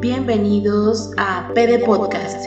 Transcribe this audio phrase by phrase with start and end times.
[0.00, 2.38] Bienvenidos a PD Podcast.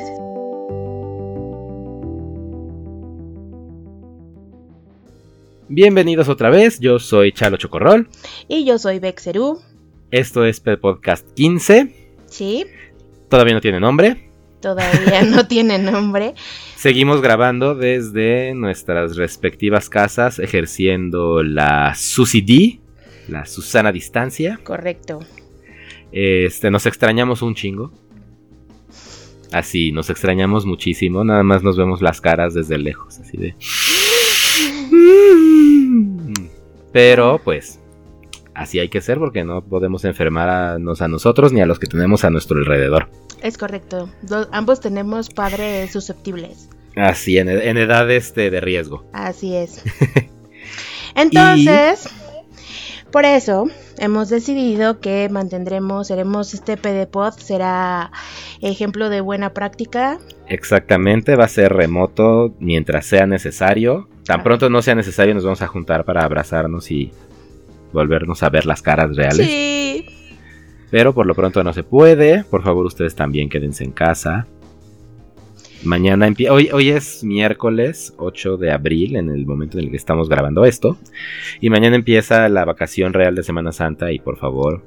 [5.68, 8.10] Bienvenidos otra vez, yo soy Chalo Chocorrol.
[8.48, 9.62] Y yo soy Bexerú.
[10.12, 11.94] Esto es PD Podcast 15.
[12.28, 12.66] Sí.
[13.30, 14.30] Todavía no tiene nombre.
[14.62, 16.36] Todavía no tiene nombre.
[16.76, 22.80] Seguimos grabando desde nuestras respectivas casas, ejerciendo la SUSID,
[23.28, 24.60] la Susana Distancia.
[24.64, 25.20] Correcto.
[26.12, 27.92] Este, nos extrañamos un chingo.
[29.52, 31.24] Así, nos extrañamos muchísimo.
[31.24, 33.56] Nada más nos vemos las caras desde lejos, así de.
[36.92, 37.80] Pero, pues,
[38.54, 42.24] así hay que ser porque no podemos enfermarnos a nosotros ni a los que tenemos
[42.26, 43.10] a nuestro alrededor.
[43.42, 44.10] Es correcto.
[44.24, 46.70] Do- ambos tenemos padres susceptibles.
[46.96, 49.06] Así, en, en edad este, de riesgo.
[49.14, 49.82] Así es.
[51.16, 52.10] Entonces,
[53.12, 53.66] por eso
[53.98, 58.12] hemos decidido que mantendremos, seremos este PDPod, será
[58.62, 60.18] ejemplo de buena práctica.
[60.48, 64.08] Exactamente, va a ser remoto mientras sea necesario.
[64.26, 64.44] Tan Ah.
[64.44, 67.12] pronto no sea necesario, nos vamos a juntar para abrazarnos y
[67.94, 69.46] volvernos a ver las caras reales.
[69.48, 70.06] Sí.
[70.90, 72.44] Pero por lo pronto no se puede.
[72.44, 74.48] Por favor, ustedes también quédense en casa.
[75.84, 76.54] Mañana empieza.
[76.54, 80.64] Hoy, hoy es miércoles 8 de abril, en el momento en el que estamos grabando
[80.66, 80.98] esto.
[81.60, 84.12] Y mañana empieza la vacación real de Semana Santa.
[84.12, 84.86] Y por favor,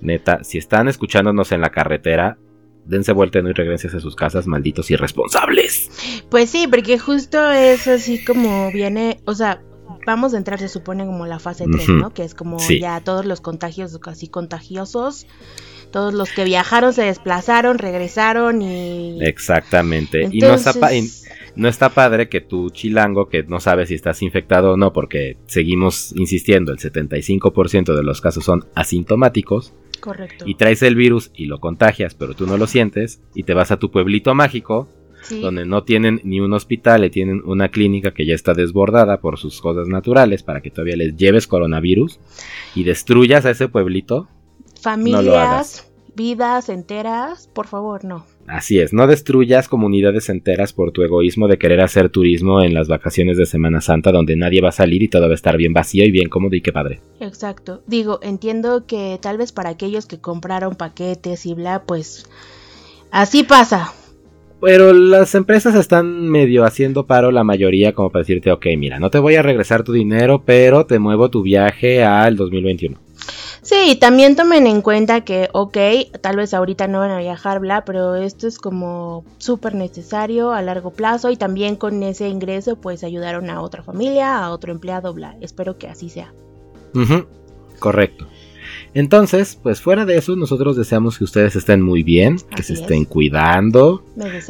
[0.00, 2.38] neta, si están escuchándonos en la carretera,
[2.86, 3.50] dense vuelta ¿no?
[3.50, 5.90] y regresen a sus casas, malditos irresponsables.
[6.30, 9.62] Pues sí, porque justo es así como viene, o sea,
[10.06, 11.98] vamos a entrar, se supone, como la fase 3, Ujú.
[11.98, 12.14] ¿no?
[12.14, 12.80] Que es como Sí.
[12.80, 15.26] ya todos los contagios casi contagiosos,
[15.90, 19.18] todos los que viajaron, se desplazaron, regresaron y...
[19.22, 20.28] Exactamente.
[20.30, 23.88] y no está, pa- y Entonces, no está padre que tu chilango, que no sabes
[23.88, 29.72] si estás infectado o no, porque seguimos insistiendo, el 75% de los casos son asintomáticos.
[30.00, 30.44] correcto.
[30.46, 33.70] y traes el virus y lo contagias, pero tú no lo sientes, y te vas
[33.70, 34.88] a tu pueblito mágico,
[35.22, 39.20] Sí, donde no tienen ni un hospital, y tienen una clínica que ya está desbordada
[39.20, 42.20] por sus cosas naturales, para que todavía les lleves coronavirus
[42.76, 44.28] y destruyas a ese pueblito.
[44.80, 48.24] Familias, vidas enteras, por favor, no.
[48.46, 52.86] Así es, no destruyas comunidades enteras por tu egoísmo de querer hacer turismo en las
[52.86, 55.72] vacaciones de Semana Santa, donde nadie va a salir y todo va a estar bien
[55.72, 57.00] vacío y bien cómodo y qué padre.
[57.18, 57.82] Exacto.
[57.86, 62.28] Digo, entiendo que tal vez para aquellos que compraron paquetes y bla, pues
[63.10, 63.92] así pasa.
[64.60, 69.10] Pero las empresas están medio haciendo paro la mayoría como para decirte, ok, mira, no
[69.10, 73.05] te voy a regresar tu dinero, pero te muevo tu viaje al 2021.
[73.62, 75.76] Sí, también tomen en cuenta que, ok,
[76.20, 80.62] tal vez ahorita no van a viajar, bla, pero esto es como súper necesario a
[80.62, 85.12] largo plazo y también con ese ingreso pues ayudaron a otra familia, a otro empleado,
[85.12, 85.36] bla.
[85.40, 86.32] Espero que así sea.
[87.78, 88.26] Correcto.
[88.98, 92.72] Entonces, pues fuera de eso, nosotros deseamos que ustedes estén muy bien, que Así se
[92.72, 92.80] es.
[92.80, 94.02] estén cuidando,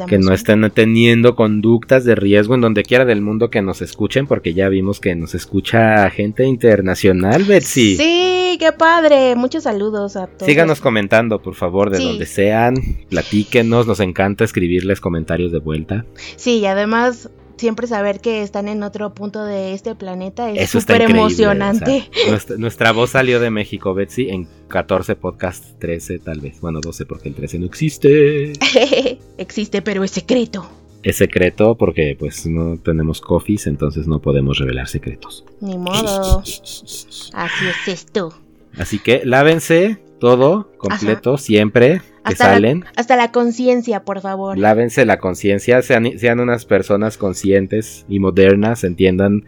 [0.07, 4.25] que no estén teniendo conductas de riesgo en donde quiera del mundo que nos escuchen,
[4.25, 7.97] porque ya vimos que nos escucha gente internacional, Betsy.
[7.97, 9.35] Sí, qué padre.
[9.35, 10.45] Muchos saludos a todos.
[10.47, 12.03] Síganos comentando, por favor, de Sí.
[12.05, 12.75] donde sean,
[13.09, 16.05] platíquenos, nos encanta escribirles comentarios de vuelta.
[16.37, 21.01] Sí, y además siempre saber que están en otro punto de este planeta es súper
[21.01, 22.09] emocionante.
[22.09, 26.61] o sea, nuestra, nuestra voz salió de México, Betsy, en 14 podcasts, 13 tal vez.
[26.61, 28.53] Bueno, 12 porque el 13 no existe.
[29.37, 30.67] Existe, pero es secreto.
[31.03, 35.45] Es secreto porque pues no tenemos coffees, entonces no podemos revelar secretos.
[35.61, 36.39] Ni modo.
[36.41, 38.33] Así es esto.
[38.77, 42.81] Así que lávense todo completo siempre que Hasta salen.
[42.81, 44.57] la, hasta la conciencia, por favor.
[44.57, 49.45] Lávense la conciencia, sean, sean unas personas conscientes y modernas, entiendan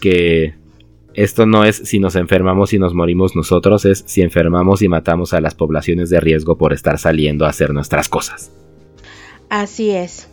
[0.00, 0.54] que
[1.14, 5.34] esto no es si nos enfermamos y nos morimos nosotros, es si enfermamos y matamos
[5.34, 8.52] a las poblaciones de riesgo por estar saliendo a hacer nuestras cosas.
[9.48, 10.28] Así es.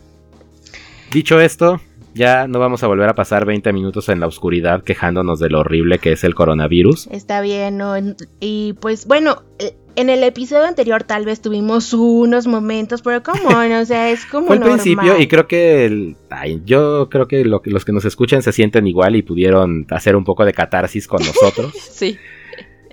[1.12, 1.80] Dicho esto,
[2.14, 5.60] ya no vamos a volver a pasar 20 minutos en la oscuridad quejándonos de lo
[5.60, 7.06] horrible que es el coronavirus.
[7.08, 7.94] Está bien, ¿no?
[8.40, 13.48] Y pues bueno, eh, en el episodio anterior tal vez tuvimos unos momentos, pero como,
[13.80, 14.78] o sea, es como Fue el normal.
[14.80, 18.52] principio y creo que el- ay, yo creo que, lo los que nos escuchan se
[18.52, 22.16] sienten igual y pudieron hacer un poco de catarsis con nosotros Sí.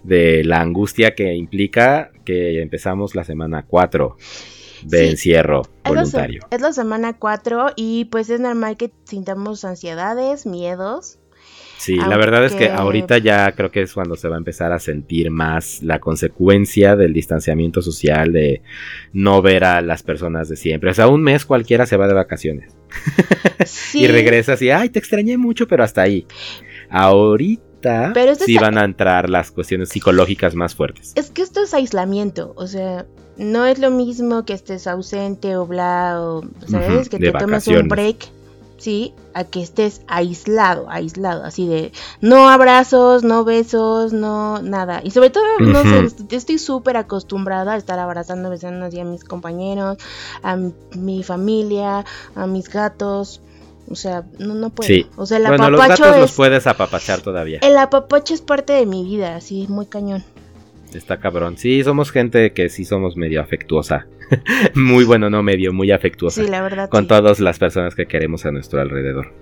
[0.03, 4.15] de la angustia que implica que empezamos la semana 4
[4.83, 5.09] de Sí.
[5.12, 6.41] encierro Es la, se- voluntario.
[6.51, 11.19] es la semana 4 y pues es normal que sintamos ansiedades, miedos.
[11.79, 14.71] Sí, la verdad es que ahorita ya creo que es cuando se va a empezar
[14.71, 18.63] a sentir más la consecuencia del distanciamiento social, de
[19.13, 20.89] no ver a las personas de siempre.
[20.89, 22.75] O sea, un mes cualquiera se va de vacaciones
[23.68, 26.25] Sí, y regresas y, ay, te extrañé mucho, pero hasta ahí.
[26.89, 31.13] Ahorita Pero esto sí van a entrar las cuestiones psicológicas más fuertes.
[31.15, 33.06] Es que esto es aislamiento, o sea,
[33.38, 37.09] no es lo mismo que estés ausente o bla, o, ¿sabes?
[37.09, 37.83] Que te tomes vacaciones.
[37.83, 38.29] un break,
[38.77, 41.91] sí, a que estés aislado, aislado, así de
[42.21, 45.01] no abrazos, no besos, no nada.
[45.03, 49.24] Y sobre todo, no sé, estoy súper acostumbrada a estar abrazando, besando así a mis
[49.24, 49.97] compañeros,
[50.41, 50.57] a
[50.95, 53.41] mi familia, a mis gatos.
[53.89, 54.88] O sea, no, no puedo.
[54.88, 55.07] Sí.
[55.16, 56.36] O sea, el bueno, los gatos los es...
[56.36, 57.60] puedes apapachar todavía.
[57.62, 60.24] El apapacho es parte de mi vida, así, muy cañón.
[60.94, 61.57] Está cabrón.
[61.57, 64.07] Sí, somos gente que sí somos medio afectuosa.
[64.75, 66.44] muy bueno, no medio, muy afectuosa.
[66.44, 66.89] Sí, la verdad.
[66.89, 67.07] con sí.
[67.07, 69.34] todas las personas que queremos a nuestro alrededor.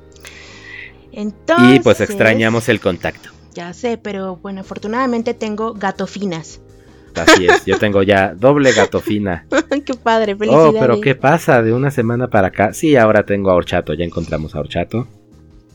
[1.11, 3.29] Entonces, Y pues extrañamos el contacto.
[3.53, 6.59] Ya sé, pero bueno, afortunadamente tengo gatofinas.
[7.15, 9.45] Así es, yo tengo ya doble gatofina.
[9.85, 10.75] qué padre, felicidades.
[10.75, 11.61] Oh, pero ¿qué pasa?
[11.61, 12.73] De una semana para acá.
[12.73, 15.07] Sí, ahora tengo a Horchato, ya encontramos a Horchato.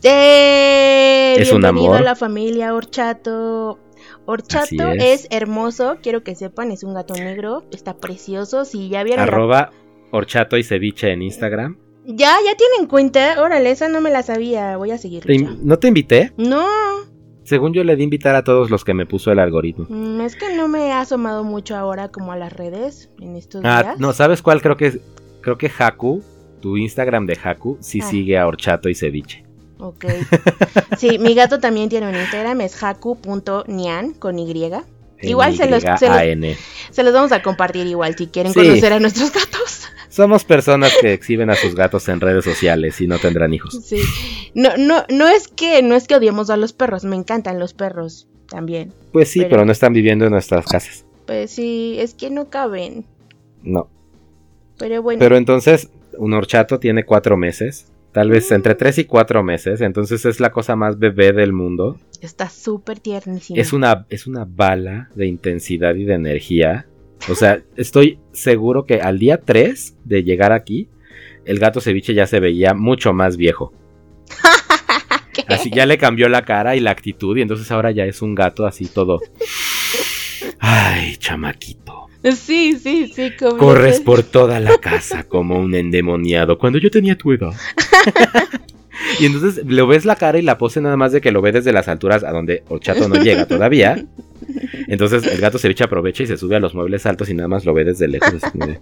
[0.03, 1.35] ¡Eh!
[1.37, 2.01] Es un Bienvenido amor.
[2.01, 3.79] a la familia Horchato.
[4.25, 5.25] Horchato es.
[5.25, 5.27] es.
[5.31, 8.65] hermoso, quiero que sepan, es un gato negro, está precioso.
[8.65, 9.71] Si ya vieron la- Arroba
[10.11, 11.77] Horchato y Ceviche en Instagram.
[12.05, 13.41] Ya, ya tienen cuenta.
[13.41, 14.75] Órale, esa no me la sabía.
[14.77, 14.97] Voy a
[15.27, 16.33] in- ¿No te invité?
[16.37, 16.65] No,
[17.51, 19.85] Según yo le di invitar a todos los que me puso el algoritmo.
[19.89, 23.61] mm, es que no me he asomado mucho ahora como a las redes en estos
[23.65, 23.99] Ah, días.
[23.99, 24.61] no, ¿sabes cuál?
[24.61, 25.01] Creo que
[25.41, 26.23] creo que Haku,
[26.61, 28.05] tu Instagram de Haku, sí Ah.
[28.09, 29.43] sigue a Horchato y Ceviche.
[29.79, 30.05] Ok.
[30.97, 34.71] Sí, mi gato también tiene un Instagram, es haku.nian con Y.
[35.23, 36.55] Igual se los, se, los, Y-A-N.
[36.89, 38.59] se los vamos a compartir igual si quieren Sí.
[38.59, 39.89] conocer a nuestros gatos.
[40.21, 43.79] Somos personas que exhiben a sus gatos en redes sociales y no tendrán hijos.
[43.83, 44.01] Sí.
[44.53, 47.73] No, no, no es que, no es que odiemos a los perros, me encantan los
[47.73, 48.93] perros también.
[49.11, 51.05] Pues sí, Pero- pero no están viviendo en nuestras casas.
[51.25, 53.05] Pues sí, es que no caben.
[53.63, 53.89] No.
[54.77, 55.19] Pero bueno.
[55.19, 57.87] Pero entonces, un horchato tiene cuatro meses.
[58.11, 58.55] Tal vez Mm.
[58.55, 59.79] entre tres y cuatro meses.
[59.81, 61.97] Entonces es la cosa más bebé del mundo.
[62.19, 63.59] Está súper tiernísimo.
[63.59, 66.85] Es una, es una bala de intensidad y de energía.
[67.29, 70.87] O sea, estoy seguro que al día 3 de llegar aquí,
[71.45, 73.73] el gato ceviche ya se veía mucho más viejo.
[75.47, 77.37] Así ya le cambió la cara y la actitud.
[77.37, 79.19] Y entonces ahora ya es un gato así todo.
[80.59, 82.07] Ay, chamaquito.
[82.35, 83.31] Sí, sí, sí.
[83.37, 87.53] como- Corres por toda la casa como un endemoniado cuando yo tenía tu edad.
[89.19, 91.51] y entonces lo ves la cara y la pose nada más de que lo ve
[91.51, 94.05] desde las alturas a donde Horchato no llega todavía.
[94.87, 97.65] Entonces el gato ceviche aprovecha y se sube a los muebles altos y nada más
[97.65, 98.33] lo ve desde lejos.
[98.43, 98.79] así de,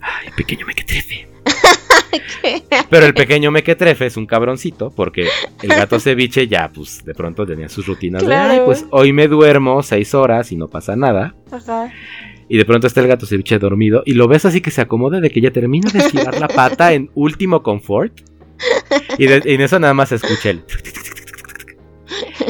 [0.00, 1.28] Ay, pequeño mequetrefe.
[2.90, 5.28] Pero el pequeño mequetrefe es un cabroncito porque
[5.62, 9.26] el gato ceviche ya pues de pronto tenía sus rutinas de, ay, pues hoy me
[9.28, 11.34] duermo seis horas y no pasa nada.
[11.50, 11.92] Ajá.
[12.48, 15.20] Y de pronto está el gato ceviche dormido y lo ves así que se acomoda
[15.20, 18.12] de que ya termina de estirar la pata en último confort.
[19.18, 20.62] Y, de- y en eso nada más se escucha el...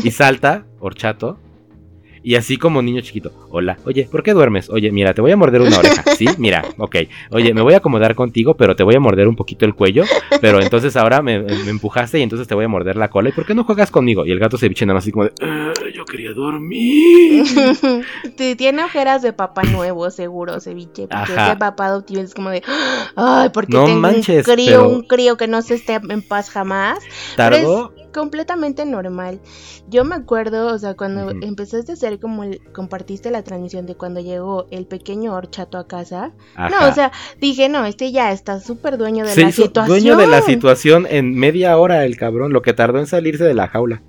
[0.05, 1.41] Y salta, horchato.
[2.27, 3.31] Y así como niño chiquito.
[3.51, 4.69] Hola, oye, ¿por qué duermes?
[4.69, 6.03] Oye, mira, te voy a morder una oreja.
[6.17, 6.27] ¿Sí?
[6.39, 6.97] Mira, ok.
[7.31, 10.03] Oye, me voy a acomodar contigo, pero te voy a morder un poquito el cuello.
[10.41, 13.29] Pero entonces ahora me, me empujaste y entonces te voy a morder la cola.
[13.29, 14.27] ¿Y por qué no juegas conmigo?
[14.27, 15.33] Y el gato ceviche nada más así como de...
[15.41, 17.45] "Ah, yo quería dormir.
[18.37, 21.03] Sí, Tiene ojeras de papá nuevo, seguro, ceviche.
[21.07, 21.47] Porque Ajá.
[21.51, 22.61] ese papá adoptivo es como de.
[23.15, 26.23] Ay, porque No tengo manches, un crío, pero- un crío que no se esté en
[26.23, 26.99] paz jamás.
[27.37, 27.95] Tardó...
[28.13, 29.41] completamente normal.
[29.89, 31.39] Yo me acuerdo, o sea, cuando Ujú.
[31.43, 35.87] empezaste a hacer como el, compartiste la transmisión de cuando llegó el pequeño horchato a
[35.87, 36.33] casa.
[36.55, 36.69] Ajá.
[36.71, 39.89] No, o sea, dije, no, este ya está súper dueño de Se la hizo situación.
[39.89, 43.55] dueño de la situación en media hora el cabrón, lo que tardó en salirse de
[43.55, 44.03] la jaula.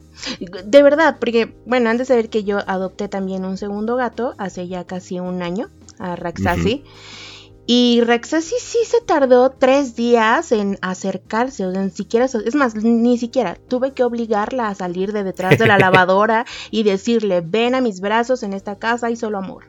[0.66, 4.68] De verdad, porque, bueno, antes de ver que yo adopté también un segundo gato hace
[4.68, 6.84] ya casi un año, a Raxasi.
[7.70, 12.76] Y Raxasi sí se tardó tres días en acercarse, o sea, ni siquiera, es más,
[12.76, 17.76] ni siquiera, tuve que obligarla a salir de detrás de la lavadora y decirle, ven
[17.76, 19.66] a mis brazos en esta casa y solo amor.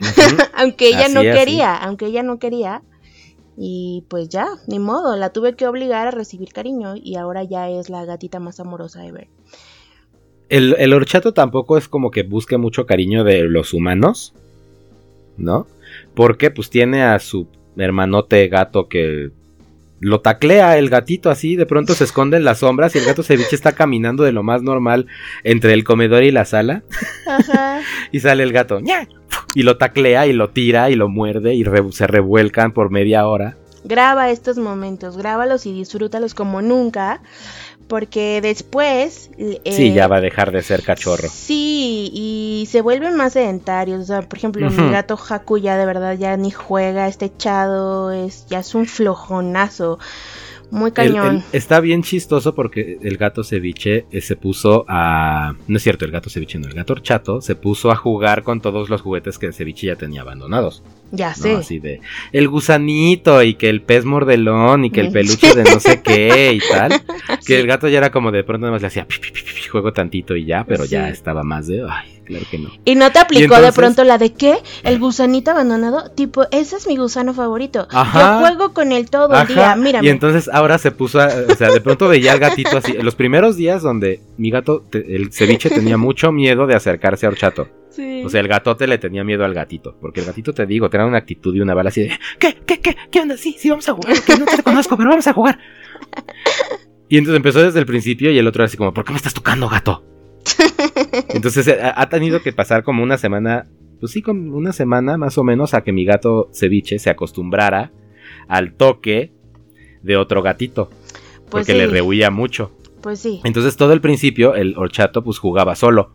[0.54, 1.30] Aunque ella no así.
[1.30, 2.82] quería, aunque ella no quería.
[3.56, 7.70] Y pues ya, ni modo, la tuve que obligar a recibir cariño y ahora ya
[7.70, 9.28] es la gatita más amorosa ever.
[10.48, 14.34] El, el horchato tampoco es como que busque mucho cariño de los humanos,
[15.36, 15.68] ¿no?
[16.14, 19.30] Porque pues tiene a su hermanote gato que
[20.00, 23.22] lo taclea el gatito así, de pronto se esconde en las sombras y el gato
[23.22, 25.06] ceviche está caminando de lo más normal
[25.44, 26.82] entre el comedor y la sala
[27.26, 27.80] Ajá.
[28.12, 29.08] y sale el gato ¡ña!
[29.54, 33.26] y lo taclea y lo tira y lo muerde y re- se revuelcan por media
[33.26, 33.56] hora.
[33.84, 37.20] Graba estos momentos, grábalos y disfrútalos como nunca,
[37.94, 39.30] porque después...
[39.38, 41.28] eh, Sí, ya va a dejar de ser cachorro.
[41.32, 44.00] Sí, y se vuelven más sedentarios.
[44.02, 44.90] O sea, por ejemplo, mi Ujú.
[44.90, 50.00] gato Haku ya de verdad ya ni juega, está echado, es, ya es un flojonazo.
[50.72, 51.36] Muy cañón.
[51.52, 55.54] el- está bien chistoso porque el gato ceviche eh, se puso a.
[55.68, 58.60] No es cierto, el gato ceviche no, el gato horchato se puso a jugar con
[58.60, 60.82] todos los juguetes que el ceviche ya tenía abandonados.
[61.16, 61.34] Ya ¿no?
[61.34, 61.54] sé.
[61.56, 62.00] Así de
[62.32, 65.12] el gusanito y que el pez mordelón y que el Mm.
[65.12, 66.92] peluche de no sé qué y tal.
[67.46, 69.40] Que el gato ya era como de pronto nada más le hacía pi, pi, pi,
[69.70, 72.70] juego tantito y ya, pero ya estaba más de, ay, claro que no.
[72.84, 74.56] Y no te aplicó de pronto la de qué?
[74.84, 76.10] El gusanito abandonado.
[76.12, 77.86] Tipo, ese es mi gusano favorito.
[77.90, 78.20] Ajá.
[78.40, 79.74] Yo juego con él todo el día.
[79.76, 80.06] Mírame.
[80.06, 82.92] Y entonces ahora se puso, a- o sea, de pronto veía al gatito así.
[82.94, 87.30] Los primeros días donde mi gato, te- el ceviche tenía mucho miedo de acercarse a
[87.30, 87.68] Horchato.
[87.94, 88.24] Sí.
[88.24, 89.96] O sea, el gatote le tenía miedo al gatito.
[90.00, 92.80] Porque el gatito, te digo, tenía una actitud y una bala así de, ¿qué, qué,
[92.80, 93.36] qué, qué onda?
[93.36, 94.16] Sí, sí, vamos a jugar.
[94.26, 95.58] Que no te conozco, pero vamos a jugar.
[97.08, 99.18] Y entonces empezó desde el principio y el otro era así como, ¿por qué me
[99.18, 100.02] estás tocando, gato?
[101.28, 103.68] Entonces eh, ha ha tenido que pasar como una semana,
[104.00, 107.92] pues sí, como una semana más o menos a que mi gato ceviche se acostumbrara
[108.48, 109.32] al toque
[110.02, 110.88] de otro gatito.
[110.88, 111.78] pues porque sí.
[111.78, 112.72] le rehuía mucho.
[113.00, 113.40] Pues sí.
[113.44, 116.12] Entonces todo el principio el horchato pues jugaba solo.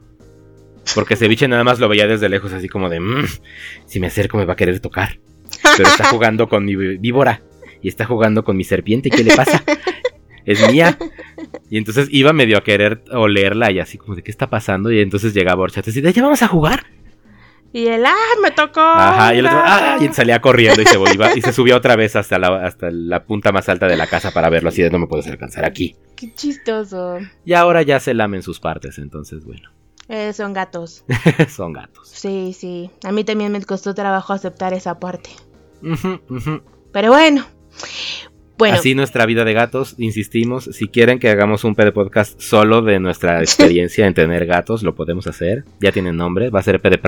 [0.95, 3.25] Porque ceviche nada más lo veía desde lejos así como de, "Mm,
[3.85, 5.19] si me acerco me va a querer tocar.
[5.77, 7.41] Pero está jugando con mi víbora
[7.81, 9.09] y está jugando con mi serpiente.
[9.09, 9.63] ¿Qué le pasa?
[10.45, 10.97] Es mía.
[11.69, 14.91] Y entonces iba medio a querer olerla y así como de, ¿qué está pasando?
[14.91, 16.85] Y entonces llegaba horchato y decía, ¿ya vamos a jugar?
[17.71, 18.79] Y él, ¡ah, me tocó!
[18.81, 19.63] Ajá, y el otro, no".
[19.63, 19.97] ¡ah!
[20.01, 23.25] Y salía corriendo y se iba y se subió otra vez hasta la, hasta la
[23.25, 25.95] punta más alta de la casa para verlo así de, no me puedes alcanzar aquí.
[26.15, 27.19] Qué chistoso.
[27.45, 29.69] Y ahora ya se lamen sus partes, entonces bueno,
[30.09, 31.05] Eh, son gatos.
[31.49, 32.09] son gatos.
[32.09, 32.89] Sí, sí.
[33.03, 35.29] A mí también me costó trabajo aceptar esa parte.
[36.91, 37.45] Pero bueno.
[38.57, 42.81] Bueno, Así nuestra vida de gatos, insistimos, si quieren que hagamos un PD podcast solo
[42.81, 45.63] de nuestra experiencia en tener gatos, lo podemos hacer.
[45.79, 46.99] Ya tiene nombre, va a ser PD.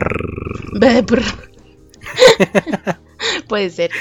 [3.50, 3.92] Puede ser.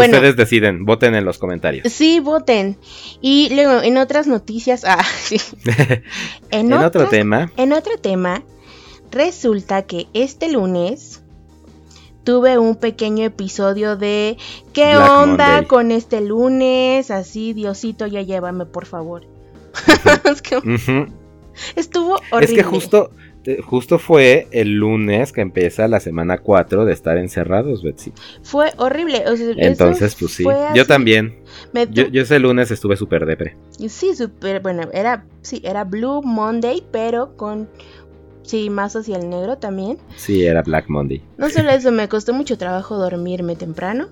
[0.00, 1.90] Bueno, Ustedes deciden, voten en los comentarios.
[1.92, 2.76] sí, voten.
[3.20, 4.84] Y luego, en otras noticias.
[4.84, 5.40] Ah, sí.
[6.50, 8.42] En, en otro tema, En otro tema,
[9.10, 11.22] resulta que este lunes
[12.24, 14.36] tuve un pequeño episodio de
[14.72, 15.66] ¿Qué Black onda Monday.
[15.66, 17.10] con este lunes?
[17.10, 19.24] Así, Diosito, ya llévame, por favor.
[20.30, 20.56] Es que
[21.76, 22.44] estuvo horrible.
[22.44, 23.10] es que justo,
[23.56, 28.12] te- justo fue el lunes que empieza la semana 4 de estar encerrados, Betsy.
[28.42, 29.24] Fue horrible.
[29.26, 30.44] o sea, eso Entonces, pues sí.
[30.74, 31.38] Yo también.
[31.72, 33.56] Me yo ese lunes estuve súper depre.
[33.88, 37.68] Sí, súper, bueno, era, sí, era Blue Monday, pero con,
[38.42, 39.98] sí, más hacia el negro también.
[40.16, 41.22] Sí, era Black Monday.
[41.38, 44.08] No solo eso, me costó mucho trabajo dormirme temprano.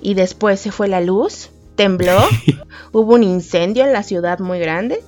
[0.00, 2.18] Y después se fue la luz, tembló,
[2.92, 5.00] hubo un incendio en la ciudad muy grande.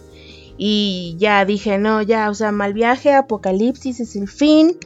[0.59, 4.77] Y ya dije, no, ya, o sea, mal viaje, apocalipsis es el fin.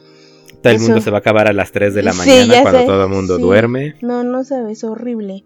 [0.61, 0.85] Todo el Eso.
[0.85, 3.03] mundo se va a acabar a las 3 de la Sí, mañana cuando sé, todo
[3.03, 3.41] el mundo sí.
[3.41, 3.95] duerme.
[4.01, 5.43] No, no sabes, horrible.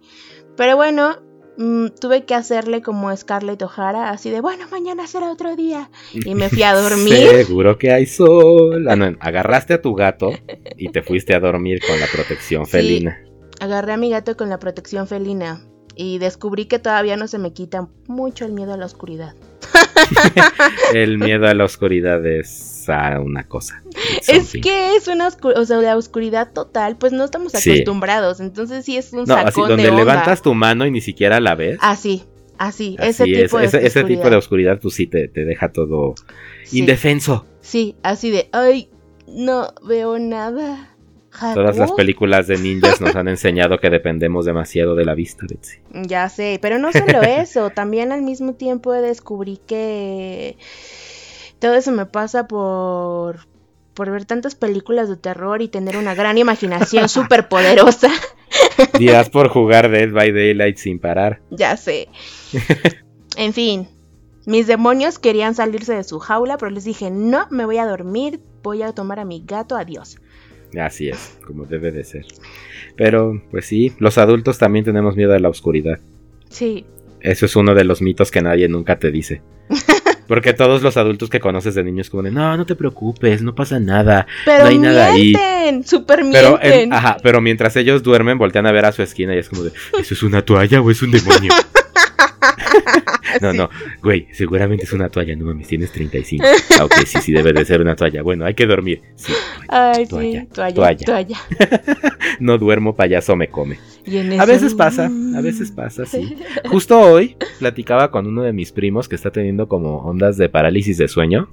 [0.58, 1.16] Pero bueno,
[1.58, 5.90] mm, tuve que hacerle como Scarlett O'Hara, así de, bueno, mañana será otro día.
[6.14, 7.46] Y me fui a dormir.
[7.46, 8.88] Seguro que hay sol.
[8.90, 10.32] Ah, no, agarraste a tu gato
[10.78, 12.72] y te fuiste a dormir con la protección Sí.
[12.74, 13.18] felina.
[13.60, 15.62] Agarré a mi gato con la protección felina.
[15.96, 19.34] Y descubrí que todavía no se me quita mucho el miedo a la oscuridad.
[20.94, 23.82] El miedo a la oscuridad es a una cosa.
[24.18, 27.72] It's Es que es una oscuridad, o sea, la oscuridad total, pues no estamos Sí.
[27.72, 28.40] acostumbrados.
[28.40, 30.04] Entonces sí es un No, así sacón donde de onda.
[30.04, 31.78] levantas tu mano y ni siquiera la ves.
[31.82, 32.24] Así,
[32.58, 34.38] así, así ese es, tipo de ese, ese tipo de oscuridad.
[34.76, 36.16] oscuridad, pues sí te, te deja todo
[36.64, 37.46] Sí, indefenso.
[37.62, 38.90] sí, así de, ay,
[39.28, 40.96] no veo nada.
[41.40, 45.80] Todas las películas de ninjas nos han enseñado que dependemos demasiado de la vista, Betsy.
[46.08, 50.58] Ya sé, pero no solo eso, también al mismo tiempo descubrí que
[51.60, 53.48] todo eso me pasa por
[53.94, 58.10] por ver tantas películas de terror y tener una gran imaginación súper poderosa.
[59.00, 61.42] Días por jugar Dead by Daylight sin parar.
[61.50, 62.08] ya sé.
[63.36, 63.88] En fin,
[64.46, 68.40] mis demonios querían salirse de su jaula, pero les dije, no, me voy a dormir,
[68.64, 70.20] voy a tomar a mi gato, adiós.
[70.80, 72.26] Así es, como debe de ser.
[72.96, 76.00] Pero, pues sí, los adultos también tenemos miedo a la oscuridad.
[76.50, 76.86] Sí,
[77.22, 79.42] Eso es uno de los mitos que nadie nunca te dice.
[80.28, 83.56] Porque todos los adultos que conoces de niños como de, no, no te preocupes, no
[83.56, 84.28] pasa nada.
[84.44, 85.34] pero No hay nada ahí.
[85.34, 86.74] mienten, súper Pero, mienten.
[86.82, 89.64] en- ajá, pero mientras ellos duermen, voltean a ver a su esquina y es como
[89.64, 91.52] de, ¿eso es una toalla o es un demonio?
[93.42, 93.70] No, no,
[94.02, 96.44] güey, seguramente es una toalla, no mames, tienes 35.
[96.80, 98.22] Ah, ok, sí, sí, debe de ser una toalla.
[98.24, 99.02] Bueno, hay que dormir.
[99.16, 99.34] Sí,
[99.68, 101.06] Ay, toalla, sí, toalla, toalla.
[101.06, 101.38] toalla.
[102.40, 103.78] no duermo, payaso me come.
[104.08, 106.38] A eso- veces pasa, a veces pasa, sí.
[106.70, 110.98] Justo hoy platicaba con uno de mis primos que está teniendo como ondas de parálisis
[110.98, 111.50] de sueño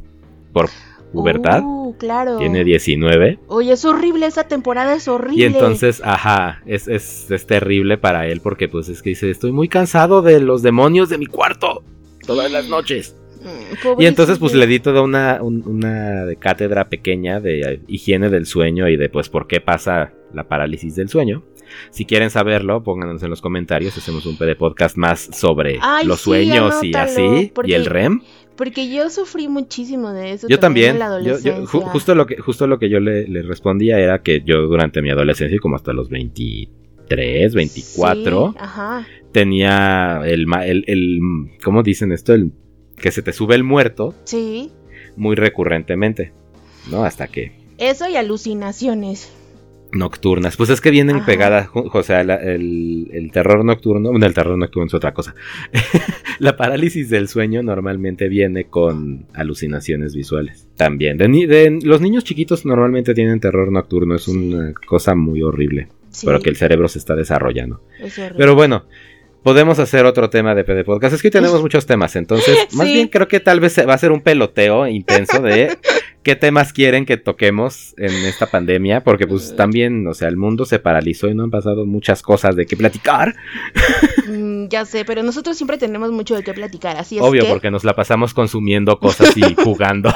[0.53, 0.71] por
[1.15, 1.63] pubertad.
[1.65, 2.37] Uh, claro.
[2.39, 3.39] Tiene 19.
[3.49, 5.41] Oye, es horrible, esa temporada es horrible.
[5.41, 9.53] Y entonces, ajá, es, es, es terrible para él porque pues es que dice, estoy
[9.53, 11.83] muy cansado de los demonios de mi cuarto
[12.27, 13.17] todas las noches.
[13.43, 18.31] Mm, Y entonces pues le di toda una, un- una de cátedra pequeña de higiene
[18.31, 21.45] del sueño y de pues por qué pasa la parálisis del sueño.
[21.91, 26.21] Si quieren saberlo, pónganos en los comentarios, hacemos un PD podcast más sobre Ay, los
[26.21, 28.21] sí, sueños y así, y el REM.
[28.57, 30.47] Porque yo sufrí muchísimo de eso.
[30.49, 31.65] Yo también, en la yo- yo- adolescencia.
[31.81, 35.03] ju- justo, lo que, justo lo que yo le, le respondía era que yo durante
[35.03, 39.07] mi adolescencia, como hasta los 23, 24, Sí, ajá.
[39.33, 41.21] tenía el, el, el-
[41.65, 42.33] ¿cómo dicen esto?
[42.35, 42.53] El,
[42.97, 44.71] que se te sube el muerto Sí.
[45.17, 46.33] muy recurrentemente,
[46.91, 47.05] ¿no?
[47.05, 49.33] Hasta que Eso y alucinaciones.
[49.95, 50.57] Nocturnas.
[50.57, 51.27] Pues es que vienen Ajá.
[51.27, 55.35] pegadas, o sea, la- el, el terror nocturno, bueno, el terror nocturno es otra cosa.
[56.39, 60.69] la parálisis del sueño normalmente viene con alucinaciones visuales.
[60.77, 61.17] También.
[61.19, 66.41] De, los niños chiquitos normalmente tienen terror nocturno, es una cosa muy horrible, Sí, pero
[66.41, 67.81] que el cerebro se está desarrollando.
[68.01, 68.21] es.
[68.37, 68.85] Pero bueno.
[69.45, 71.15] Podemos hacer otro tema de PD Podcast.
[71.15, 73.99] Es que hoy tenemos muchos temas, entonces, más bien creo que tal vez va a
[73.99, 75.77] ser un peloteo intenso de
[76.23, 80.65] qué temas quieren que toquemos en esta pandemia, porque pues también, o sea, el mundo
[80.65, 83.37] se paralizó y no han pasado muchas cosas de qué platicar.
[84.27, 87.51] Mm, ya sé, pero nosotros siempre tenemos mucho de qué platicar, así es Obvio, que...
[87.51, 90.15] porque nos la pasamos consumiendo cosas y jugando.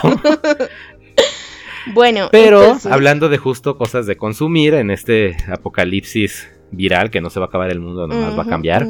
[1.92, 7.30] Bueno, Pero entonces- hablando de justo cosas de consumir en este apocalipsis viral que no
[7.30, 8.86] se va a acabar el mundo, nomás va a cambiar.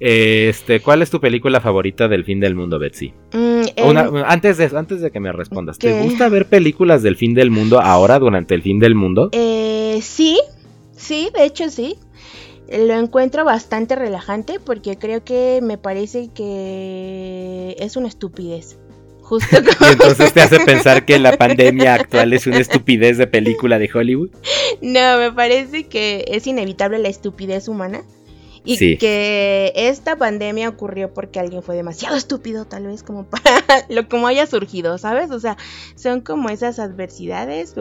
[0.00, 3.12] Este, ¿cuál es tu película favorita del fin del mundo, Betsy?
[3.32, 6.02] Mm, Una- antes, de, antes de que me respondas, ¿te ¿Qué?
[6.02, 9.30] gusta ver películas del fin del mundo ahora durante el fin del mundo?
[9.32, 10.38] eh, sí,
[10.96, 11.96] sí, de hecho sí.
[12.70, 18.78] Lo encuentro bastante relajante porque creo que me parece que es una estupidez.
[19.28, 19.90] Justo Y como...
[19.90, 24.30] entonces te hace pensar que la pandemia actual es una estupidez de película de Hollywood.
[24.80, 28.04] No, me parece que es inevitable la estupidez humana.
[28.64, 28.96] Y Sí.
[28.98, 33.42] que esta pandemia ocurrió porque alguien fue demasiado estúpido, tal vez, como para
[33.88, 35.30] lo como haya surgido, ¿sabes?
[35.30, 35.56] O sea,
[35.94, 37.74] son como esas adversidades,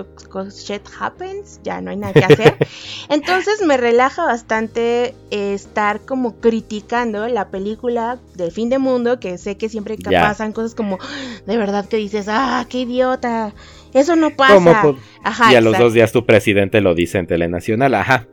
[0.51, 2.57] shit happens, ya no hay nada que hacer.
[3.09, 9.37] Entonces me relaja bastante eh, estar como criticando la película del fin de mundo, que
[9.37, 10.21] sé que siempre Ya.
[10.21, 10.99] pasan cosas como,
[11.45, 13.53] de verdad que dices, ah, qué idiota,
[13.93, 14.53] eso no pasa.
[14.55, 18.27] ¿Cómo po- Ajá, y a los dos días tu presidente lo dice en Telenacional, ajá.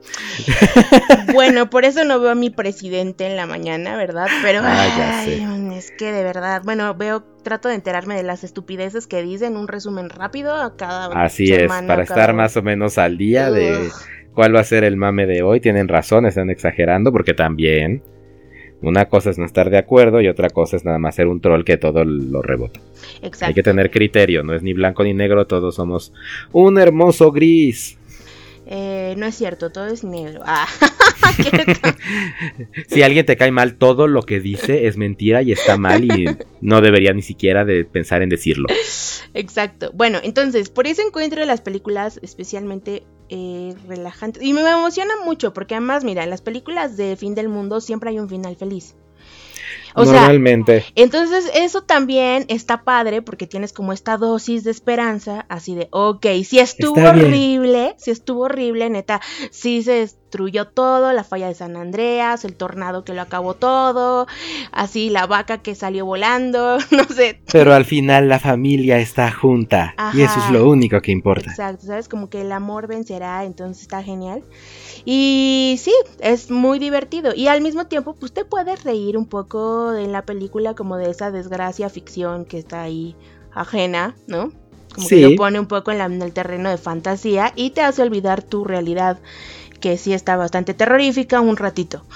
[1.33, 4.29] Bueno, por eso no veo a mi presidente en la mañana, ¿verdad?
[4.43, 5.39] Pero Ah, ya ay,
[5.71, 5.77] sé.
[5.79, 9.67] es que de verdad, bueno, veo, trato de enterarme de las estupideces que dicen, un
[9.69, 13.51] resumen rápido a cada Así semana, es, para cada- estar más o menos al día
[13.51, 13.89] de
[14.35, 15.61] cuál va a ser el mame de hoy.
[15.61, 18.03] Tienen razón, están exagerando porque también
[18.89, 21.41] una cosa es no estar de acuerdo y otra cosa es nada más ser un
[21.41, 22.81] troll que todo lo rebota.
[23.23, 23.47] Exacto.
[23.47, 26.13] Hay que tener criterio, no es ni blanco ni negro, todos somos
[26.53, 27.99] un hermoso gris.
[28.67, 30.41] Eh, no es cierto, todo es negro.
[30.45, 30.67] Ah.
[32.89, 36.27] Si alguien te cae mal, todo lo que dice es mentira y está mal y
[36.61, 38.67] no debería ni siquiera de pensar en decirlo.
[39.35, 39.91] Exacto.
[39.95, 44.43] Bueno, entonces, por eso encuentro las películas especialmente eh, relajantes.
[44.43, 48.11] Y me emociona mucho, porque además, mira, en las películas de fin del mundo siempre
[48.11, 48.95] hay un final feliz.
[49.95, 50.85] O sea, Normalmente.
[50.97, 56.27] Entonces eso también está padre porque tienes como esta dosis de esperanza, así de, ok,
[56.45, 61.77] si estuvo horrible, si estuvo horrible, neta, sí se destruyó todo, la falla de San
[61.77, 64.27] Andreas, el tornado que lo acabó todo,
[64.73, 67.41] así la vaca que salió volando, no sé.
[67.53, 71.51] Pero al final la familia está junta y eso es lo único que importa.
[71.51, 72.09] Exacto, ¿sabes?
[72.09, 74.43] Como que el amor vencerá, entonces está genial.
[75.05, 77.33] Y sí, es muy divertido.
[77.33, 81.11] Y al mismo tiempo, pues te puedes reír un poco en la película como de
[81.11, 83.15] esa desgracia ficción que está ahí
[83.53, 84.51] ajena, ¿no?
[84.95, 85.17] Como Sí.
[85.17, 88.01] que lo pone un poco en, la- en el terreno de fantasía y te hace
[88.03, 89.19] olvidar tu realidad,
[89.85, 92.07] que sí está bastante terrorífica un ratito.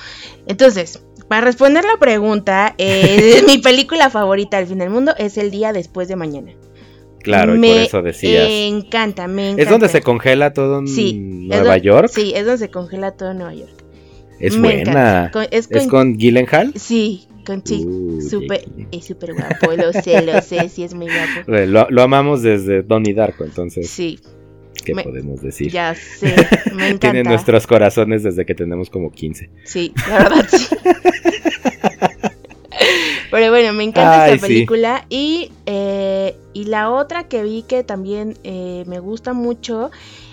[0.47, 5.51] Entonces, para responder la pregunta, eh, mi película favorita del fin del mundo es El
[5.51, 6.53] día después de mañana.
[7.23, 8.49] Claro, y Me por eso decías.
[8.49, 9.63] encanta, me encanta.
[9.65, 12.09] ¿Es donde se congela todo en Sí, Nueva donde- York?
[12.11, 13.85] Sí, es donde se congela todo Nueva York.
[14.41, 15.31] Es Me buena.
[15.31, 16.73] Con- es, con, ¿Es con Gyllenhaal?
[16.77, 17.85] Sí, con sí.
[17.87, 18.87] Uh, Jackie.
[18.93, 21.51] es súper guapo, lo sé, lo sé, sí es muy guapo.
[21.67, 24.21] Lo, lo amamos desde Donnie Darko, entonces, Sí,
[24.89, 25.71] ¿qué me- podemos decir?
[25.71, 26.35] ya sé,
[26.75, 27.13] me encanta.
[27.13, 29.51] Tiene nuestros corazones desde que tenemos como 15.
[29.65, 30.67] Sí, la verdad sí.
[33.31, 34.53] Pero bueno, me encanta Ay, esta sí.
[34.55, 35.05] película.
[35.11, 39.91] Y, eh, y la otra que vi que también eh, me gusta mucho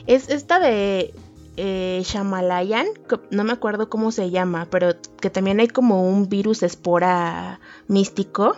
[0.08, 1.14] es esta de
[1.58, 2.88] eh, Shamalayan.
[3.32, 8.56] No me acuerdo cómo se llama, pero que también hay como un virus espora místico.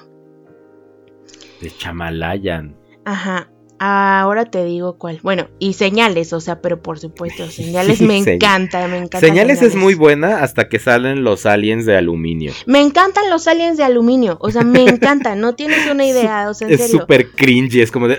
[1.62, 2.76] De Chamalayan.
[3.06, 3.50] Ajá.
[3.80, 5.20] Ahora te digo cuál.
[5.22, 9.20] Bueno, y señales, o sea, pero por supuesto, señales me encanta, me encanta.
[9.20, 12.54] Señales es muy buena hasta que salen los aliens de aluminio.
[12.66, 16.54] Me encantan los aliens de aluminio, o sea, me encantan, no tienes una idea, o
[16.54, 17.00] sea, en Es serio.
[17.02, 18.18] súper cringy, es como de,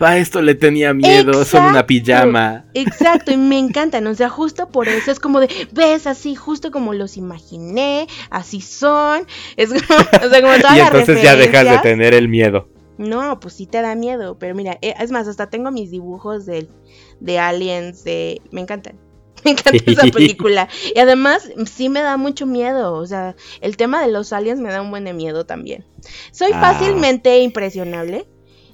[0.00, 2.64] ah, esto le tenía miedo, son una pijama.
[2.74, 6.70] Exacto, y me encantan, o sea, justo por eso es como de, ves así, justo
[6.70, 11.36] como los imaginé, así son, es como, o sea, como todas Y las entonces ya
[11.36, 12.68] dejas de tener el miedo.
[12.98, 16.46] No, pues sí te da miedo, pero mira, eh, es más, hasta tengo mis dibujos
[16.46, 16.66] de,
[17.20, 18.40] de aliens, de...
[18.50, 18.98] Me encantan.
[19.44, 20.68] Me encanta esa película.
[20.94, 22.94] Y además sí me da mucho miedo.
[22.94, 25.84] O sea, el tema de los aliens me da un buen de miedo también.
[26.32, 26.60] Soy Ah.
[26.60, 28.26] fácilmente impresionable.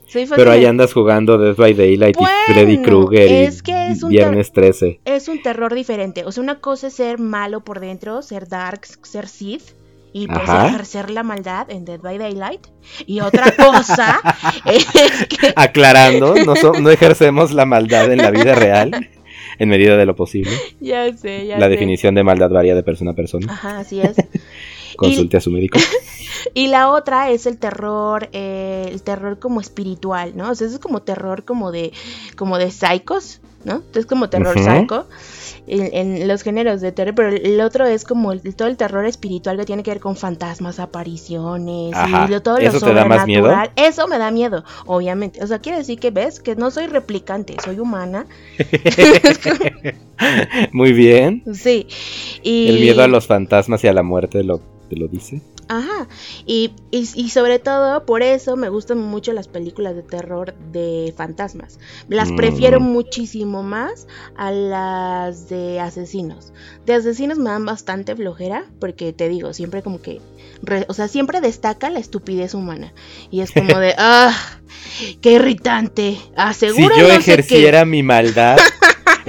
[0.07, 3.89] Soy Pero ahí andas jugando Death by Daylight Bueno, y Freddy Krueger y es que
[3.89, 5.01] es un Viernes 13.
[5.07, 6.25] Es un terror diferente.
[6.27, 9.73] O sea, una cosa es ser malo por dentro, ser dark, ser Sith.
[10.13, 10.69] Y pues Ajá.
[10.69, 12.67] ejercer la maldad en Dead by Daylight.
[13.07, 14.21] Y otra cosa
[14.67, 14.85] es
[15.27, 19.09] que Aclarando, no, so- no ejercemos la maldad en la vida real,
[19.59, 20.53] en medida de lo posible.
[20.81, 21.71] Ya sé, ya La sé.
[21.71, 23.53] definición de maldad varía de persona a persona.
[23.53, 24.17] Ajá, así es.
[24.97, 25.79] Consulte a su médico.
[26.53, 30.51] Y la otra es el terror, eh, el terror como espiritual, ¿no?
[30.51, 31.93] O sea, eso es como terror como de,
[32.37, 33.83] como de psicos, ¿no?
[33.95, 34.65] Es como terror Ujú.
[34.65, 35.09] psycho
[35.67, 39.07] en, en los géneros de terror, pero el otro es como el- todo el terror
[39.07, 42.27] espiritual que tiene que ver con fantasmas, apariciones Ajá.
[42.27, 43.51] y de todo lo ¿Eso te da más miedo?
[43.77, 45.43] Eso me da miedo, obviamente.
[45.43, 48.27] O sea, quiere decir que ves que no soy replicante, soy humana.
[50.73, 51.43] Muy bien.
[51.55, 51.87] Sí.
[52.43, 52.69] Y...
[52.69, 55.41] El miedo a los fantasmas y a la muerte lo, te lo dice.
[55.75, 56.07] Ajá,
[56.45, 61.15] y, y, y sobre todo por eso me gustan mucho las películas de terror de
[61.17, 61.79] fantasmas.
[62.09, 62.37] Las Mm.
[62.37, 64.07] prefiero muchísimo más
[64.37, 66.53] a las de asesinos.
[66.85, 70.21] De asesinos me dan bastante flojera porque te digo, siempre como que,
[70.63, 72.93] re- o sea, siempre destaca la estupidez humana.
[73.31, 74.37] Y es como de, ah,
[75.23, 76.17] qué irritante.
[76.17, 77.57] Si Asegura yo no sé qué".
[77.57, 78.63] ejerciera mi maldad,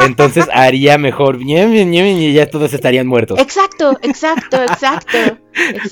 [0.05, 1.39] entonces haría mejor.
[1.41, 3.39] Y ya todos estarían muertos.
[3.39, 5.17] Exacto, exacto, exacto.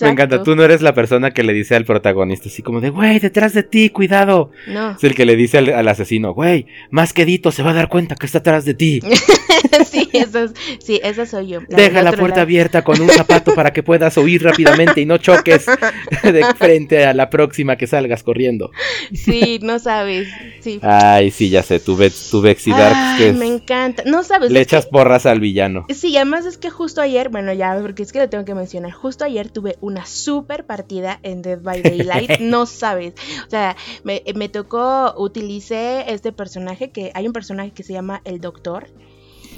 [0.02, 0.44] Me encanta, exacto.
[0.44, 3.54] tú no eres la persona que le dice al protagonista así como de, güey, detrás
[3.54, 4.50] de ti, cuidado.
[4.68, 4.92] No.
[4.92, 7.88] Es el que le dice al, al asesino, güey, más quedito se va a dar
[7.88, 9.02] cuenta que está atrás de ti.
[9.86, 11.60] sí, eso es- sí, esa soy yo.
[11.70, 12.42] la Deja la puerta lado.
[12.42, 15.68] abierta con un zapato para que puedas oír rápidamente y no choques
[16.24, 18.72] de frente a la próxima que salgas corriendo.
[19.14, 20.28] Sí, no sabes.
[20.62, 20.80] Sí.
[20.82, 24.01] Ay, sí, ya sé, tu, Bex- tu Bexy Darks Ay, que es- me encanta.
[24.06, 24.50] No sabes.
[24.52, 25.86] le que- echas porras al villano.
[25.90, 28.92] Sí, además es que justo ayer, bueno, ya, porque es que lo tengo que mencionar.
[28.92, 32.40] Justo ayer tuve una super partida en Dead by Daylight.
[32.40, 33.14] no sabes.
[33.48, 38.22] O sea, me, me tocó, utilicé este personaje que hay un personaje que se llama
[38.26, 38.88] el Doctor.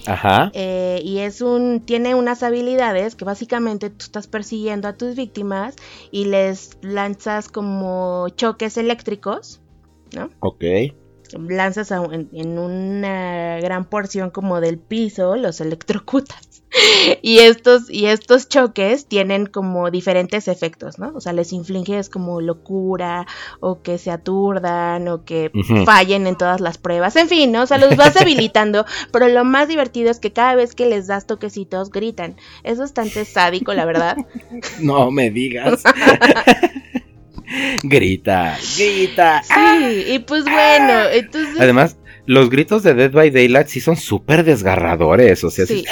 [0.05, 0.51] Ajá.
[0.53, 5.75] eh, y es un tiene unas habilidades que básicamente tú estás persiguiendo a tus víctimas
[6.11, 9.61] y les lanzas como choques eléctricos,
[10.13, 10.29] ¿no?
[10.41, 10.63] Ok.
[11.33, 16.53] Lanzas a en, en una gran porción como del piso, los electrocutas.
[17.21, 21.11] Y estos, y estos choques tienen como diferentes efectos, ¿no?
[21.15, 23.27] O sea, les infliges como locura,
[23.59, 25.51] o que se aturdan, o que
[25.85, 27.15] fallen en todas las pruebas.
[27.15, 27.63] En fin, ¿no?
[27.63, 28.85] O sea, los vas debilitando.
[29.11, 32.35] pero lo más divertido es que cada vez que les das toquecitos, gritan.
[32.63, 34.17] Es bastante sádico, la verdad.
[34.79, 35.83] No me digas.
[37.83, 39.41] Grita, grita.
[39.43, 41.59] Sí, y pues bueno, entonces.
[41.59, 45.43] Además, los gritos de Dead by Daylight sí son súper desgarradores.
[45.43, 45.79] O sea, Sí.
[45.79, 45.85] sí.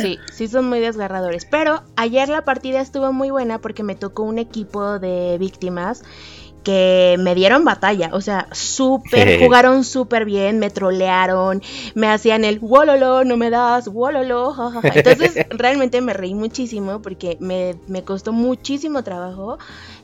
[0.00, 1.44] Sí, sí son muy desgarradores.
[1.44, 6.04] Pero ayer la partida estuvo muy buena porque me tocó un equipo de víctimas
[6.68, 8.10] que me dieron batalla.
[8.12, 11.62] O sea, súper, jugaron súper bien, me trolearon,
[11.94, 14.52] me hacían el wololo, no me das, wololo.
[14.58, 14.90] jajaja".
[14.94, 19.56] Entonces realmente me reí muchísimo porque me, me costó muchísimo trabajo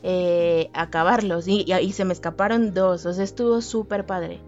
[0.02, 3.04] eh, acabarlos y, y- y se me escaparon dos.
[3.06, 4.40] O sea, estuvo súper padre.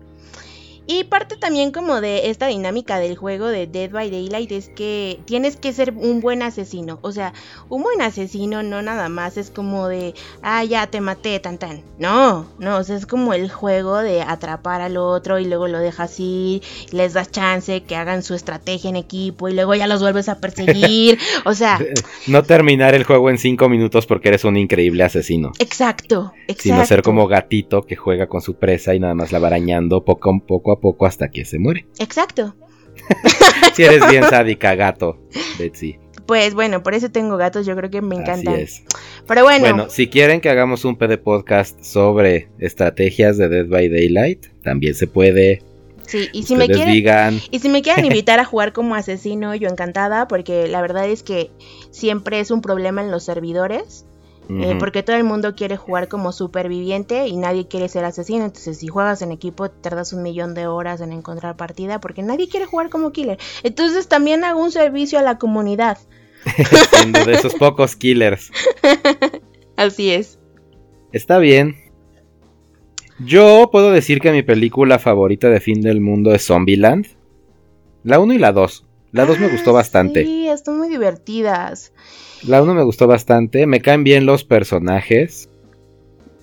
[0.86, 5.18] Y parte también como de esta dinámica del juego de Dead by Daylight es que
[5.24, 6.98] tienes que ser un buen asesino.
[7.02, 7.32] O sea,
[7.68, 11.82] un buen asesino no nada más es como de, ah, ya te maté, tan tan.
[11.98, 15.78] No, no, o sea, es como el juego de atrapar al otro y luego lo
[15.80, 20.00] dejas ir, les das chance que hagan su estrategia en equipo y luego ya los
[20.02, 21.18] vuelves a perseguir.
[21.44, 21.78] O sea,
[22.26, 25.52] No terminar el juego en cinco minutos porque eres un increíble asesino.
[25.58, 26.62] exacto, exacto.
[26.62, 30.04] Sino ser como gatito que juega con su presa y nada más la va arañando
[30.04, 31.86] poco, a- poco a poco hasta que se muere.
[31.98, 32.54] Exacto.
[33.74, 35.18] Si eres bien sádica, gato,
[35.58, 35.98] Betsy.
[36.26, 38.54] Pues bueno, por eso tengo gatos, yo creo que me encantan.
[38.54, 38.82] Así es.
[39.28, 43.88] Pero bueno, Bueno, si quieren que hagamos un PD podcast sobre estrategias de Dead by
[43.90, 45.62] Daylight, también se puede.
[46.06, 47.40] sí, y si me quieren digan.
[47.50, 51.22] Y si me quieren invitar a jugar como asesino, yo encantada, porque la verdad es
[51.22, 51.50] que
[51.90, 54.06] siempre es un problema en los servidores.
[54.48, 58.44] Eh, porque todo el mundo quiere jugar como superviviente y nadie quiere ser asesino.
[58.44, 62.48] Entonces, si juegas en equipo, tardas un millón de horas en encontrar partida porque nadie
[62.48, 63.38] quiere jugar como killer.
[63.64, 65.98] Entonces, también hago un servicio a la comunidad.
[66.92, 68.52] Siendo de esos pocos killers.
[69.76, 70.38] Así es.
[71.12, 71.76] Está bien.
[73.18, 77.06] Yo puedo decir que mi película favorita de fin del mundo es Zombieland.
[78.04, 78.84] La 1 y la 2.
[79.12, 80.24] La 2 me gustó Ah, bastante.
[80.24, 81.92] Sí, están muy divertidas.
[82.46, 83.66] La 1 me gustó bastante.
[83.66, 85.48] Me caen bien los personajes.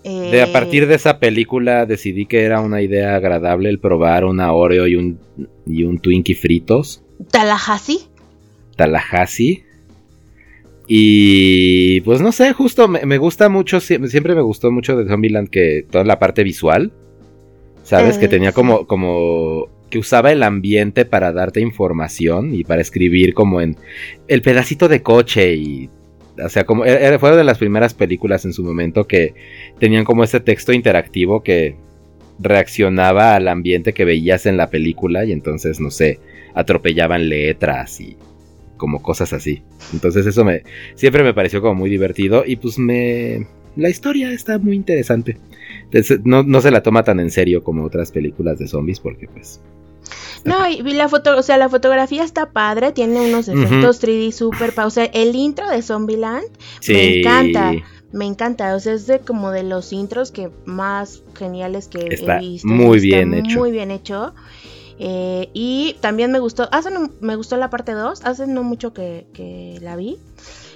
[0.03, 4.25] De a Eh, partir de esa película decidí que era una idea agradable el probar
[4.25, 5.17] una Oreo y un,
[5.65, 7.01] y un Twinkie fritos.
[7.31, 7.99] Tallahassee.
[8.75, 9.63] Tallahassee.
[10.87, 15.07] Y pues no sé, justo me, me gusta mucho, sie- siempre me gustó mucho de
[15.07, 16.91] Zombieland que toda la parte visual,
[17.83, 18.17] ¿sabes?
[18.17, 18.55] Eh, que tenía sí.
[18.55, 23.77] como, como, que usaba el ambiente para darte información y para escribir como en
[24.27, 25.87] el pedacito de coche y,
[26.43, 29.35] o sea, como, era, era- fue de las primeras películas en su momento que
[29.79, 31.75] tenían como ese texto interactivo que
[32.39, 36.19] reaccionaba al ambiente que veías en la película y entonces, no sé,
[36.55, 38.17] atropellaban letras y
[38.77, 39.61] como cosas así.
[39.93, 40.63] Entonces eso me
[40.95, 45.37] siempre me pareció como muy divertido y pues me la historia está muy interesante.
[46.23, 49.61] No, no se la toma tan en serio como otras películas de zombies porque pues
[50.45, 54.31] No, y vi la foto, o sea, la fotografía está padre, tiene unos efectos 3D
[54.31, 56.43] super, o sea, el intro de Zombieland
[56.81, 56.93] sí.
[56.93, 57.71] me encanta,
[58.11, 62.37] me encanta, o sea, es de como de los intros que más geniales que Está
[62.37, 63.59] he visto, muy está bien hecho.
[63.59, 64.33] muy bien hecho.
[64.99, 68.93] Eh, y también me gustó, hace no- me gustó la parte 2, hace no mucho
[68.93, 70.17] que, que la vi.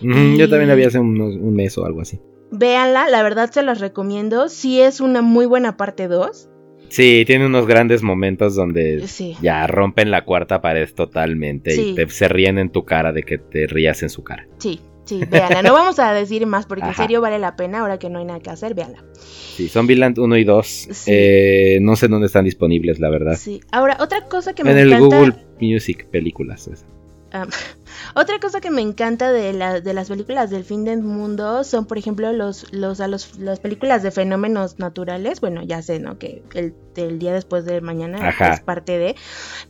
[0.02, 2.20] Yo también la vi hace unos- un mes o algo así.
[2.50, 6.50] Véanla, la verdad se las recomiendo, sí es una muy buena parte 2.
[6.90, 9.36] Sí, tiene unos grandes momentos donde Sí.
[9.42, 11.90] ya rompen la cuarta pared totalmente Sí.
[11.92, 14.48] y te- se ríen en tu cara de que te rías en su cara.
[14.58, 15.62] Sí, sí, véanla.
[15.64, 18.26] No vamos a decir más porque en serio vale la pena ahora que no hay
[18.26, 19.04] nada que hacer, véanla.
[19.16, 20.68] Sí, Zombieland 1 y 2.
[20.92, 21.12] Sí.
[21.14, 23.36] eh, no sé dónde están disponibles, la verdad.
[23.38, 23.60] Sí.
[23.72, 25.18] Ahora, otra cosa que me En el encanta.
[25.18, 26.68] Google Music películas.
[26.68, 26.86] es.
[28.16, 31.86] otra cosa que me encanta de, la- de las películas del fin del mundo son,
[31.86, 35.42] por ejemplo, los, los, a los, las películas de fenómenos naturales.
[35.42, 36.18] Bueno, ya sé, ¿no?
[36.18, 38.54] Que el, el día después de mañana Ajá.
[38.54, 39.16] es parte de.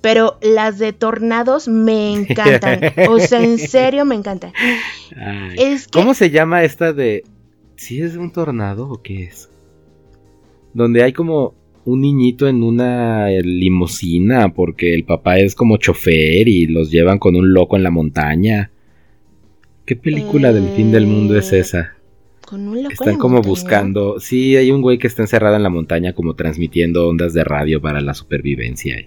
[0.02, 2.80] Pero las de tornados me encantan.
[3.10, 4.54] o sea, en serio me encantan.
[5.16, 6.00] Ay, Es que.
[6.00, 7.24] ¿Cómo se llama esta de...
[7.76, 9.50] ¿Sí es un tornado o qué es?
[10.74, 11.54] Donde hay como
[11.88, 17.38] un niñito en una limusina porque el papá es como chofer y los llevan con
[17.38, 18.72] un loco en la montaña.
[19.86, 21.94] ¿Qué película del fin del mundo es Eh, esa?
[22.46, 23.50] Con un loco en Están la como montaña.
[23.50, 24.20] buscando...
[24.20, 27.82] Sí, hay un güey que está encerrado en la montaña como transmitiendo ondas de radio
[27.82, 28.98] para la supervivencia.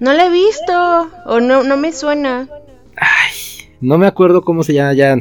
[0.00, 1.10] No la he visto.
[1.26, 2.48] O no, no me suena.
[2.96, 5.14] Ay, no me acuerdo cómo se llama ya.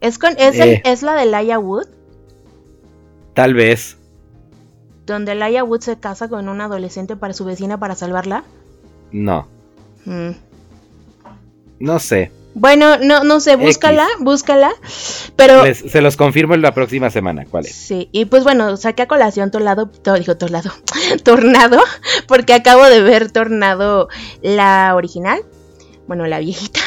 [0.00, 0.82] Es, con, es, el- Eh.
[0.86, 1.88] es la de Laia Wood.
[3.34, 3.97] Tal vez.
[5.08, 8.44] Donde Laia Wood se casa con una adolescente para su vecina para salvarla.
[9.10, 9.48] No,
[10.04, 10.30] Mm.
[11.80, 12.30] no sé.
[12.54, 14.70] Bueno, no, no sé, búscala, búscala.
[15.36, 17.44] Pero Les- se los confirmo en la próxima semana.
[17.48, 17.74] ¿Cuál es?
[17.74, 20.70] sí, y pues bueno, saqué a colación Tornado, to- dijo Tornado,
[21.24, 21.78] Tornado,
[22.26, 24.08] porque acabo de ver Tornado
[24.42, 25.40] la original,
[26.08, 26.80] bueno, la viejita,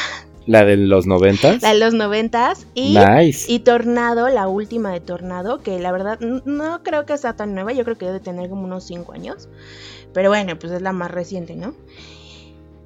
[0.47, 1.61] La de los noventas.
[1.61, 3.51] la de los noventas, y, Nice.
[3.51, 7.73] y Tornado, la última de Tornado, que la verdad no creo que sea tan nueva,
[7.73, 9.49] yo creo que debe tener como unos 5 años,
[10.13, 11.75] pero bueno, pues es la más reciente, ¿no?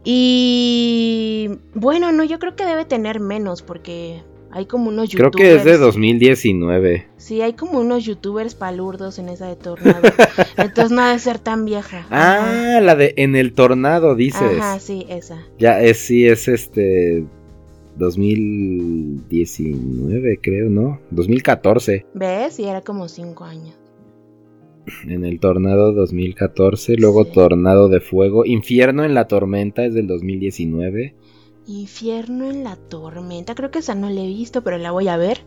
[0.04, 5.50] Y bueno, no, yo creo que debe tener menos, porque hay como unos Creo youtubers.
[5.50, 7.08] que es de 2019.
[7.18, 10.02] Sí, hay como unos youtubers palurdos en esa de Tornado.
[10.58, 12.06] Entonces no ha de ser tan vieja.
[12.12, 14.60] Ah, la de En el Tornado, dices.
[14.60, 15.40] Ajá, sí, esa.
[15.58, 17.26] Ya es, sí, es este.
[17.98, 21.00] 2019, creo, ¿no?
[21.12, 22.06] 2014.
[22.14, 22.60] ¿Ves?
[22.60, 23.74] Y era como cinco años.
[25.08, 26.98] En el Tornado 2014.
[26.98, 27.32] Luego Sí.
[27.34, 28.46] Tornado de Fuego.
[28.46, 31.14] Infierno en la Tormenta es del 2019.
[31.68, 33.54] Infierno en la tormenta.
[33.56, 35.40] Creo que esa no la he visto, pero la voy a ver.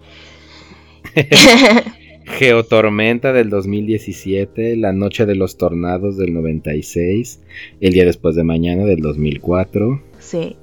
[2.29, 7.41] Geotormenta del 2017, La Noche de los Tornados del 96,
[7.81, 10.57] El Día Después de Mañana del 2004, sí.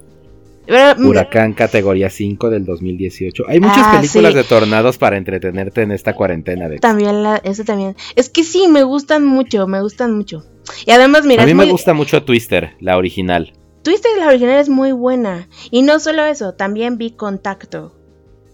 [0.98, 3.44] Huracán categoría 5 del 2018.
[3.48, 4.38] Hay muchas Ah, películas sí.
[4.38, 6.68] de tornados para entretenerte en esta cuarentena.
[6.68, 6.78] De...
[6.78, 7.94] También la, ese también.
[8.16, 10.44] Es que sí, me gustan mucho, me gustan mucho.
[10.84, 13.52] Y además, mira, A mí me gusta mucho Twister, la original.
[13.82, 15.48] Twister la original es muy buena.
[15.70, 17.92] Y no solo eso, también vi Contacto.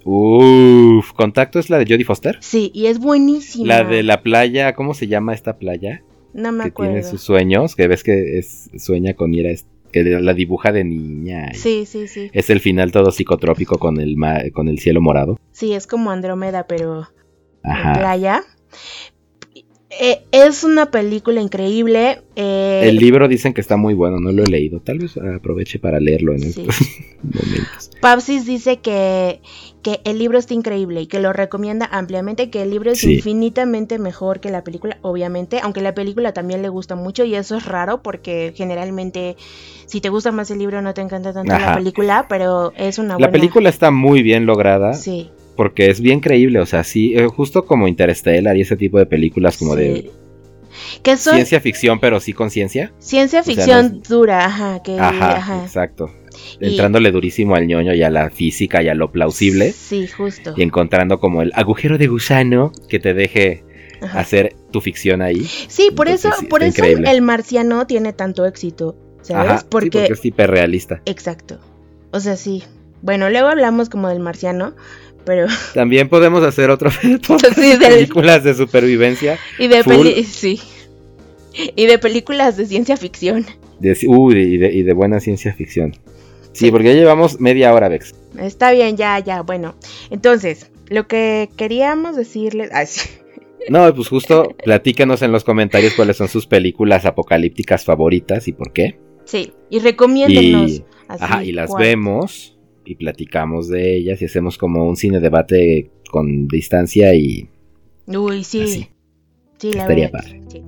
[0.04, 2.36] Uff, Contacto es la de Jodie Foster.
[2.40, 3.66] Sí, y es buenísima.
[3.66, 6.02] La de la playa, ¿cómo se llama esta playa?
[6.34, 6.92] No me que acuerdo.
[6.94, 10.72] tiene sus sueños, que ves que es, sueña con ir a, est- que la dibuja
[10.72, 11.50] de niña.
[11.54, 12.30] Sí, sí, sí.
[12.32, 15.38] Es el final todo psicotrópico con el, ma- con el cielo morado.
[15.52, 17.08] Sí, es como Andrómeda, pero
[17.64, 17.92] en Ajá.
[17.92, 18.42] playa.
[20.00, 22.22] Eh, es una película increíble.
[22.34, 24.80] eh, El libro dicen que está muy bueno, no lo he leído.
[24.80, 26.48] Tal vez aproveche para leerlo en Sí.
[26.68, 26.76] estos
[27.22, 27.90] momentos.
[28.00, 29.40] Papsis dice que,
[29.82, 33.16] que el libro está increíble y que lo recomienda ampliamente, que el libro es Sí.
[33.16, 37.56] infinitamente mejor que la película, obviamente, aunque la película también le gusta mucho y eso
[37.56, 39.36] es raro porque generalmente
[39.86, 43.10] si te gusta más el libro no te encanta tanto la película, pero es una
[43.10, 43.30] La buena...
[43.32, 47.64] película está muy bien lograda Sí, porque es bien creíble, o sea, sí, eh, justo
[47.64, 50.10] como Interstellar y ese tipo de películas como de.
[51.02, 52.92] Que son ciencia ficción, pero sí con ciencia.
[52.98, 55.62] ciencia sea, ficción dura, ajá, que Ajá, ajá.
[55.64, 56.10] exacto.
[56.60, 59.72] Y- Entrándole durísimo al ñoño y a la física y a lo plausible.
[59.72, 60.54] Sí, justo.
[60.56, 63.64] Y encontrando como el agujero de gusano que te deje
[64.00, 64.20] Ajá.
[64.20, 65.44] hacer tu ficción ahí.
[65.44, 67.10] Sí, por Entonces, eso, por eso increíble.
[67.10, 69.50] el marciano tiene tanto éxito, ¿sabes?
[69.50, 71.02] Ajá, sí, porque es hiperrealista.
[71.04, 71.58] Exacto.
[72.12, 72.62] O sea, sí.
[73.02, 74.74] Bueno, luego hablamos como del marciano,
[75.24, 75.46] pero...
[75.74, 79.38] También podemos hacer otro Sí, del- películas de supervivencia.
[79.58, 79.94] Y de Full.
[79.96, 80.24] peli...
[80.24, 80.60] Sí.
[81.76, 83.44] Y de películas de ciencia ficción.
[83.78, 85.92] De, uy, y, de, y de buena ciencia ficción.
[86.52, 86.70] Sí, Sí.
[86.70, 88.14] porque ya llevamos media hora, Vex.
[88.38, 89.74] Está bien, ya, ya, bueno.
[90.10, 92.70] Entonces, lo que queríamos decirles...
[92.72, 93.08] Ay, sí.
[93.68, 98.72] No, pues justo platícanos en los comentarios cuáles son sus películas apocalípticas favoritas y por
[98.72, 98.98] qué.
[99.24, 100.70] Sí, y recomiéndenos.
[100.70, 102.51] Y, así, ajá, y las vemos
[102.84, 107.48] y platicamos de ellas y hacemos como un cine debate con distancia y
[108.06, 108.62] Uy, sí.
[108.62, 108.88] Así.
[109.58, 110.24] Sí, la Estaría verdad.
[110.24, 110.40] padre.
[110.48, 110.62] sí.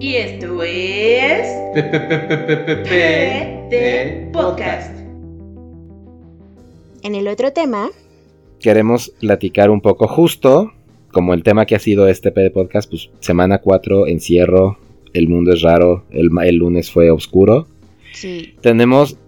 [0.00, 1.46] Y esto es
[3.70, 4.98] de Podcast.
[7.04, 7.88] En el otro tema,
[8.60, 10.72] queremos platicar un poco justo
[11.12, 14.78] como el tema que ha sido este PD podcast, pues semana 4, encierro,
[15.12, 17.66] el mundo es raro, el, el lunes fue oscuro.
[18.12, 18.54] sí.
[18.60, 19.18] Tenemos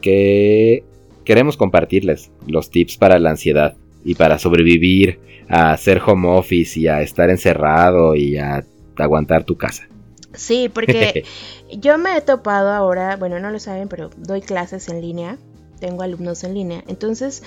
[0.00, 0.84] que
[1.24, 6.88] queremos compartirles los tips para la ansiedad y para sobrevivir a hacer home office y
[6.88, 8.64] a estar encerrado y a
[8.96, 9.88] aguantar tu casa.
[10.34, 11.24] Sí, porque
[11.78, 15.38] yo me he topado ahora, bueno, no lo saben, pero doy clases en línea,
[15.80, 16.84] tengo alumnos en línea.
[16.86, 17.42] Entonces,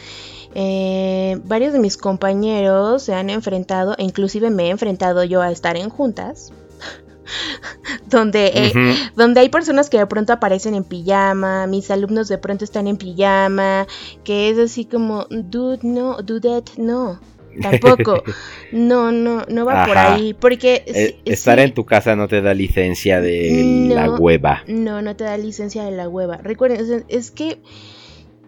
[0.55, 5.51] eh, varios de mis compañeros se han enfrentado, e inclusive me he enfrentado yo a
[5.51, 6.51] estar en juntas,
[8.07, 8.73] donde, eh,
[9.15, 12.97] donde hay personas que de pronto aparecen en pijama, mis alumnos de pronto están en
[12.97, 13.87] pijama,
[14.23, 17.19] que es así como, dude, no, dudette, no.
[17.61, 18.23] Tampoco,
[18.71, 22.55] no, no, no va por ahí, porque Eh, estar en tu casa no te da
[22.55, 23.93] licencia de No.
[23.95, 24.63] la hueva.
[24.67, 26.37] No, no te da licencia de la hueva.
[26.37, 27.59] Recuerden, sea, es que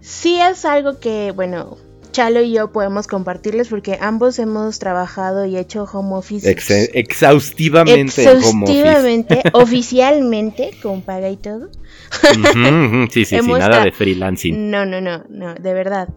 [0.01, 1.77] sí es algo que, bueno,
[2.15, 6.49] Chalo y yo podemos compartirles porque ambos hemos trabajado y hecho home office.
[6.49, 8.51] Ex- exhaustivamente en home office.
[8.61, 11.67] exhaustivamente, oficialmente, con paga y todo.
[13.11, 14.71] Sí, sí, sí, nada de freelancing.
[14.71, 16.07] No, no, no, no, de verdad.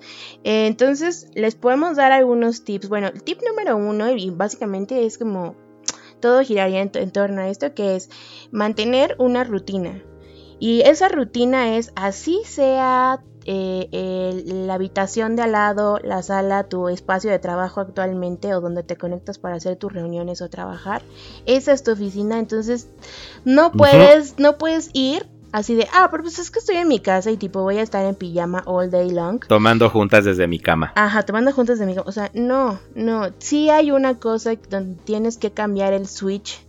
[0.45, 2.89] Eh, entonces, les podemos dar algunos tips.
[2.89, 5.57] Bueno, el tip número uno, y básicamente es como
[6.21, 8.09] todo giraría en, en torno a esto, que es
[8.53, 10.01] mantener una rutina.
[10.61, 13.19] Y esa rutina es, así sea
[13.51, 18.83] eh, la habitación de al lado, la sala, tu espacio de trabajo actualmente o donde
[18.83, 21.03] te conectas para hacer tus reuniones o trabajar,
[21.47, 22.89] esa es tu oficina, entonces
[23.47, 27.01] no puedes, no puedes ir así de, ah, pero pues es que estoy en mi
[27.01, 29.41] casa y tipo voy a estar en pijama all day long.
[29.47, 30.93] Tomando juntas desde mi cama.
[30.95, 33.29] Ajá, tomando juntas de mi O sea, no, no.
[33.39, 36.63] Sí hay una cosa donde tienes que cambiar el switch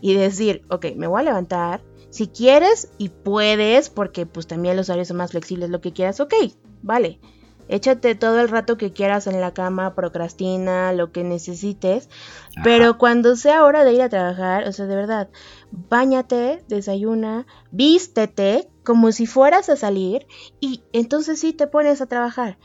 [0.00, 1.80] y decir, ok, me voy a levantar.
[2.14, 6.20] Si quieres y puedes, porque pues también los horarios son más flexibles, lo que quieras,
[6.20, 6.32] ok,
[6.80, 7.18] vale.
[7.66, 12.08] Échate todo el rato que quieras en la cama, procrastina, lo que necesites.
[12.52, 12.60] Ajá.
[12.62, 15.28] Pero cuando sea hora de ir a trabajar, o sea, de verdad,
[15.72, 20.28] bañate, desayuna, vístete como si fueras a salir
[20.60, 22.58] y entonces sí te pones a trabajar.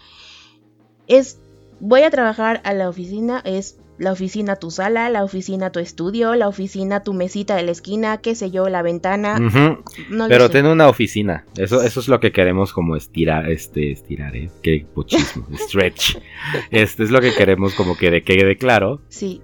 [1.08, 1.40] Es,
[1.80, 6.34] voy a trabajar a la oficina, es la oficina tu sala, la oficina tu estudio,
[6.36, 9.38] la oficina tu mesita de la esquina, qué sé yo, la ventana.
[9.40, 10.54] No Pero sé.
[10.54, 11.46] ten una oficina.
[11.58, 14.50] Eso, eso es lo que queremos como estirar, este, estirar, ¿eh?
[14.64, 15.46] Qué pochismo.
[15.68, 16.18] Stretch.
[16.72, 19.02] Este es lo que queremos como que de- quede claro.
[19.10, 19.42] Sí,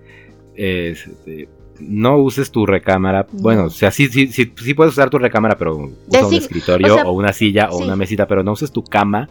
[0.55, 1.49] Es, eh,
[1.81, 3.27] no uses tu recámara.
[3.33, 3.41] No.
[3.41, 5.75] Bueno, o sea, sí, sí, sí, sí puedes usar tu recámara, pero
[6.07, 7.83] usa un escritorio o sea, o una silla o sí.
[7.83, 9.27] una mesita, pero no uses tu cama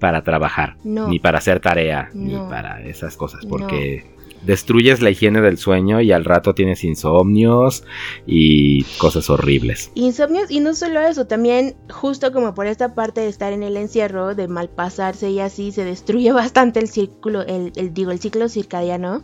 [0.00, 1.08] para trabajar, no.
[1.08, 2.48] ni para hacer tarea, ni No.
[2.48, 4.15] para esas cosas, porque
[4.46, 7.84] destruyes la higiene del sueño y al rato tienes insomnios
[8.26, 9.90] y cosas horribles.
[9.94, 13.76] Insomnios y no solo eso, también justo como por esta parte de estar en el
[13.76, 18.48] encierro, de malpasarse y así, se destruye bastante el círculo, el, el- digo, el ciclo
[18.48, 19.22] circadiano.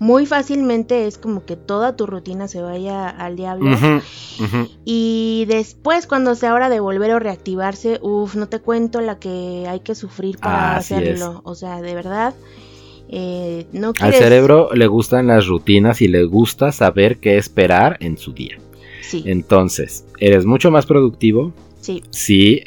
[0.00, 3.70] muy fácilmente es como que toda tu rutina se vaya al diablo.
[4.84, 9.66] Y después, cuando sea hora de volver o reactivarse, uff, no te cuento la que
[9.68, 11.40] hay que sufrir para hacerlo.
[11.44, 12.34] O sea, de verdad,
[13.08, 18.16] eh, no Al cerebro le gustan las rutinas y le gusta saber qué esperar en
[18.16, 18.58] su día.
[19.02, 22.64] Sí, Entonces, eres mucho más productivo sí, si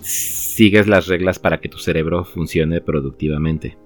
[0.00, 3.76] sigues las reglas para que tu cerebro funcione productivamente.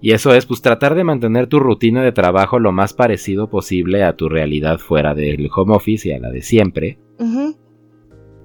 [0.00, 4.02] Y eso es, pues, tratar de mantener tu rutina de trabajo lo más parecido posible
[4.02, 6.98] a tu realidad fuera del home office y a la de siempre.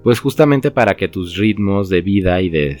[0.02, 2.78] Pues justamente para que tus ritmos de vida y de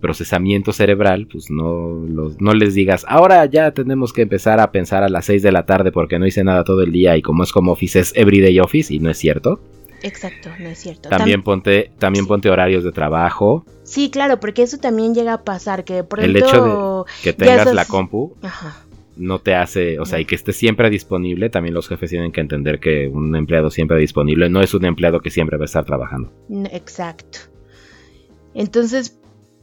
[0.00, 5.02] procesamiento cerebral, pues no, los- no les digas, ahora ya tenemos que empezar a pensar
[5.02, 7.44] a las 6 de la tarde porque no hice nada todo el día y como
[7.44, 9.60] es home office es everyday office y no es cierto.
[10.02, 11.08] exacto, no es cierto.
[11.10, 12.28] También Tam- ponte, también sí.
[12.28, 16.24] ponte horarios de trabajo, sí, claro, porque eso también llega a pasar, que de pronto...
[16.30, 18.84] El hecho que Ya tengas la compu Ajá,
[19.16, 20.22] no te hace, o sea, No.
[20.22, 23.98] y que esté siempre disponible, también los jefes tienen que entender que un empleado siempre
[23.98, 26.32] disponible no es un empleado que siempre va a estar trabajando.
[26.72, 27.38] exacto.
[28.54, 29.19] Entonces,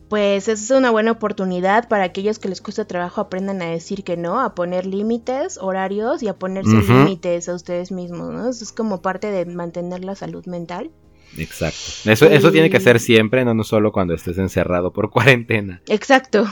[0.10, 4.16] pues es una buena oportunidad para aquellos que les cuesta trabajo aprendan a decir que
[4.18, 8.50] no, a poner límites, horarios y a ponerse límites a ustedes mismos, ¿no?
[8.50, 10.92] Eso es como parte de mantener la salud mental.
[11.38, 11.78] Exacto.
[12.10, 15.82] Eso, eso tiene que ser siempre, no, no solo cuando estés encerrado por cuarentena.
[15.88, 16.46] Exacto.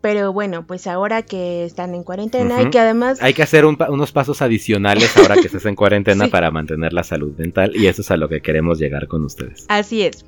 [0.00, 3.18] Pero bueno, pues ahora que están en cuarentena y que además...
[3.20, 6.30] Hay que hacer un pa- unos pasos adicionales ahora que estés en cuarentena Sí.
[6.30, 9.66] para mantener la salud mental y eso es a lo que queremos llegar con ustedes.
[9.68, 10.24] Así es.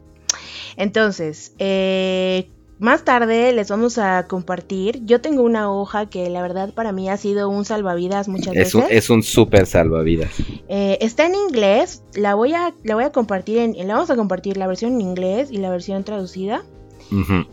[0.76, 5.04] Entonces, eh, más tarde les vamos a compartir.
[5.04, 8.74] Yo tengo una hoja que la verdad para mí ha sido un salvavidas muchas Es
[8.74, 8.96] un, veces.
[8.98, 10.30] es un súper salvavidas.
[10.68, 12.02] Eh, está en inglés.
[12.14, 15.00] La voy a, la voy a compartir en, la vamos a compartir la versión en
[15.00, 16.62] inglés y la versión traducida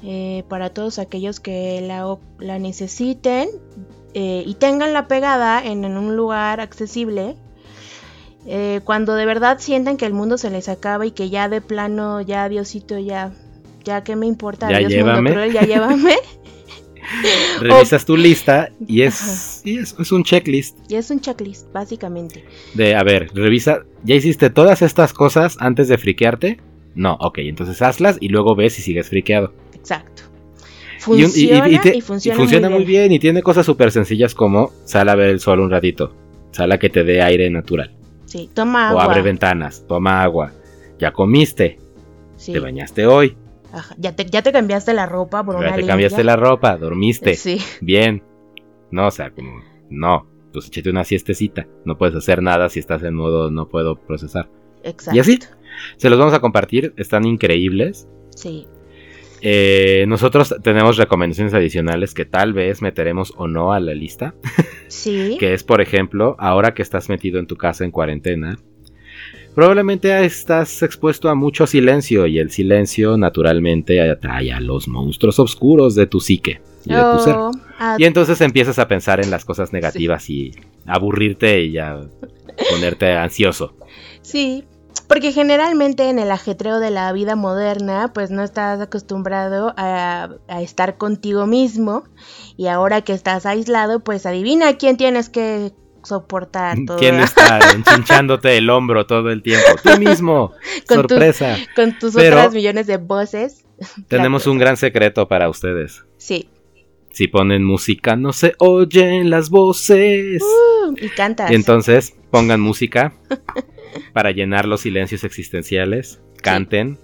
[0.04, 3.48] eh, para todos aquellos que la, la necesiten
[4.14, 7.36] eh, y tengan la pegada en, en un lugar accesible.
[8.48, 11.62] Eh, cuando de verdad sientan que el mundo se les acaba y que ya de
[11.62, 13.32] plano, ya Diosito, ya,
[13.86, 15.22] ya que me importa, Ya Dios llévame.
[15.22, 16.16] mundo cruel, ya llévame.
[17.62, 22.44] Revisas tu lista y es, y es, es un checklist y es un checklist, básicamente.
[22.74, 26.60] de, a ver, revisa, ¿ya hiciste todas estas cosas antes de friquearte?
[26.96, 29.54] No, ok, entonces hazlas y luego ves si sigues friqueado.
[29.76, 30.24] Exacto.
[31.08, 33.12] Y- y- Funciona y, te- y funciona, muy bien.
[33.12, 36.16] y tiene cosas súper sencillas como sal a ver el sol un ratito,
[36.52, 37.94] sal a que te dé aire natural,
[38.26, 39.04] Sí, toma o agua.
[39.04, 40.52] abre ventanas, toma agua,
[40.98, 41.78] ya comiste,
[42.38, 42.54] Sí.
[42.54, 43.38] te bañaste hoy,
[43.76, 45.92] Ajá, Ya, te, ya te cambiaste la ropa por ya una te limpia.
[45.94, 48.24] cambiaste la ropa, dormiste, Sí, bien,
[48.92, 53.04] no, o sea, como, no, pues échate una siestecita, no puedes hacer nada si estás
[53.04, 54.50] en modo no puedo procesar.
[54.84, 55.18] exacto.
[55.18, 55.40] Y así,
[55.98, 58.08] se los vamos a compartir, están increíbles.
[58.36, 58.66] Sí,
[59.42, 64.34] Eh, nosotros tenemos recomendaciones adicionales que tal vez meteremos o no a la lista.
[64.88, 65.36] sí.
[65.40, 68.58] Que es, por ejemplo, ahora que estás metido en tu casa en cuarentena,
[69.56, 75.96] probablemente estás expuesto a mucho silencio y el silencio naturalmente atrae a los monstruos oscuros
[75.96, 77.36] de tu psique y de tu ser.
[77.36, 80.52] Oh, ah, Y entonces empiezas a pensar en las cosas negativas y
[80.86, 82.02] aburrirte y ya
[82.70, 83.74] ponerte ansioso.
[84.22, 84.66] Sí,
[85.08, 90.62] porque generalmente en el ajetreo de la vida moderna, pues no estás acostumbrado a, a
[90.62, 92.04] estar contigo mismo
[92.58, 95.72] y ahora que estás aislado, pues adivina quién tienes que
[96.06, 99.68] soportar todo ¿Quién está enchinchándote el hombro todo el tiempo?
[99.84, 100.54] Tú mismo.
[100.88, 101.58] Con Sorpresa.
[101.76, 103.66] con tus Pero- otras millones de voces.
[104.08, 106.06] Tenemos un gran secreto para ustedes.
[106.18, 106.50] Sí,
[107.12, 110.42] Si ponen música no se oyen las voces.
[110.42, 111.52] Uh, y cantas.
[111.52, 113.14] Entonces pongan música
[114.14, 116.22] para llenar los silencios existenciales.
[116.42, 117.00] Canten,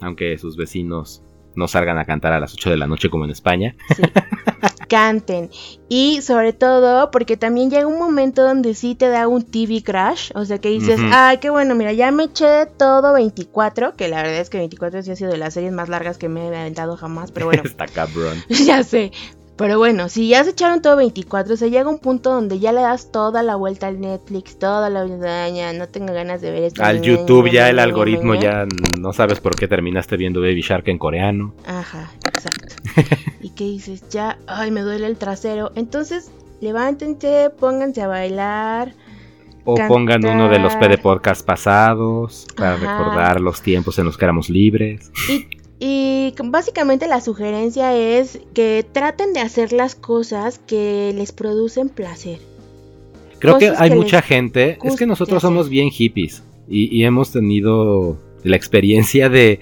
[0.00, 1.22] aunque sus vecinos
[1.54, 3.74] no salgan a cantar a las 8 de la noche como en España.
[3.96, 4.02] Sí.
[4.88, 5.50] Canten.
[5.88, 10.30] Y sobre todo, porque también llega un momento donde sí te da un TV crash.
[10.34, 11.08] O sea que dices, Ujú.
[11.12, 13.94] ay, qué bueno, mira, ya me eché todo 24.
[13.94, 16.28] Que la verdad es que 24 sí ha sido de las series más largas que
[16.28, 17.32] me he aventado jamás.
[17.32, 18.36] Pero bueno, Está cabrón.
[18.48, 19.12] ya sé.
[19.62, 22.80] Pero bueno, si ya se echaron todo 24, se llega un punto donde ya le
[22.80, 25.06] das toda la vuelta al Netflix, toda la
[25.50, 26.82] ya no tengo ganas de ver esto.
[26.82, 28.66] Al YouTube ya el algoritmo ya
[28.98, 31.54] no sabes por qué terminaste viendo Baby Shark en coreano.
[31.64, 32.74] Ajá, exacto.
[33.40, 35.70] y que dices, ya, ay, me duele el trasero.
[35.76, 38.94] Entonces, levántense, pónganse a bailar.
[39.64, 39.88] O Cantar.
[39.88, 42.98] pongan uno de los PD podcast pasados para Ajá.
[42.98, 45.12] recordar los tiempos en los que éramos libres.
[45.28, 51.88] Y, y básicamente la sugerencia es que traten de hacer las cosas que les producen
[51.88, 52.38] placer.
[53.40, 57.32] Creo que hay que mucha gente, es que nosotros somos bien hippies y, y hemos
[57.32, 59.58] tenido la experiencia de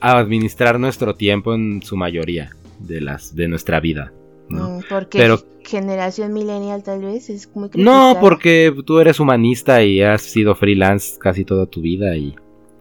[0.00, 4.14] administrar nuestro tiempo en su mayoría de las de nuestra vida.
[4.48, 4.80] ¿no?
[4.88, 8.20] Porque Pero- generación millennial tal vez es muy No, criticada.
[8.20, 12.34] porque tú eres humanista y has sido freelance casi toda tu vida y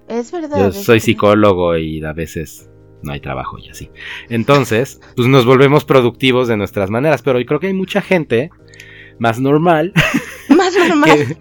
[0.09, 0.57] Es verdad.
[0.57, 2.69] yo soy psicólogo y a veces
[3.03, 3.89] no hay trabajo y así.
[4.29, 8.49] Entonces, pues nos volvemos productivos de nuestras maneras, pero yo creo que hay mucha gente
[9.19, 9.93] más normal,
[10.49, 11.37] Más normal.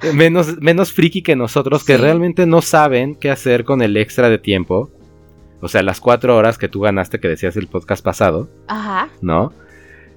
[0.00, 2.02] que, menos, menos friki que nosotros, que Sí.
[2.02, 4.90] realmente no saben qué hacer con el extra de tiempo.
[5.60, 8.48] O sea, las cuatro horas que tú ganaste que decías el podcast pasado.
[8.68, 9.08] Ajá.
[9.22, 9.52] ¿no?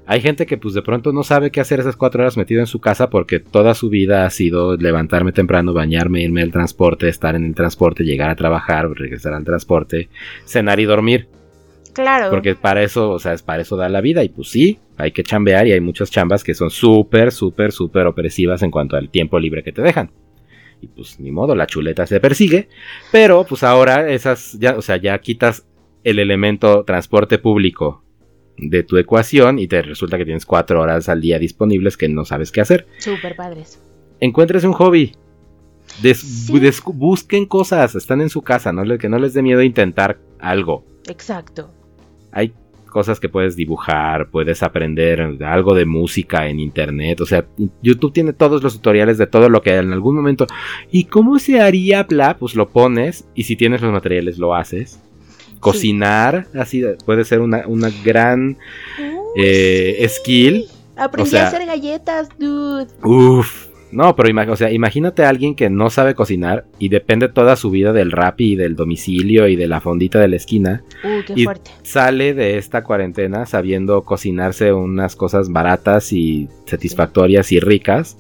[0.07, 2.67] Hay gente que pues de pronto no sabe qué hacer esas cuatro horas metido en
[2.67, 7.35] su casa porque toda su vida ha sido levantarme temprano, bañarme, irme al transporte, estar
[7.35, 10.09] en el transporte, llegar a trabajar, regresar al transporte,
[10.45, 11.27] cenar y dormir.
[11.93, 12.29] Claro.
[12.29, 14.23] Porque para eso, o sea, es para eso da la vida.
[14.23, 18.07] Y pues sí, hay que chambear y hay muchas chambas que son súper, súper, súper
[18.07, 20.11] opresivas en cuanto al tiempo libre que te dejan.
[20.81, 22.69] Y pues ni modo, la chuleta se persigue.
[23.11, 25.67] Pero pues ahora esas, ya, o sea, ya quitas
[26.03, 28.03] el elemento transporte público
[28.61, 32.23] de tu ecuación y te resulta que tienes cuatro horas al día disponibles que no
[32.25, 32.87] sabes qué hacer.
[32.99, 33.81] Súper padres.
[34.19, 35.13] Encuentres un hobby.
[36.01, 36.59] Des- Sí.
[36.59, 38.97] des- busquen cosas, están en su casa, ¿no?
[38.97, 41.69] Que no les dé miedo intentar algo Exacto.
[42.31, 42.53] hay
[42.87, 47.45] cosas que puedes dibujar, puedes aprender algo de música en internet, o sea,
[47.81, 50.45] YouTube tiene todos los tutoriales de todo lo que en algún momento
[50.91, 55.01] y cómo se haría bla, pues lo pones y si tienes los materiales lo haces.
[55.61, 58.57] Cocinar, así puede ser una, una gran
[59.37, 60.65] eh, skill.
[60.97, 62.87] Aprendí o sea- a hacer galletas, dude.
[63.03, 63.67] Uff.
[63.93, 67.57] No, pero ima- o sea, imagínate a alguien que no sabe cocinar y depende toda
[67.57, 70.81] su vida del rap y del domicilio y de la fondita de la esquina.
[71.27, 71.71] Qué Y- fuerte.
[71.83, 78.15] sale de esta cuarentena sabiendo cocinarse unas cosas baratas y satisfactorias y ricas.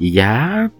[0.00, 0.72] Y ya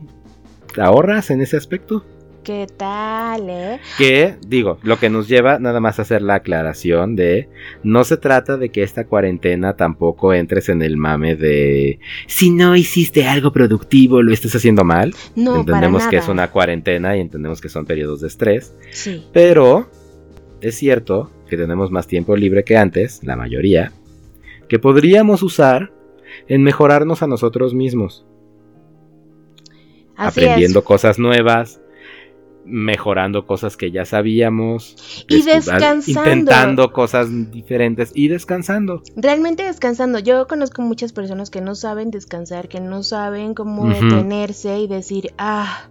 [0.74, 2.04] te ahorras en ese aspecto.
[2.42, 3.80] ¿Qué tal, eh?
[3.98, 7.50] Que, digo, lo que nos lleva nada más a hacer la aclaración de
[7.82, 12.76] no se trata de que esta cuarentena tampoco entres en el mame de si no
[12.76, 15.14] hiciste algo productivo lo estás haciendo mal.
[15.36, 16.26] No, entendemos para que nada.
[16.26, 18.74] es una cuarentena y entendemos que son periodos de estrés.
[18.90, 19.26] Sí.
[19.32, 19.90] Pero
[20.62, 23.92] es cierto que tenemos más tiempo libre que antes, la mayoría,
[24.68, 25.92] que podríamos usar
[26.48, 28.24] en mejorarnos a nosotros mismos,
[30.16, 31.80] Así aprendiendo cosas nuevas,
[32.70, 36.04] mejorando cosas que ya sabíamos, Y descansando.
[36.06, 39.02] intentando cosas diferentes y descansando.
[39.04, 39.12] es.
[39.16, 40.18] Realmente descansando.
[40.18, 43.92] Yo conozco muchas personas que no saben descansar, que no saben cómo Ujú.
[43.92, 45.88] detenerse y decir, ah,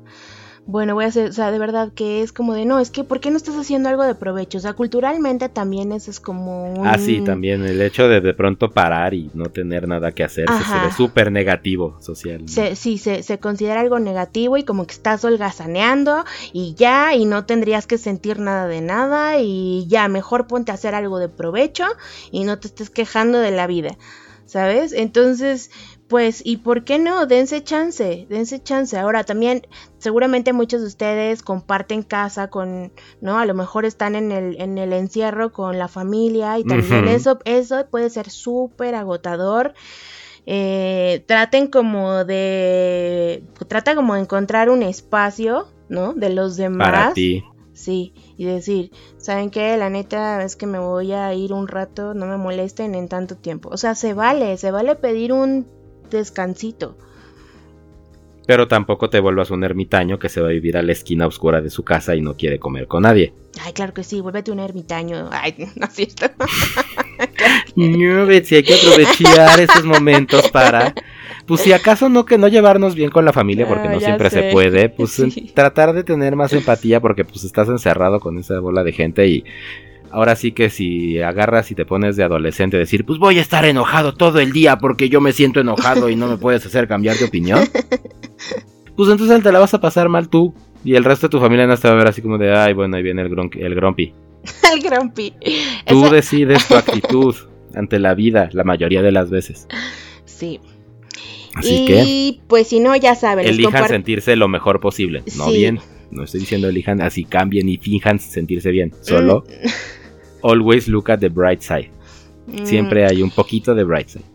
[0.66, 3.03] bueno, voy a hacer, o sea, de verdad que es como de, no, es que,
[3.03, 4.60] ¿por qué no estás haciendo algo de provecho?
[4.60, 6.86] O sea, culturalmente también eso es como un...
[6.88, 10.47] Ah, sí, también el hecho de de pronto parar y no tener nada que hacer
[10.47, 12.43] se- ve súper negativo social.
[12.76, 17.45] sí, se, se considera algo negativo y como que estás holgazaneando y ya, y no
[17.45, 21.86] tendrías que sentir nada de nada y ya, mejor ponte a hacer algo de provecho
[22.32, 23.97] y no te estés quejando de la vida,
[24.45, 24.93] ¿sabes?
[24.93, 25.72] Entonces,
[26.10, 27.28] pues, ¿y por qué no?
[27.28, 28.97] Dense chance, dense chance.
[28.97, 29.68] Ahora también,
[29.99, 32.91] seguramente muchos de ustedes comparten casa con,
[33.22, 33.38] ¿no?
[33.38, 37.39] A lo mejor están en el, en el encierro con la familia y también eso,
[37.45, 39.74] eso puede ser súper agotador
[40.45, 47.14] eh, traten como de trata como de encontrar un espacio no de los demás Para
[47.14, 47.43] ti.
[47.74, 52.16] sí y decir saben qué la neta es que me voy a ir un rato
[52.16, 55.68] no me molesten en tanto tiempo o sea se vale se vale pedir un
[56.18, 56.97] descansito
[58.47, 61.62] Pero tampoco te vuelvas un ermitaño que se va a vivir a la esquina oscura
[61.62, 63.34] de su casa y no quiere comer con nadie.
[63.64, 66.26] ay claro que sí vuélvete un ermitaño ay no es cierto
[67.76, 70.93] No, Betsy, hay que aprovechar esos momentos para,
[71.45, 74.30] pues si acaso no que no llevarnos bien con la familia, porque Ah, no siempre
[74.30, 74.41] sé.
[74.43, 75.51] se puede, pues Sí.
[75.53, 79.43] tratar de tener más empatía porque pues estás encerrado con esa bola de gente y
[80.12, 83.41] ahora sí que si agarras y te pones de adolescente a decir, pues voy a
[83.41, 86.88] estar enojado todo el día porque yo me siento enojado y no me puedes hacer
[86.88, 87.60] cambiar de opinión,
[88.95, 90.53] pues entonces te la vas a pasar mal tú
[90.84, 92.74] y el resto de tu familia no te va a ver así como de, ay,
[92.74, 94.14] bueno, ahí viene el, gron- el grumpy.
[94.74, 95.34] el grumpy
[95.86, 97.36] Tú decides tu actitud
[97.76, 99.68] ante la vida la mayoría de las veces.
[100.26, 100.60] sí
[101.55, 105.57] Así que y pues si no ya saben elijan sentirse lo mejor posible, no Sí.
[105.57, 105.80] bien.
[106.12, 109.68] No estoy diciendo elijan así cambien y finjan sentirse bien, solo Mm.
[110.41, 111.91] Always look at the bright side.
[112.47, 114.25] Mm, Siempre hay un poquito de bright side.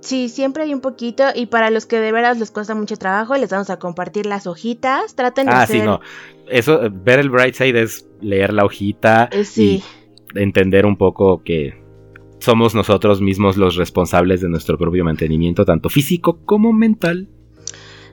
[0.00, 3.36] Sí, siempre hay un poquito y para los que de veras les cuesta mucho trabajo,
[3.36, 5.14] les vamos a compartir las hojitas.
[5.14, 5.80] Traten de Ah, hacer...
[5.80, 6.00] sí, no.
[6.50, 9.82] Eso, ver el bright side es leer la hojita Eh, sí,
[10.34, 11.82] y entender un poco que
[12.38, 17.28] somos nosotros mismos los responsables de nuestro propio mantenimiento, tanto físico como mental.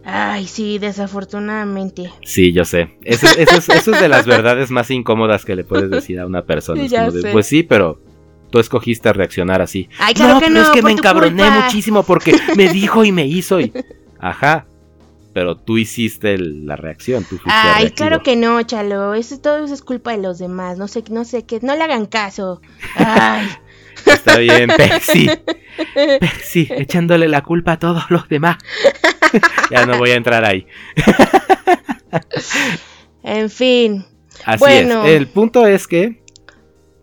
[0.03, 2.11] Ay, sí, desafortunadamente.
[2.23, 2.97] Sí, yo sé.
[3.03, 6.25] Eso, eso es, eso es de las verdades más incómodas que le puedes decir a
[6.25, 6.81] una persona.
[6.83, 7.31] Es Ya como de, sé.
[7.31, 7.99] pues sí, pero
[8.49, 9.89] tú escogiste reaccionar así.
[9.99, 11.61] Ay, claro que pero no, es que me encabroné culpa.
[11.63, 13.71] muchísimo porque me dijo y me hizo y...
[14.19, 14.67] Ajá,
[15.33, 17.95] pero tú hiciste el- la reacción, tú fuiste Ay, reactivo.
[17.95, 19.13] claro que no, Chalo.
[19.13, 20.77] Eso todo eso es culpa de los demás.
[20.77, 21.59] No sé, no sé qué.
[21.61, 22.61] No le hagan caso.
[22.95, 23.47] Ay.
[24.05, 25.29] Está bien, Percy.
[26.19, 28.57] Percy, echándole la culpa a todos los demás.
[29.69, 30.65] ya no voy a entrar ahí.
[33.23, 34.05] En fin.
[34.45, 35.05] Así Bueno.
[35.05, 35.11] es.
[35.11, 36.21] El punto es que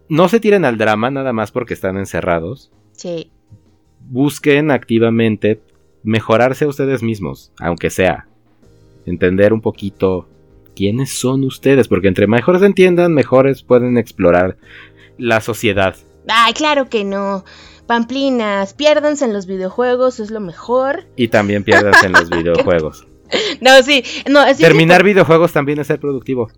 [0.08, 2.70] no se tiren al drama nada más porque están encerrados.
[2.92, 3.30] Sí.
[4.00, 5.60] Busquen activamente
[6.02, 8.26] mejorarse a ustedes mismos, aunque sea.
[9.06, 10.28] Entender un poquito
[10.74, 14.56] quiénes son ustedes, porque entre mejores entiendan, mejores pueden explorar
[15.16, 15.96] la sociedad.
[16.28, 17.44] Ay, claro que no.
[17.86, 21.06] Pamplinas, piérdanse en los videojuegos, es lo mejor.
[21.16, 23.06] Y también pierdas en los videojuegos.
[23.60, 26.48] No, sí, no, es Terminar videojuegos también es ser productivo.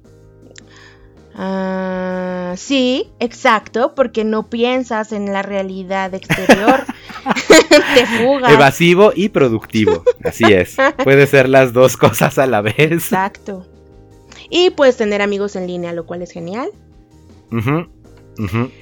[1.35, 6.85] Ah, sí, exacto, porque no piensas en la realidad exterior.
[7.95, 8.53] Te fugas.
[8.53, 10.05] Evasivo y productivo.
[10.23, 10.77] Así es.
[11.05, 12.77] Puede ser las dos cosas a la vez.
[12.79, 13.67] Exacto.
[14.49, 16.71] Y puedes tener amigos en línea, lo cual es genial.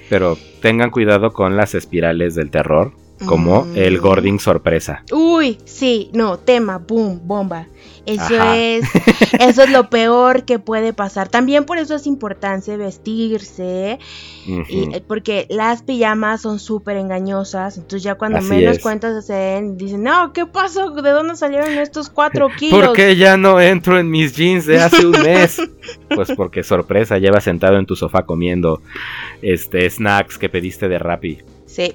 [0.08, 2.92] Pero tengan cuidado con las espirales del terror,
[3.26, 3.76] como Mm.
[3.76, 5.02] el Gording sorpresa.
[5.12, 7.66] Uy, sí, no, tema, boom, bomba.
[8.06, 8.56] Eso Ajá.
[8.56, 8.84] es,
[9.40, 11.28] eso es lo peor que puede pasar.
[11.28, 13.98] También por eso es importante vestirse,
[14.46, 17.76] y, eh, porque las pijamas son súper engañosas.
[17.76, 18.82] Entonces ya cuando Así menos es.
[18.82, 20.90] cuentas se ven, dicen, no, ¿qué pasó?
[20.90, 22.80] ¿De dónde salieron estos cuatro kilos?
[22.86, 25.60] ¿Por qué ya no entro en mis jeans de hace un mes?
[26.14, 28.80] Pues porque sorpresa, llevas sentado en tu sofá comiendo
[29.42, 31.38] este snacks que pediste de Rappi.
[31.66, 31.94] Sí.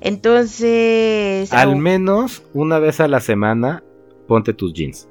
[0.00, 1.52] Entonces...
[1.52, 3.82] Al menos una vez a la semana
[4.26, 5.08] ponte tus jeans.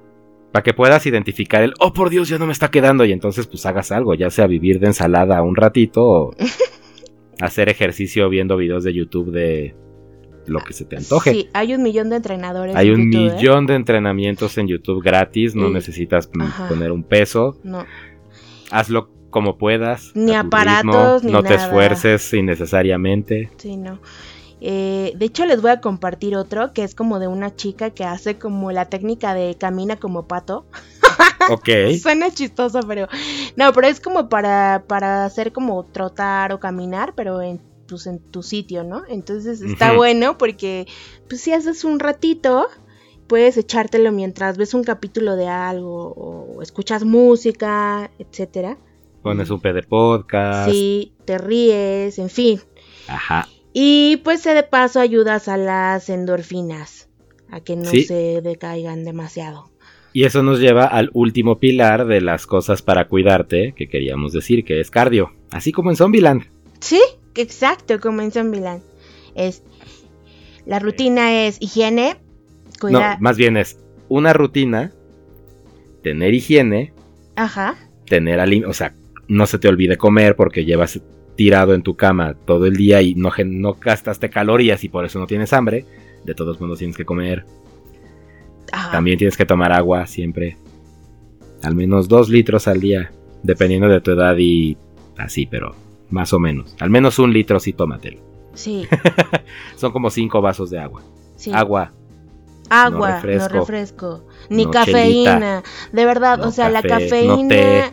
[0.51, 3.03] Para que puedas identificar el, oh por Dios, ya no me está quedando.
[3.05, 6.35] Y entonces pues hagas algo, ya sea vivir de ensalada un ratito o
[7.41, 9.75] hacer ejercicio viendo videos de YouTube de
[10.47, 11.31] lo que se te antoje.
[11.31, 12.75] Sí, hay un millón de entrenadores.
[12.75, 13.35] Hay en un YouTube, ¿eh?
[13.35, 15.73] millón de entrenamientos en YouTube gratis, no Mm.
[15.73, 16.67] necesitas Ajá.
[16.69, 17.83] poner un peso, No.
[18.71, 20.11] hazlo como puedas.
[20.15, 23.49] Ni aparatos, ni no te esfuerces innecesariamente.
[23.57, 23.99] Sí, no.
[24.61, 28.03] Eh, de hecho, les voy a compartir otro que es como de una chica que
[28.03, 30.65] hace como la técnica de camina como pato.
[31.49, 31.69] Ok.
[32.01, 33.07] Suena chistoso, pero
[33.55, 38.19] no, pero es como para, para hacer como trotar o caminar, pero en, pues, en
[38.19, 39.03] tu sitio, ¿no?
[39.07, 40.87] Entonces está bueno porque
[41.29, 42.67] pues si haces un ratito,
[43.27, 48.77] puedes echártelo mientras ves un capítulo de algo o escuchas música, etcétera.
[49.21, 50.71] Pones un P de podcast.
[50.71, 52.61] Sí, te ríes, en fin.
[53.07, 53.47] Ajá.
[53.77, 57.09] Y pues de paso ayudas a las endorfinas
[57.51, 58.03] a que no Sí.
[58.05, 59.69] se decaigan demasiado.
[60.13, 64.63] Y eso nos lleva al último pilar de las cosas para cuidarte que queríamos decir,
[64.63, 65.33] que es cardio.
[65.51, 66.43] Así como en Zombieland.
[66.79, 67.01] Sí,
[67.35, 68.81] exacto, como en Zombieland.
[69.35, 69.61] Es
[70.65, 72.15] la rutina es higiene,
[72.79, 74.93] cuidar, No, más bien es una rutina,
[76.01, 76.93] tener higiene,
[77.35, 77.75] ajá,
[78.07, 78.95] tener alimento, o sea,
[79.27, 81.01] no se te olvide comer porque llevas
[81.35, 85.19] tirado en tu cama todo el día y no, no gastaste calorías y por eso
[85.19, 85.85] no tienes hambre.
[86.23, 87.45] De todos modos tienes que comer.
[88.71, 88.91] ajá.
[88.91, 90.57] También tienes que tomar agua siempre.
[91.63, 93.11] Al menos dos litros al día,
[93.43, 94.77] dependiendo de tu edad y
[95.17, 95.75] así, pero
[96.09, 96.75] más o menos.
[96.79, 98.21] Al menos un litro sí tómatelo.
[98.53, 98.87] Sí,
[99.75, 101.03] Son como cinco vasos de agua.
[101.35, 101.51] sí.
[101.53, 101.91] Agua.
[102.67, 103.53] Agua, no refresco.
[103.53, 105.61] no refresco, ni No cafeína.
[105.91, 107.91] De verdad, No o sea, la café, cafeína.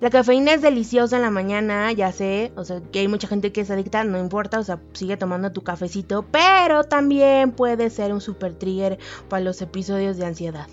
[0.00, 3.52] La cafeína es deliciosa en la mañana, ya sé, o sea, que hay mucha gente
[3.52, 8.14] que es adicta, no importa, o sea, sigue tomando tu cafecito, pero también puede ser
[8.14, 8.98] un super trigger
[9.28, 10.68] para los episodios de ansiedad.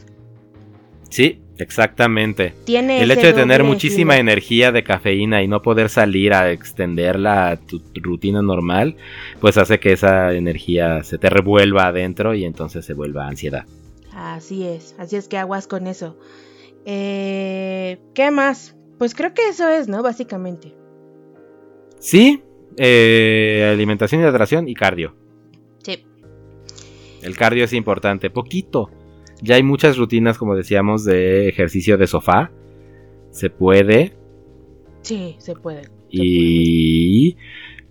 [1.09, 2.53] Sí, exactamente.
[2.65, 7.49] Tiene El hecho de tener muchísima energía de cafeína y no poder salir a extenderla
[7.49, 8.95] a tu rutina normal,
[9.41, 13.65] pues hace que esa energía se te revuelva adentro y entonces se vuelva ansiedad.
[14.13, 16.17] Así es, así es que aguas con eso.
[16.85, 18.76] Eh, ¿Qué más?
[18.97, 20.01] Pues creo que eso es, ¿no?
[20.01, 20.75] Básicamente.
[21.99, 22.41] Sí,
[22.77, 25.15] eh, alimentación, hidratación y cardio.
[25.83, 26.05] Sí.
[27.21, 28.89] El cardio es importante, poquito.
[29.41, 32.51] Ya hay muchas rutinas, como decíamos, de ejercicio de sofá.
[33.31, 34.15] Se puede.
[35.01, 35.83] Sí, se puede.
[35.83, 37.37] se Y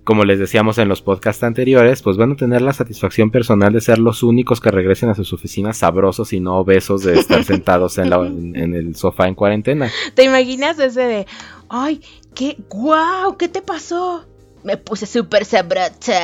[0.07, 3.81] como les decíamos en los podcasts anteriores, pues van a tener la satisfacción personal de
[3.81, 7.99] ser los únicos que regresen a sus oficinas sabrosos y no obesos de estar sentados
[7.99, 9.91] en, la- en- en el sofá en cuarentena.
[10.15, 11.27] ¿Te imaginas ese de,
[11.69, 12.01] ay,
[12.35, 14.25] qué, guau, ¿qué te pasó?
[14.65, 16.21] Me puse súper sabrosa.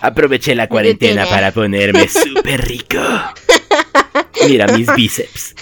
[0.00, 2.98] Aproveché la cuarentena para ponerme súper rico.
[4.48, 5.54] Mira mis bíceps.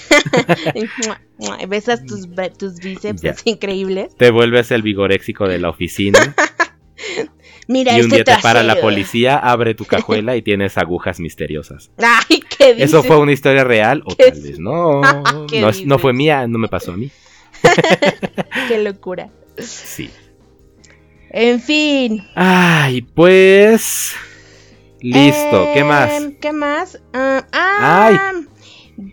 [1.68, 2.26] Besas tus,
[2.80, 3.34] bíceps Ya.
[3.44, 4.14] increíbles.
[4.16, 6.34] Te vuelves el vigoréxico de la oficina.
[7.68, 11.20] Mira y un este día te para la policía, abre tu cajuela y tienes agujas
[11.20, 11.90] misteriosas.
[11.98, 12.88] Ay, ¿qué dices?
[12.90, 15.02] ¿Eso fue una historia real o ¿Qué tal vez no?
[15.48, 17.10] ¿Qué No, fue mía, no me pasó a mí.
[18.68, 19.28] Qué locura.
[19.58, 20.10] Sí.
[21.30, 22.26] En fin.
[22.34, 24.14] Ay, pues...
[25.00, 26.10] Listo, ¿qué Em, más?
[26.40, 27.00] ¿Qué más?
[27.12, 28.32] Ah, ah,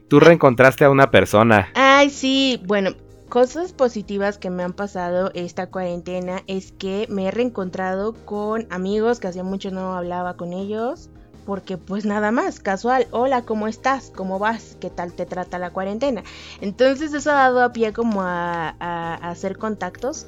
[0.08, 1.70] Tú reencontraste a una persona.
[1.76, 2.60] Ay, sí.
[2.66, 2.96] Bueno,
[3.30, 9.20] cosas positivas que me han pasado esta cuarentena es que me he reencontrado con amigos
[9.20, 11.10] que hacía mucho no hablaba con ellos.
[11.46, 14.12] Porque pues nada más, casual, hola, ¿cómo estás?
[14.16, 14.78] ¿Cómo vas?
[14.82, 16.24] ¿Qué tal te trata la cuarentena?
[16.60, 20.26] Entonces eso ha dado a pie como a, a- a hacer contactos.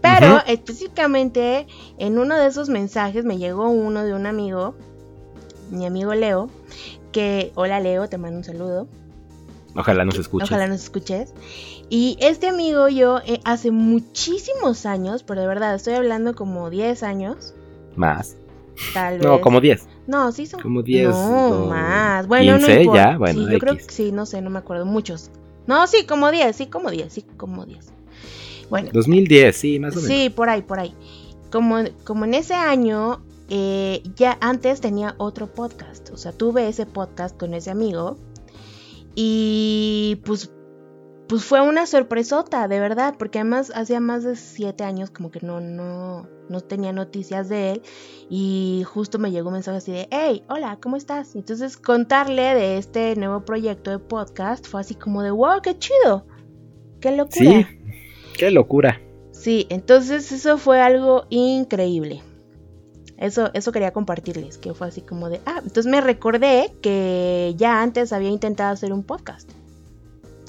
[0.00, 1.68] Pero específicamente
[1.98, 4.74] en uno de esos mensajes me llegó uno de un amigo,
[5.70, 6.50] mi amigo Leo,
[7.12, 8.88] que, hola Leo, te mando un saludo.
[9.76, 10.48] Ojalá nos escuches.
[10.48, 11.32] Ojalá nos escuches.
[11.88, 17.02] Y este amigo yo eh, hace muchísimos años, pero de verdad estoy hablando como 10
[17.02, 17.54] años,
[17.94, 18.36] Más.
[18.94, 19.26] tal vez.
[19.26, 19.86] No, como 10.
[20.06, 22.26] No, sí son como 10, No, no, más.
[22.26, 23.86] Bueno, 15 no ya, bueno, Sí, yo creo X.
[23.86, 25.30] que sí, no sé, no me acuerdo muchos.
[25.66, 27.86] No, sí, como 10, sí, como 10, sí, como 10.
[28.70, 30.08] Bueno, 2010, sí, más o menos.
[30.10, 30.94] sí, por ahí, por ahí.
[31.52, 36.10] Como, como en ese año, eh, ya antes tenía otro podcast.
[36.10, 38.16] O sea, tuve ese podcast con ese amigo.
[39.18, 40.52] Y pues,
[41.26, 43.16] pues fue una sorpresota, de verdad.
[43.18, 47.72] Porque además hacía más de siete años como que no, no, no tenía noticias de
[47.72, 47.82] él.
[48.28, 51.34] Y justo me llegó un mensaje así de, hey, hola, ¿cómo estás?
[51.34, 55.78] Y Entonces contarle de este nuevo proyecto de podcast fue así como de, wow, qué
[55.78, 56.26] chido.
[57.00, 57.50] Qué locura.
[57.50, 57.66] Sí,
[58.38, 59.00] qué locura.
[59.32, 62.22] Sí, entonces eso fue algo increíble.
[63.18, 67.80] Eso, eso quería compartirles, que fue así como de, ah, entonces me recordé que ya
[67.82, 69.48] antes había intentado hacer un podcast.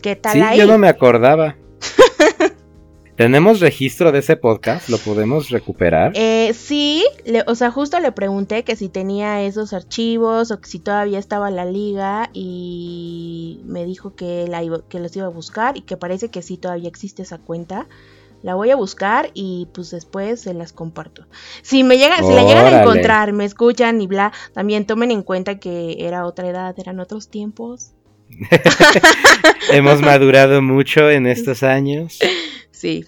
[0.01, 0.57] ¿Qué tal Sí, ahí?
[0.59, 1.55] yo no me acordaba.
[3.15, 4.89] ¿Tenemos registro de ese podcast?
[4.89, 6.11] ¿Lo podemos recuperar?
[6.13, 10.69] Eh, sí, le- o sea, justo le pregunté que si tenía esos archivos o que
[10.69, 15.29] si todavía estaba la liga y me dijo que, la iba- que los iba a
[15.29, 17.87] buscar y que parece que sí todavía existe esa cuenta.
[18.43, 21.25] La voy a buscar y pues después se las comparto.
[21.61, 25.23] Si me llegan, si la llegan a encontrar, me escuchan y bla, también tomen en
[25.23, 27.93] cuenta que era otra edad, eran otros tiempos.
[29.71, 32.19] Hemos madurado mucho en estos años.
[32.71, 33.05] Sí.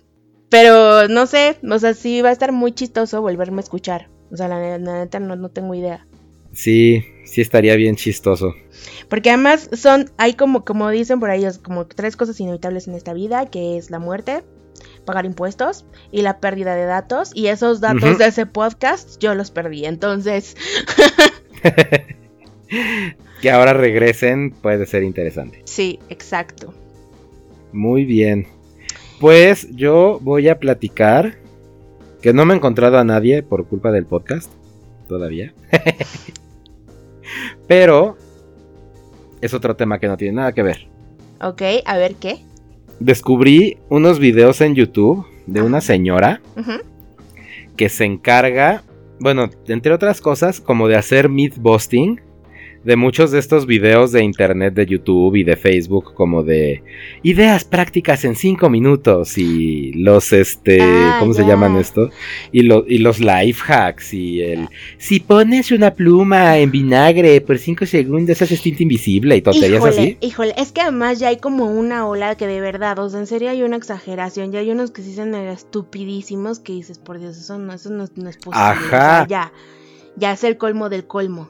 [0.50, 4.10] Pero no sé, o sea, sí va a estar muy chistoso volverme a escuchar.
[4.32, 6.08] O sea, la, la neta no, no tengo idea.
[6.52, 8.56] Sí, sí estaría bien chistoso.
[9.08, 13.14] Porque además son, hay como, como dicen por ahí, como tres cosas inevitables en esta
[13.14, 14.44] vida, que es la muerte,
[15.10, 17.32] pagar impuestos y la pérdida de datos.
[17.34, 19.86] Y esos datos de ese podcast yo los perdí.
[19.86, 20.56] Entonces,
[23.42, 25.62] Que ahora regresen puede ser interesante.
[25.66, 26.74] sí, exacto.
[27.72, 28.48] Muy bien.
[29.20, 31.38] Pues yo voy a platicar
[32.22, 34.52] que no me he encontrado a nadie por culpa del podcast
[35.08, 35.54] todavía.
[37.68, 38.18] Pero
[39.42, 40.88] es otro tema que no tiene nada que ver.
[41.42, 42.44] Ok, a ver qué.
[43.00, 46.42] Descubrí unos videos en YouTube de una señora
[47.78, 48.84] que se encarga,
[49.20, 52.22] bueno, entre otras cosas, como de hacer myth busting
[52.84, 56.82] de muchos de estos videos de internet, de YouTube y de Facebook, como de
[57.24, 62.10] ideas prácticas en 5 minutos y los, este, Ah, ¿cómo se llaman esto?
[62.52, 64.68] Y, lo- y los life hacks y el,
[64.98, 69.92] si pones una pluma en vinagre por 5 segundos haces tinta invisible y tonterías híjole,
[69.92, 70.18] así.
[70.22, 73.28] híjole, es que además ya hay como una ola que de verdad, o sea, en
[73.28, 77.38] serio hay una exageración, ya hay unos que sí son estupidísimos que dices, por Dios,
[77.38, 78.52] eso no, eso no, no es posible.
[78.66, 78.90] o Ajá.
[78.90, 79.54] sea, ya,
[80.16, 81.50] ya es el colmo del colmo.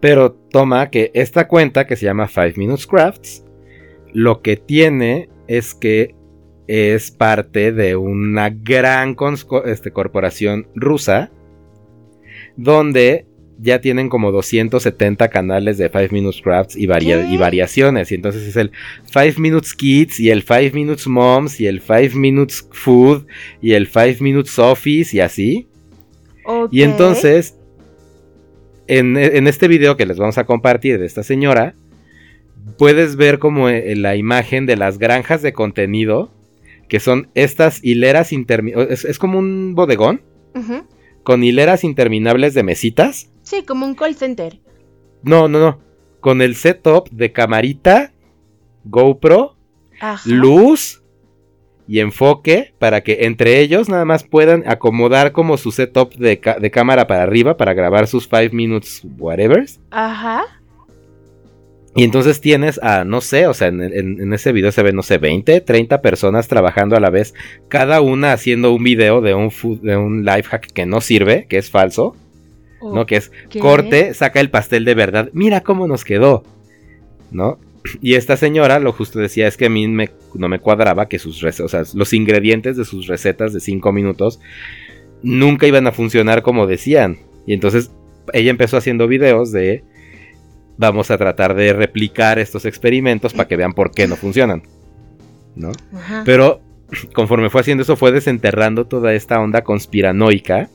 [0.00, 3.44] Pero toma que esta cuenta que se llama 5 Minutes Crafts,
[4.12, 6.14] lo que tiene es que
[6.66, 9.16] es parte de una gran
[9.64, 11.30] este, corporación rusa,
[12.56, 13.26] donde
[13.60, 17.34] ya tienen como 270 canales de 5 Minutes Crafts y, varia- ¿Qué?
[17.34, 18.12] y variaciones.
[18.12, 18.70] Y entonces es el
[19.06, 23.26] 5 Minutes Kids y el 5 Minutes Moms y el 5 Minutes Food
[23.60, 25.66] y el 5 Minutes Office y así.
[26.70, 27.57] Y entonces,
[28.88, 31.74] en, en este video que les vamos a compartir de esta señora,
[32.76, 36.30] puedes ver como eh, la imagen de las granjas de contenido,
[36.88, 40.22] que son estas hileras interminables, es, como un bodegón,
[41.22, 43.30] con hileras interminables de mesitas.
[43.42, 44.60] Sí, como un call center.
[45.22, 45.80] No, no, no,
[46.20, 48.12] con el setup de camarita,
[48.84, 49.56] GoPro,
[50.00, 50.28] Ajá.
[50.28, 51.02] luz
[51.88, 57.06] y enfoque para que entre ellos nada más puedan acomodar como su setup de, cámara
[57.06, 59.64] para arriba para grabar sus 5 minutes whatever.
[59.90, 60.44] Ajá.
[61.96, 64.94] Y entonces tienes a, no sé, o sea, en, en- en ese video se ven,
[64.94, 67.34] no sé, 20, 30 personas trabajando a la vez,
[67.68, 69.50] cada una haciendo un video de un,
[69.82, 72.14] de un life hack que no sirve, que es falso,
[72.82, 73.06] ¿no?
[73.06, 76.44] Que es corte, saca el pastel de verdad, mira cómo nos quedó,
[77.32, 77.58] ¿no?
[78.00, 81.18] Y esta señora lo justo decía es que a mí me- no me cuadraba que
[81.18, 84.40] sus recetas, o sea, los ingredientes de sus recetas de 5 minutos
[85.22, 87.18] nunca iban a funcionar como decían.
[87.46, 87.90] Y entonces
[88.32, 89.84] ella empezó haciendo videos de
[90.76, 94.62] vamos a tratar de replicar estos experimentos para que vean por qué no funcionan,
[95.56, 95.72] ¿no?
[95.92, 96.22] Ajá.
[96.24, 96.60] Pero
[97.14, 100.70] conforme fue haciendo eso, fue desenterrando toda esta onda conspiranoica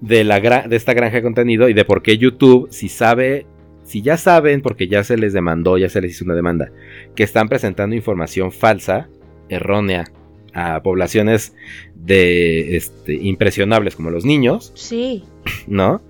[0.00, 3.46] de, la de esta granja de contenido y de por qué YouTube, si sabe,
[3.88, 6.70] si ya saben, porque ya se les demandó, ya se les hizo una demanda,
[7.16, 9.08] que están presentando información falsa,
[9.48, 10.04] errónea,
[10.52, 11.54] a poblaciones
[11.94, 15.24] de este, impresionables como los niños, Sí.
[15.66, 16.02] ¿no?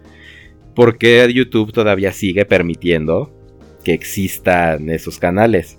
[0.75, 3.33] ¿Por qué YouTube todavía sigue permitiendo
[3.85, 5.79] que existan esos canales?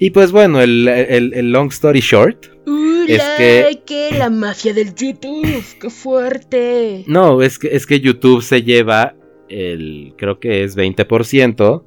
[0.00, 2.46] Y pues bueno, el, el- el long story short,
[3.08, 7.04] Es que- que la mafia del YouTube, qué fuerte.
[7.06, 9.14] no, es que, es que YouTube se lleva
[9.48, 11.82] el, creo que es 20%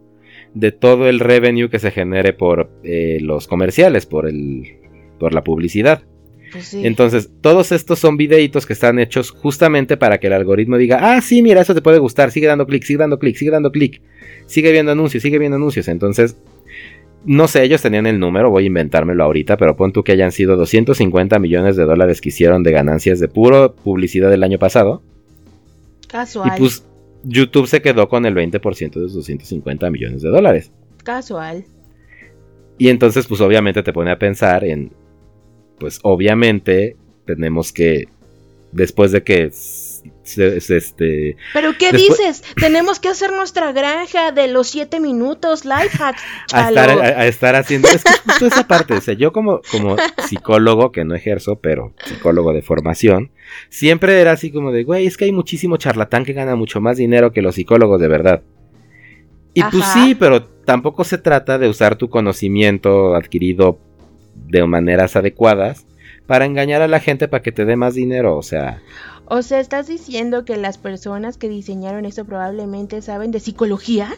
[0.53, 4.77] de todo el revenue que se genere por eh, los comerciales, por, el,
[5.19, 6.03] por la publicidad.
[6.51, 6.85] Pues sí.
[6.85, 11.21] Entonces, todos estos son videitos que están hechos justamente para que el algoritmo diga, ah,
[11.21, 14.01] sí, mira, eso te puede gustar, sigue dando clic, sigue dando clic, sigue dando clic,
[14.47, 15.87] sigue viendo anuncios, sigue viendo anuncios.
[15.87, 16.35] Entonces,
[17.23, 20.31] no sé, ellos tenían el número, voy a inventármelo ahorita, pero pon tú que hayan
[20.33, 25.01] sido 250 millones de dólares que hicieron de ganancias de puro publicidad el año pasado.
[26.07, 26.51] Casual.
[26.55, 26.83] Y pues
[27.23, 30.71] YouTube se quedó con el 20% de esos 250 millones de dólares.
[31.03, 31.65] Casual.
[32.77, 34.91] Y entonces, pues obviamente te pone a pensar en,
[35.79, 36.95] pues obviamente
[37.25, 38.07] tenemos que,
[38.71, 39.51] después de que,
[40.23, 42.43] este, ¿Pero qué Después- dices?
[42.55, 46.21] Tenemos que hacer nuestra granja de los 7 minutos, life hacks.
[46.53, 49.61] a estar, a, a estar haciendo, es que justo esa parte, o sea, yo como,
[49.71, 49.95] como
[50.27, 53.31] psicólogo, que no ejerzo, pero psicólogo de formación,
[53.69, 56.97] siempre era así como de, güey, es que hay muchísimo charlatán que gana mucho más
[56.97, 58.41] dinero que los psicólogos de verdad.
[59.53, 63.79] Y pues sí, pero tampoco se trata de usar tu conocimiento adquirido
[64.47, 65.85] de maneras adecuadas
[66.25, 68.81] para engañar a la gente para que te dé más dinero, o sea,
[69.25, 74.09] O sea, ¿estás diciendo que las personas que diseñaron esto probablemente saben de psicología?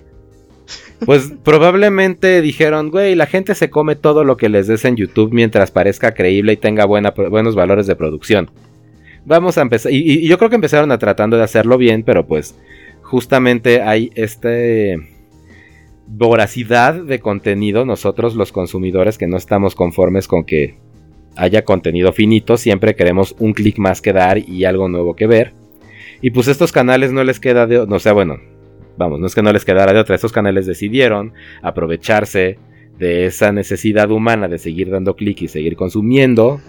[1.06, 5.32] Pues probablemente dijeron, güey, la gente se come todo lo que les des en YouTube
[5.34, 8.50] mientras parezca creíble y tenga buena, buenos valores de producción.
[9.26, 12.26] Vamos a empezar, y, y yo creo que empezaron a tratando de hacerlo bien, pero
[12.26, 12.56] pues
[13.02, 14.98] justamente hay este
[16.08, 20.78] voracidad de contenido, nosotros los consumidores que no estamos conformes con que
[21.36, 25.54] haya contenido finito, siempre queremos un clic más que dar y algo nuevo que ver.
[26.22, 28.38] Y pues estos canales no les queda de, no sea, bueno,
[28.98, 32.60] vamos, no es que no les quedara de otra, estos canales decidieron aprovecharse
[32.98, 36.62] de esa necesidad humana de seguir dando clic y seguir consumiendo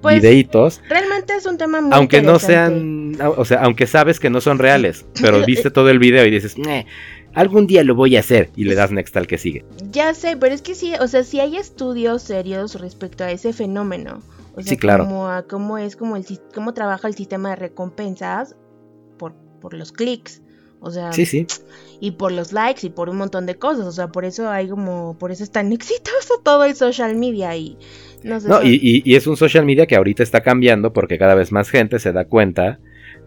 [0.00, 4.30] Pues, videitos, Realmente es un tema muy aunque no sean, o sea, aunque sabes que
[4.30, 6.86] no son reales, pero viste todo el video y dices, "Meh,
[7.34, 9.64] algún día lo voy a hacer y le das next al que sigue.
[9.90, 13.52] Ya sé, pero es que sí, o sea, sí hay estudios serios respecto a ese
[13.52, 14.20] fenómeno.
[14.54, 15.04] O sea, Sí, claro.
[15.04, 16.24] Como a cómo es, como el,
[16.54, 18.54] cómo trabaja el sistema de recompensas
[19.18, 20.42] por, por los clics.
[20.84, 21.46] O sea, Sí, sí.
[22.00, 23.86] y por los likes y por un montón de cosas.
[23.86, 27.56] O sea, por eso hay como, por eso es tan exitoso todo el social media
[27.56, 27.78] y
[28.24, 28.48] no sé.
[28.48, 31.34] No, son- y, y- y es un social media que ahorita está cambiando porque cada
[31.34, 32.78] vez más gente se da cuenta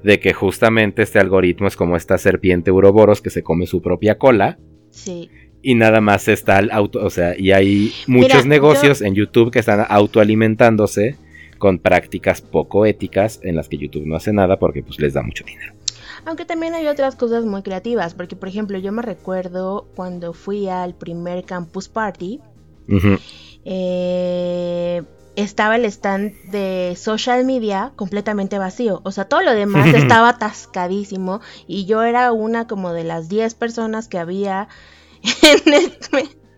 [0.03, 4.17] de que justamente este algoritmo es como esta serpiente uroboros que se come su propia
[4.17, 4.57] cola
[4.91, 5.29] Sí.
[5.61, 9.51] y nada más está el auto, o sea, y hay muchos Mira, negocios en YouTube
[9.51, 11.15] que están autoalimentándose
[11.57, 15.23] con prácticas poco éticas en las que YouTube no hace nada porque pues les da
[15.23, 15.73] mucho dinero.
[16.25, 20.67] Aunque también hay otras cosas muy creativas, porque por ejemplo yo me recuerdo cuando fui
[20.67, 22.41] al primer campus party,
[22.89, 23.17] Ujú.
[23.63, 25.01] eh,
[25.35, 29.01] estaba el stand de social media completamente vacío.
[29.03, 33.53] O sea, todo lo demás estaba atascadísimo y yo era una como de las 10
[33.55, 34.67] personas que había
[35.43, 35.97] en, el-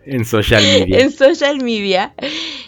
[0.04, 1.00] En social media.
[1.00, 2.14] en social media,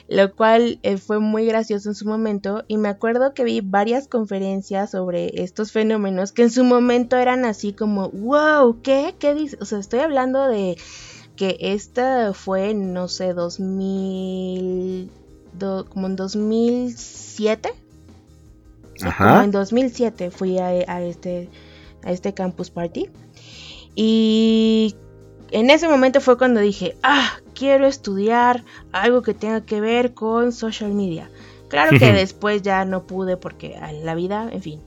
[0.08, 2.64] lo cual eh, fue muy gracioso en su momento.
[2.68, 7.44] Y me acuerdo que vi varias conferencias sobre estos fenómenos que en su momento eran
[7.46, 9.14] así como, wow, ¿qué?
[9.18, 9.56] ¿Qué dice?
[9.60, 10.76] O sea, estoy hablando de
[11.36, 15.10] que esta fue, no sé, 2000,
[15.52, 17.70] do- como en 2007.
[18.96, 21.48] Sí, Como en 2007 fui a, a este,
[22.04, 23.08] a este campus party.
[23.94, 24.94] Y
[25.50, 30.52] en ese momento fue cuando dije, ah, quiero estudiar algo que tenga que ver con
[30.52, 31.30] social media.
[31.68, 34.80] Claro que después ya no pude porque la vida, en fin.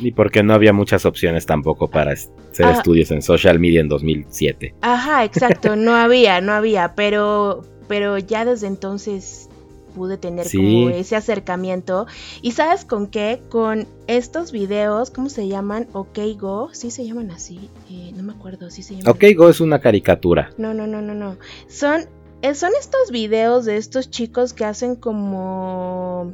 [0.00, 2.72] Y porque no había muchas opciones tampoco para hacer Ah.
[2.72, 4.74] estudios en social media en 2007.
[4.82, 9.48] Ajá, exacto, no había, no había, pero, pero ya desde entonces
[9.94, 10.58] pude tener Sí.
[10.58, 12.06] como ese acercamiento.
[12.42, 13.40] ¿Y sabes con qué?
[13.48, 15.86] Con estos videos, ¿cómo se llaman?
[15.92, 19.08] OK Go, sí se llaman así, eh, no me acuerdo, sí se llaman.
[19.14, 20.50] Ok, Go es una caricatura.
[20.58, 21.36] No, no, no, no, no.
[21.68, 22.06] Son,
[22.42, 26.32] eh, son estos videos de estos chicos que hacen como...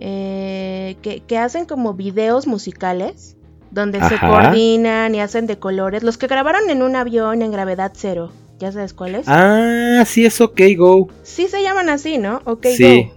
[0.00, 3.36] eh, que, que hacen como videos musicales.
[3.70, 6.04] Donde se coordinan y hacen de colores.
[6.04, 8.30] Los que grabaron en un avión en gravedad cero.
[8.58, 9.26] ¿Ya sabes cuáles?
[9.28, 11.08] Ah, sí es Ok, Go.
[11.22, 12.40] Sí se llaman así, ¿no?
[12.44, 13.04] Ok, Sí.
[13.04, 13.14] go.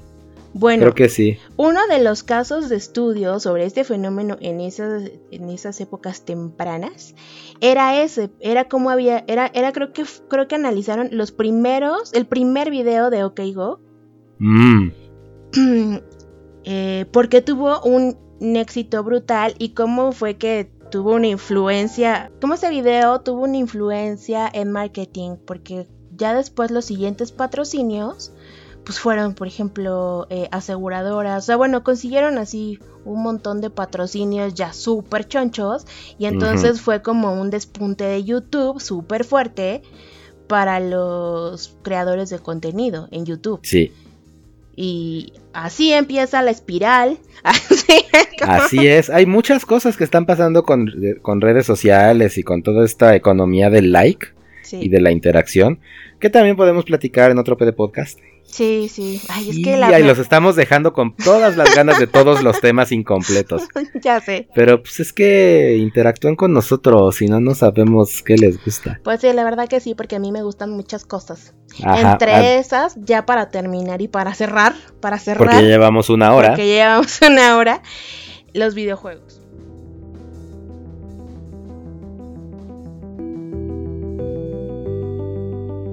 [0.53, 1.37] Bueno, Creo que sí.
[1.55, 7.13] uno de los casos de estudio sobre este fenómeno en esas, en esas épocas tempranas
[7.61, 12.25] era ese, era como había, era, era creo que creo que analizaron los primeros, el
[12.25, 13.81] primer video de OK Go,
[14.39, 14.89] Mm,
[16.63, 22.69] eh, porque tuvo un éxito brutal y cómo fue que tuvo una influencia, cómo ese
[22.69, 28.31] video tuvo una influencia en marketing, porque ya después los siguientes patrocinios
[28.83, 34.53] pues fueron, por ejemplo, eh, aseguradoras, o sea, bueno, consiguieron así un montón de patrocinios
[34.53, 35.85] ya súper chonchos
[36.17, 39.81] y entonces fue como un despunte de YouTube súper fuerte
[40.47, 43.59] para los creadores de contenido en YouTube.
[43.63, 43.91] sí.
[44.79, 47.17] Y así empieza la espiral.
[47.43, 48.05] Así,
[48.39, 52.61] como- Así es, hay muchas cosas que están pasando con, con redes sociales y con
[52.61, 54.27] toda esta economía del like
[54.61, 55.79] Sí, y de la interacción,
[56.19, 58.19] que también podemos platicar en otro PD podcast.
[58.47, 59.21] Sí, sí.
[59.29, 59.87] Ay, es y que la...
[59.87, 63.63] ahí los estamos dejando con todas las ganas de todos los temas incompletos.
[64.01, 64.47] ya sé.
[64.55, 68.99] Pero pues es que interactúen con nosotros, si no, no sabemos qué les gusta.
[69.03, 71.53] Pues sí, la verdad que sí, porque a mí me gustan muchas cosas.
[71.83, 76.09] Ajá, Entre ah, esas, ya para terminar y para cerrar, para cerrar, porque ya llevamos
[76.09, 76.49] una hora.
[76.49, 77.81] porque llevamos una hora,
[78.53, 79.41] los videojuegos.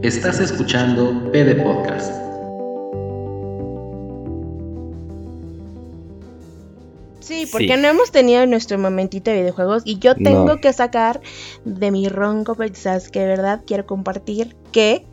[0.05, 2.24] Estás escuchando PD Podcast.
[7.35, 7.53] Sí, Sí.
[7.53, 10.61] porque no hemos tenido nuestro momentito de videojuegos y yo tengo No.
[10.61, 11.21] que sacar
[11.65, 15.05] de mi ronco aprendizaje que de verdad quiero compartir que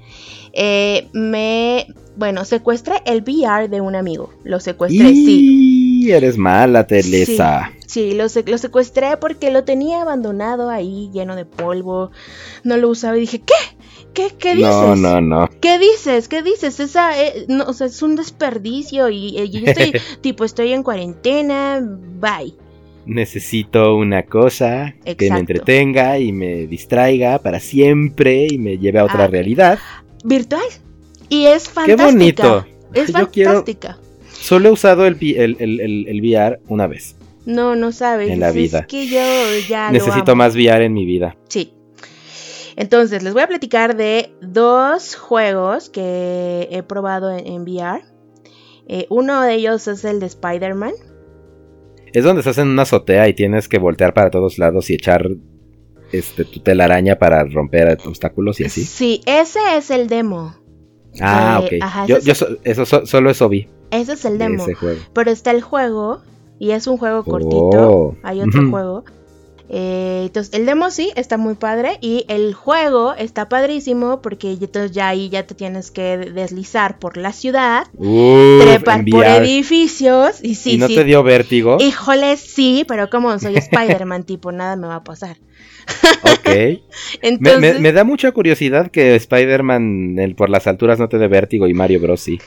[0.53, 4.31] eh, me, bueno, secuestré el VR de un amigo.
[4.43, 6.01] Lo secuestré, sí.
[6.03, 7.71] Y eres mala, Teresa.
[7.87, 12.11] Sí, lo, sec- lo secuestré porque lo tenía abandonado ahí, lleno de polvo.
[12.63, 13.53] No lo usaba y dije, ¿qué?
[14.13, 14.69] ¿Qué, qué dices?
[14.71, 15.49] No, no, no.
[15.61, 16.27] ¿Qué dices?
[16.27, 16.79] ¿Qué dices?
[16.79, 20.83] Esa, eh, no, o sea, es un desperdicio y, eh, yo estoy, tipo, estoy en
[20.83, 21.79] cuarentena,
[22.19, 22.53] bye.
[23.05, 29.05] Necesito una cosa que me entretenga y me distraiga para siempre y me lleve a
[29.05, 29.27] otra Ah.
[29.27, 29.79] realidad.
[30.23, 30.61] Virtual.
[31.29, 32.05] Y es Qué fantástica.
[32.05, 32.65] bonito.
[32.93, 33.97] Es Yo quiero- fantástica.
[34.33, 35.55] Solo he usado el, el,
[36.07, 37.15] el- VR una vez.
[37.45, 38.29] No, no sabes.
[38.29, 38.79] En la vida.
[38.81, 39.19] Es que yo
[39.67, 40.35] ya lo Necesito amo.
[40.43, 41.35] más VR en mi vida.
[41.47, 41.73] Sí.
[42.81, 48.01] Entonces, les voy a platicar de dos juegos que he probado en, en VR.
[48.87, 50.93] Eh, uno de ellos es el de Spider-Man.
[52.11, 55.29] Es donde estás en una azotea y tienes que voltear para todos lados y echar
[56.11, 58.83] este, tu telaraña para romper obstáculos y así.
[58.83, 60.55] Sí, ese es el demo.
[61.21, 61.83] Ah, Eh, ok.
[61.83, 64.65] ajá, yo, so- eso, so- solo eso vi Ese es el de demo.
[65.13, 66.21] Pero está el juego.
[66.57, 67.91] Y es un juego cortito.
[67.91, 68.15] Oh.
[68.23, 69.03] Hay otro juego.
[69.73, 71.97] Eh, entonces, el demo sí está muy padre.
[72.01, 74.21] Y el juego está padrísimo.
[74.21, 77.87] Porque entonces ya ahí ya te tienes que deslizar por la ciudad.
[77.95, 80.43] Uf, trepar por edificios.
[80.43, 80.95] Y sí, ¿Y no sí.
[80.95, 81.77] te dio vértigo?
[81.79, 85.37] Híjole, sí, pero como soy Spider-Man, tipo, nada me va a pasar.
[86.23, 86.45] Ok.
[86.45, 86.79] Me,
[87.21, 91.67] Entonces, me- me da mucha curiosidad que Spider-Man por las alturas no te dé vértigo
[91.67, 92.19] y Mario Bros.
[92.21, 92.39] sí.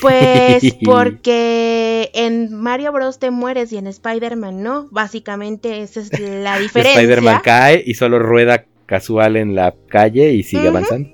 [0.00, 4.88] pues porque en Mario Bros te mueres y en Spider-Man no.
[4.90, 7.00] Básicamente esa es la diferencia.
[7.00, 11.10] Spider-Man cae y solo rueda casual en la calle y sigue avanzando.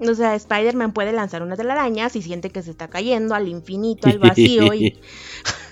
[0.00, 4.08] O sea, Spider-Man puede lanzar una telaraña si siente que se está cayendo al infinito,
[4.08, 4.86] al vacío y,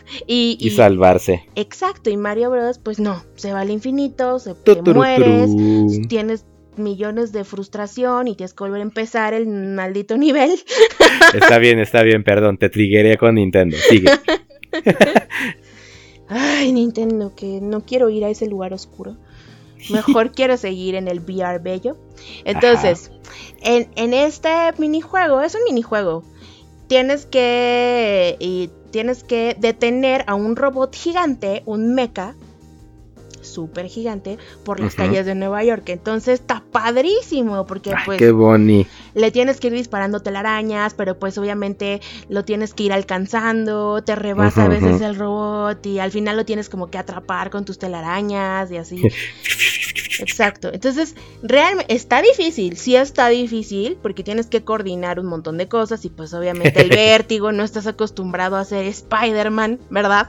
[0.27, 1.45] y, Y y- salvarse.
[1.57, 2.11] exacto.
[2.11, 5.51] Y Mario Bros, pues no, se va al infinito, se te mueres,
[6.09, 6.47] tienes
[6.81, 10.51] millones de frustración y tienes que volver a empezar el maldito nivel.
[11.35, 12.59] Está bien, está bien, perdón.
[12.59, 13.77] Te trigueré con Nintendo.
[13.77, 14.11] Sigue.
[16.29, 19.17] Ay, Nintendo, que no quiero ir a ese lugar oscuro.
[19.91, 21.97] Mejor quiero seguir en el VR bello.
[22.45, 23.11] Entonces,
[23.63, 26.25] en, en este minijuego, es un minijuego.
[26.89, 28.37] Tienes que.
[28.39, 32.35] y tienes que detener a un robot gigante, un mecha.
[33.41, 35.89] Súper gigante, por las calles de Nueva York.
[35.89, 37.67] Entonces está padrísimo.
[37.67, 38.87] Porque Ay, pues qué boni.
[39.15, 44.15] le tienes que ir disparando telarañas, pero pues obviamente lo tienes que ir alcanzando, te
[44.15, 47.79] rebasa a veces el robot y al final lo tienes como que atrapar con tus
[47.79, 49.03] telarañas y así.
[50.23, 50.71] Exacto.
[50.73, 56.05] Entonces, realmente está difícil, sí está difícil, porque tienes que coordinar un montón de cosas
[56.05, 60.29] y pues obviamente el vértigo, no estás acostumbrado a ser Spider-Man, ¿verdad?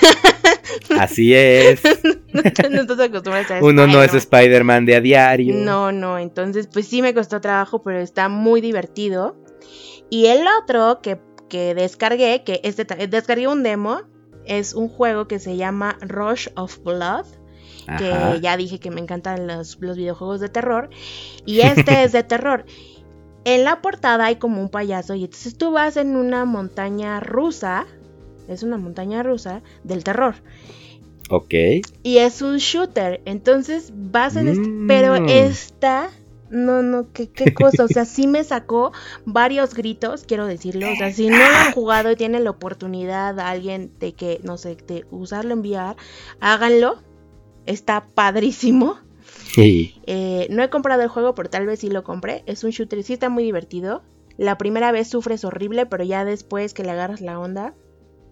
[0.98, 1.82] Así es.
[2.32, 5.54] no, estás acostumbrado a ser Uno no es Spider-Man de a diario.
[5.54, 9.36] No, no, entonces pues sí me costó trabajo, pero está muy divertido.
[10.10, 11.18] Y el otro que,
[11.48, 14.02] que descargué, que este descargué un demo,
[14.44, 17.26] es un juego que se llama Rush of Blood
[17.98, 20.90] que ya dije que me encantan los, videojuegos de terror.
[21.44, 22.64] Y este es de terror.
[23.44, 27.86] En la portada hay como un payaso y entonces tú vas en una montaña rusa.
[28.48, 30.34] Es una montaña rusa del terror.
[31.30, 31.54] Ok.
[32.02, 33.20] Y es un shooter.
[33.24, 34.48] Entonces vas en...
[34.48, 35.28] Este, pero mm.
[35.28, 36.10] esta...
[36.48, 37.84] No, no, ¿qué, qué cosa.
[37.84, 38.92] O sea, sí me sacó
[39.24, 40.92] varios gritos, quiero decirlo.
[40.92, 44.40] O sea, si no lo han jugado y tienen la oportunidad a alguien de que,
[44.44, 45.96] no sé, de usarlo en VR,
[46.40, 47.02] háganlo
[47.66, 48.98] está padrísimo.
[49.52, 50.00] Sí.
[50.06, 52.42] Eh, no he comprado el juego, pero tal vez sí lo compré.
[52.46, 54.02] Es un shooter, sí está muy divertido.
[54.36, 57.74] La primera vez sufres horrible, pero ya después que le agarras la onda,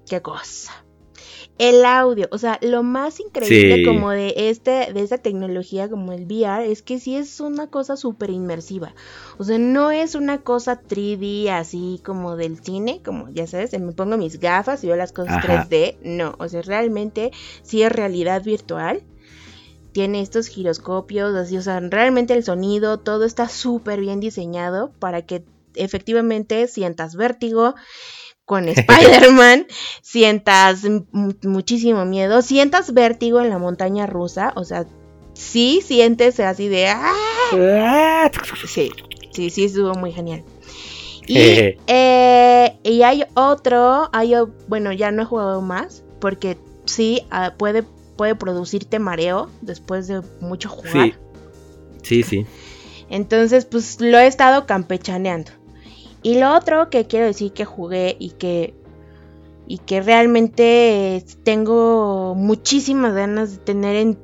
[0.07, 0.85] qué cosa.
[1.57, 6.25] El audio, o sea, lo más increíble como de este, de esta tecnología como el
[6.25, 8.93] VR es que sí es una cosa súper inmersiva.
[9.39, 13.93] O sea, no es una cosa 3D así como del cine, como ya sabes, me
[13.93, 15.99] pongo mis gafas y veo las cosas 3D.
[16.03, 17.31] No, o sea, realmente
[17.63, 19.05] sí es realidad virtual
[19.95, 25.23] tiene estos giroscopios, así, o sea, realmente el sonido, todo está súper bien diseñado para
[25.23, 25.45] que
[25.77, 27.77] efectivamente sientas vértigo
[28.45, 29.69] con Spider-Man,
[30.03, 30.83] sientas
[31.43, 34.85] muchísimo miedo, sientas vértigo en la montaña rusa, o sea,
[35.33, 36.89] sí sientes así de...
[36.89, 38.31] ¡ah!
[38.67, 38.91] Sí,
[39.31, 40.43] sí, sí, estuvo muy genial.
[41.25, 41.39] Y,
[41.87, 44.35] eh, y hay otro, hay,
[44.67, 47.85] bueno, ya no he jugado más, porque sí, ah, puede
[48.17, 51.19] puede producirte mareo después de mucho jugar.
[52.03, 52.47] Sí, sí, sí.
[53.11, 55.53] Entonces, pues lo he estado campechaneando.
[56.23, 58.75] Y lo otro que quiero decir que jugué y que
[59.67, 64.17] y que realmente tengo muchísimas ganas de tener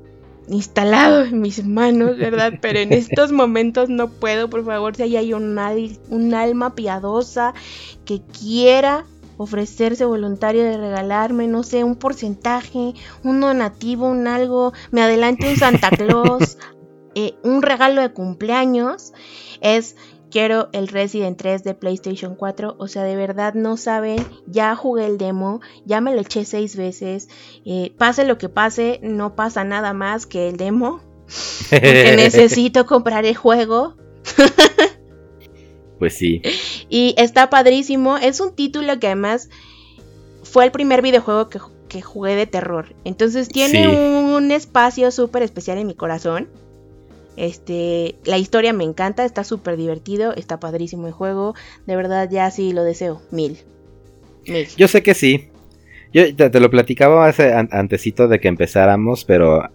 [0.49, 2.55] instalado en mis manos, ¿verdad?
[2.61, 5.59] Pero en estos momentos no puedo, por favor, si hay un,
[6.11, 7.55] un alma piadosa
[8.05, 9.07] que quiera
[9.43, 12.93] ofrecerse voluntario de regalarme, no sé, un porcentaje,
[13.25, 16.59] un donativo, un algo, me adelante un Santa Claus,
[17.15, 19.15] eh, un regalo de cumpleaños,
[19.63, 19.97] es
[20.31, 22.77] quiero el Resident 3 de PlayStation 4.
[22.79, 24.25] O sea, de verdad no saben.
[24.47, 27.31] Ya jugué el demo, ya me lo eché seis veces.
[27.65, 31.01] Eh, pase lo que pase, no pasa nada más que el demo.
[31.71, 33.97] Porque necesito comprar el juego.
[36.01, 36.41] Pues sí.
[36.89, 38.17] Y está padrísimo.
[38.17, 39.51] Es un título que además
[40.43, 42.95] fue el primer videojuego que, jugué de terror.
[43.05, 46.49] Entonces tiene un espacio súper especial en mi corazón.
[47.37, 51.55] Este, la historia me encanta, está súper divertido, está padrísimo el juego.
[51.87, 53.21] De verdad, ya sí lo deseo.
[53.31, 53.59] Mil.
[54.47, 54.67] Mil.
[54.79, 55.49] Yo sé que sí.
[56.15, 59.69] Yo te, te lo platicaba hace antesito de que empezáramos, pero.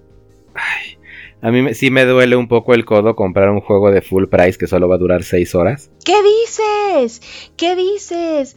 [0.55, 0.94] Ay,
[1.41, 4.57] a mí sí me duele un poco el codo comprar un juego de full price
[4.57, 5.91] que solo va a durar 6 horas.
[6.03, 7.21] ¿Qué dices?
[7.57, 8.55] ¿Qué dices?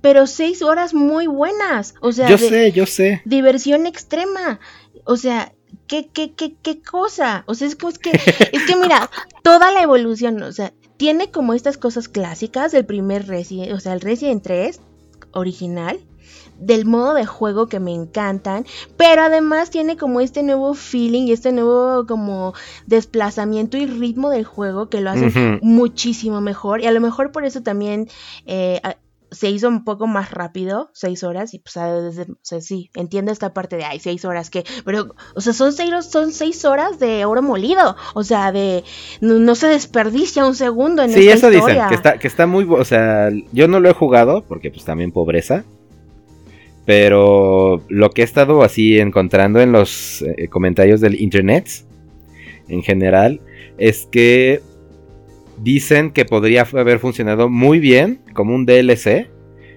[0.00, 1.94] pero 6 horas muy buenas.
[2.00, 3.22] O sea, yo sé, yo sé.
[3.24, 4.60] Diversión extrema.
[5.04, 5.52] O sea,
[5.86, 7.44] ¿qué, qué, qué, qué cosa?
[7.46, 8.10] O sea, es que, es que,
[8.52, 9.10] es que mira,
[9.42, 13.92] toda la evolución, o sea, tiene como estas cosas clásicas del primer Resident, o sea,
[13.92, 14.80] el Resident 3
[15.32, 15.98] original
[16.62, 21.32] del modo de juego que me encantan, pero además tiene como este nuevo feeling y
[21.32, 22.54] este nuevo como
[22.86, 26.80] desplazamiento y ritmo del juego que lo hace muchísimo mejor.
[26.80, 28.08] Y a lo mejor por eso también
[28.46, 28.80] eh,
[29.32, 33.32] se hizo un poco más rápido, seis horas, y pues desde, o sea, sí, entiendo
[33.32, 36.98] esta parte de, ay, seis horas, que, pero, o sea, son seis, son seis horas
[36.98, 38.84] de oro molido, o sea, de,
[39.20, 42.84] no, se desperdicia un segundo en sí, eso dicen, que está, que está muy, o
[42.84, 45.64] sea, yo no lo he jugado, porque pues también pobreza,
[46.84, 51.68] pero lo que he estado así encontrando en los eh, comentarios del internet,
[52.68, 53.40] en general,
[53.78, 54.60] es que
[55.58, 59.30] dicen que podría haber funcionado muy bien como un DLC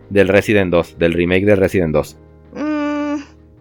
[0.10, 2.18] del Resident 2, del remake de Resident 2.
[2.56, 3.16] Mm.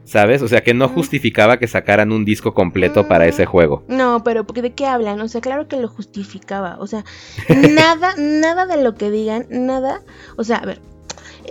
[0.04, 0.42] ¿Sabes?
[0.42, 3.48] O sea que no justificaba que sacaran un disco completo para ese mm.
[3.48, 3.84] juego.
[3.88, 5.20] No, pero ¿de qué hablan?
[5.20, 6.76] O sea, claro que lo justificaba.
[6.78, 7.04] O sea,
[7.48, 10.02] nada, nada de lo que digan, nada.
[10.36, 10.80] O sea, a ver,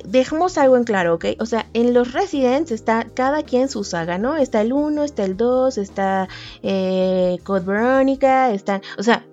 [0.05, 1.25] dejemos algo en claro, ¿ok?
[1.39, 4.35] O sea, en los Residents está cada quien su saga, ¿no?
[4.35, 6.27] Está el 1, está el 2, está
[6.61, 9.25] eh, Code Veronica, están, o sea,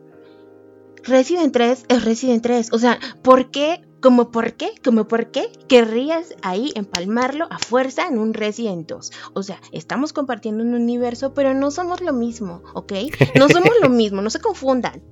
[1.05, 4.73] Resident 3 es Resident 3, o sea, ¿por qué ¿Como por qué?
[4.83, 9.13] ¿Como por qué querrías ahí empalmarlo a fuerza en un Resident 2?
[9.35, 12.93] O sea, estamos compartiendo un universo, pero no somos lo mismo, ¿ok?
[13.37, 15.03] No somos lo mismo, no se confundan.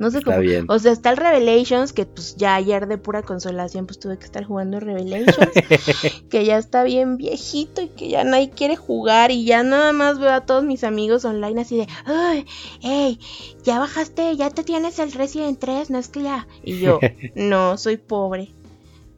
[0.00, 0.38] No sé cómo.
[0.38, 0.64] bien.
[0.66, 4.24] O sea, está el Revelations, que pues ya ayer de pura consolación pues tuve que
[4.24, 5.36] estar jugando Revelations,
[6.30, 10.18] que ya está bien viejito y que ya nadie quiere jugar y ya nada más
[10.18, 12.46] veo a todos mis amigos online así de, ay,
[12.80, 13.20] hey,
[13.62, 16.48] ya bajaste, ya te tienes el Resident 3, no es que ya.
[16.62, 16.98] Y yo,
[17.34, 18.54] no, soy pobre.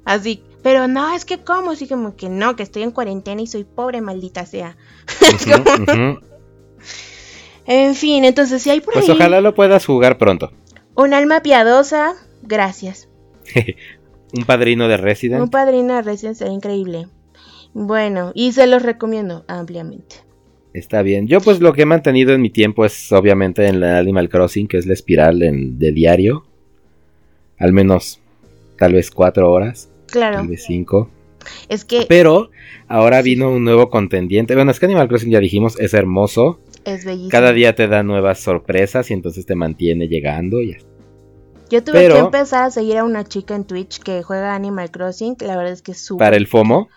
[0.05, 3.47] Así, pero no, es que como, así como que no, que estoy en cuarentena y
[3.47, 4.77] soy pobre, maldita sea.
[7.65, 10.51] En fin, entonces si hay por Pues ahí ojalá lo puedas jugar pronto.
[10.97, 13.09] Un alma piadosa, gracias.
[14.35, 15.43] Un padrino de Resident.
[15.43, 17.07] Un padrino de Resident sería increíble.
[17.75, 20.17] Bueno, y se los recomiendo ampliamente.
[20.73, 21.27] Está bien.
[21.29, 24.69] Yo pues lo que he mantenido en mi tiempo es obviamente en la Animal Crossing,
[24.69, 26.47] que es la espiral en- de diario.
[27.59, 28.21] Al menos
[28.79, 31.11] tal vez cuatro horas, Claro, tal vez cinco.
[31.69, 32.51] es que Pero
[32.89, 34.55] ahora vino un nuevo contendiente.
[34.55, 36.59] Bueno, es que Animal Crossing ya dijimos, es hermoso.
[36.85, 37.31] Es bellísimo.
[37.31, 40.61] Cada día te da nuevas sorpresas y entonces te mantiene llegando.
[40.61, 40.87] Y así.
[41.71, 44.91] Yo tuve pero- que empezar a seguir a una chica en Twitch que juega Animal
[44.91, 46.27] Crossing, la verdad es que es súper.
[46.27, 46.89] Para el FOMO,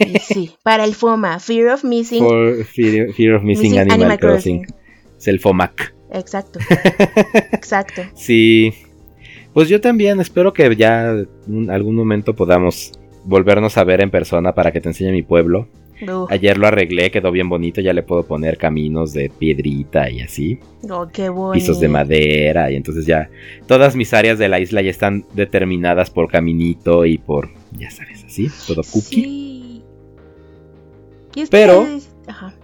[0.00, 2.24] y sí, para el FOMA, Fear of Missing.
[2.24, 4.62] for fear, fear of Missing, Missing Animal, Animal Crossing.
[4.64, 4.80] Crossing.
[5.18, 5.94] Es el FOMAC.
[6.10, 6.58] Exacto.
[7.52, 8.02] Exacto.
[8.14, 8.72] Sí.
[9.52, 11.10] Pues yo también espero que ya
[11.46, 12.92] en algún momento podamos
[13.24, 15.68] volvernos a ver en persona para que te enseñe mi pueblo.
[16.30, 20.58] Ayer lo arreglé, quedó bien bonito, ya le puedo poner caminos de piedrita y así,
[20.90, 21.52] oh, qué bueno.
[21.52, 23.30] pisos de madera y entonces ya
[23.66, 28.24] todas mis áreas de la isla ya están determinadas por caminito y por, ya sabes,
[28.24, 29.14] así, todo cookie.
[29.22, 29.82] Sí.
[31.36, 31.86] Y Pero-
[32.26, 32.54] Ajá.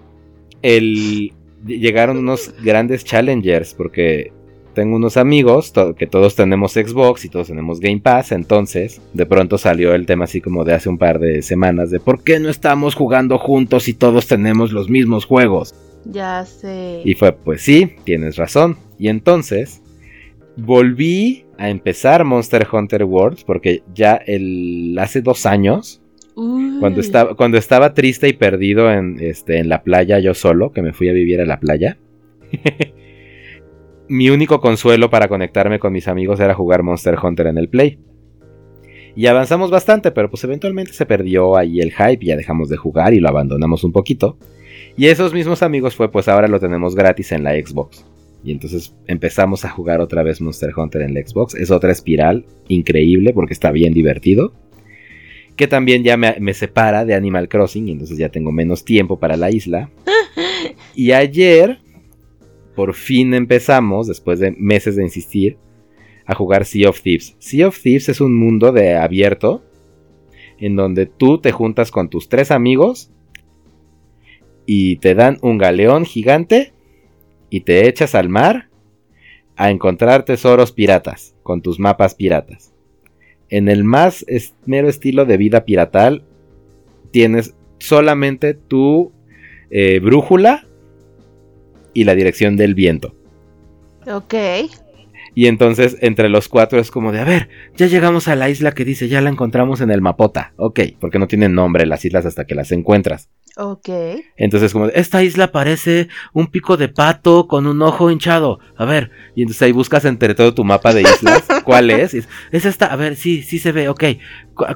[0.63, 1.33] el
[1.67, 4.33] llegaron unos grandes challengers porque
[4.75, 9.27] tengo unos amigos to- que todos tenemos Xbox y todos tenemos Game Pass, entonces de
[9.27, 12.39] pronto salió el tema así como de hace un par de semanas de por qué
[12.41, 15.75] no estamos jugando juntos si todos tenemos los mismos juegos.
[16.05, 17.03] Ya sé.
[17.05, 18.77] Y fue pues sí, tienes razón.
[18.99, 19.83] Y entonces
[20.57, 26.01] volví a empezar Monster Hunter World porque ya el hace dos años
[26.35, 26.79] Uy.
[26.81, 30.83] cuando estaba, cuando estaba triste y perdido en, este, en la playa yo solo, que
[30.83, 31.99] me fui a vivir a la playa,
[34.11, 38.01] mi único consuelo para conectarme con mis amigos era jugar Monster Hunter en el Play.
[39.15, 43.15] Y avanzamos bastante, pero pues eventualmente se perdió ahí el hype, ya dejamos de jugar
[43.15, 44.37] y lo abandonamos un poquito.
[44.97, 48.05] Y esos mismos amigos fue pues ahora lo tenemos gratis en la Xbox.
[48.43, 51.55] Y entonces empezamos a jugar otra vez Monster Hunter en la Xbox.
[51.55, 54.53] Es otra espiral increíble porque está bien divertido
[55.55, 59.21] que también ya me, me separa de Animal Crossing y entonces ya tengo menos tiempo
[59.21, 59.91] para la isla.
[60.95, 61.80] Y ayer,
[62.81, 65.59] por fin empezamos, después de meses de insistir,
[66.25, 67.37] a jugar Sea of Thieves.
[67.39, 69.63] Sea of Thieves es un mundo de abierto
[70.59, 73.11] en donde tú te juntas con tus tres amigos
[74.65, 76.73] y te dan un galeón gigante
[77.51, 78.71] y te echas al mar
[79.57, 82.73] a encontrar tesoros piratas con tus mapas piratas
[83.51, 84.25] en el más
[84.65, 86.25] mero estilo de vida piratal,
[87.11, 89.13] tienes solamente tu
[89.69, 90.67] eh, brújula
[91.95, 93.15] y la dirección del viento.
[94.07, 94.35] Ok.
[95.35, 98.73] Y entonces entre los cuatro es como de, a ver, ya llegamos a la isla
[98.73, 100.53] que dice, ya la encontramos en el mapota.
[100.57, 103.29] Ok, porque no tienen nombre las islas hasta que las encuentras.
[103.57, 103.89] Ok.
[104.37, 108.61] Entonces como, de, esta isla parece un pico de pato con un ojo hinchado.
[108.77, 112.15] A ver, y entonces ahí buscas entre todo tu mapa de islas, ¿cuál es?
[112.15, 114.05] Es, es esta, a ver, sí, sí se ve, ok.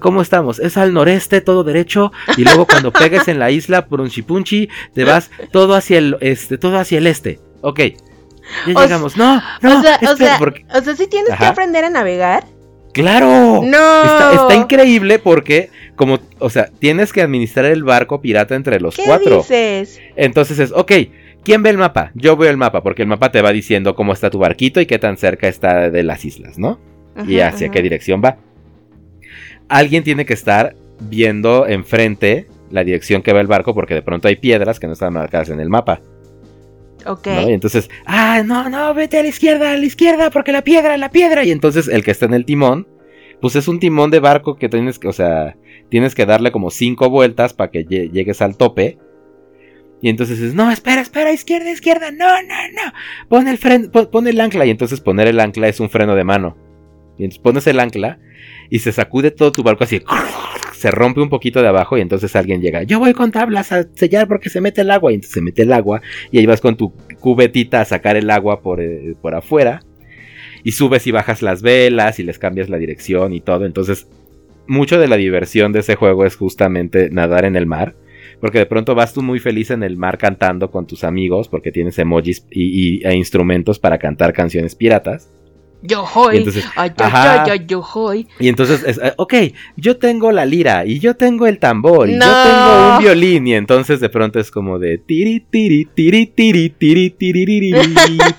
[0.01, 0.59] ¿Cómo estamos?
[0.59, 5.31] Es al noreste, todo derecho, y luego cuando pegues en la isla Punchi te vas
[5.53, 7.41] todo hacia el este, todo hacia el este.
[7.61, 7.81] Ok.
[8.67, 9.17] Ya O llegamos.
[9.17, 12.45] No, no, o sea, o sea, porque- o sea, sí tienes que aprender a navegar.
[12.93, 13.61] ¡Claro!
[13.65, 14.03] No.
[14.05, 18.95] Está, está increíble porque, como, o sea, tienes que administrar el barco pirata entre los
[18.97, 19.39] ¿Qué cuatro.
[19.39, 20.01] dices?
[20.15, 20.93] Entonces es, ok,
[21.43, 22.13] ¿quién ve el mapa?
[22.15, 24.87] Yo veo el mapa, porque el mapa te va diciendo cómo está tu barquito y
[24.87, 26.79] qué tan cerca está de las islas, ¿no?
[27.29, 27.73] y hacia ajá.
[27.75, 28.39] qué dirección va.
[29.69, 34.29] Alguien tiene que estar viendo enfrente la dirección que va el barco, porque de pronto
[34.29, 36.01] hay piedras que no están marcadas en el mapa.
[37.07, 37.27] Ok.
[37.49, 40.97] Y entonces, ah, no, no, vete a la izquierda, a la izquierda, porque la piedra,
[40.97, 41.45] la piedra.
[41.45, 42.89] Y entonces el que está en el timón,
[43.41, 45.57] pues es un timón de barco que tienes que, o sea,
[45.91, 48.99] tienes que darle como cinco vueltas para que lle- llegues al tope.
[50.01, 52.93] Y entonces es, no, espera, espera, izquierda, izquierda, no, no, no.
[53.29, 54.67] Pon el, fren pon, pon el ancla.
[54.67, 56.57] Y entonces poner el ancla es un freno de mano.
[57.17, 58.19] Y entonces pones el ancla
[58.71, 60.03] y se sacude todo tu barco así.
[60.85, 62.83] Se rompe un poquito de abajo y entonces alguien llega.
[62.83, 65.13] Yo voy con tablas a sellar porque se mete el agua.
[65.13, 68.29] Y entonces se mete el agua y ahí vas con tu cubetita a sacar el
[68.29, 69.81] agua por, eh, por afuera.
[70.63, 73.65] Y subes y bajas las velas y les cambias la dirección y todo.
[73.65, 74.07] Entonces
[74.67, 77.95] mucho de la diversión de ese juego es justamente nadar en el mar.
[78.39, 81.73] Porque de pronto vas tú muy feliz en el mar cantando con tus amigos, porque
[81.73, 85.33] tienes emojis y, e instrumentos para cantar canciones piratas.
[85.87, 86.37] Yo hoy.
[86.37, 87.43] Y entonces, ay, ay, ajá.
[87.45, 88.27] ay, yo hoy.
[88.41, 89.35] Y entonces, es, eh, ok,
[89.77, 92.25] yo tengo la lira y yo tengo el tambor y No.
[92.25, 93.47] yo tengo un violín.
[93.47, 97.73] Y entonces de pronto es como de tiri, tiri, tiri, tiri, tiri, tiririri,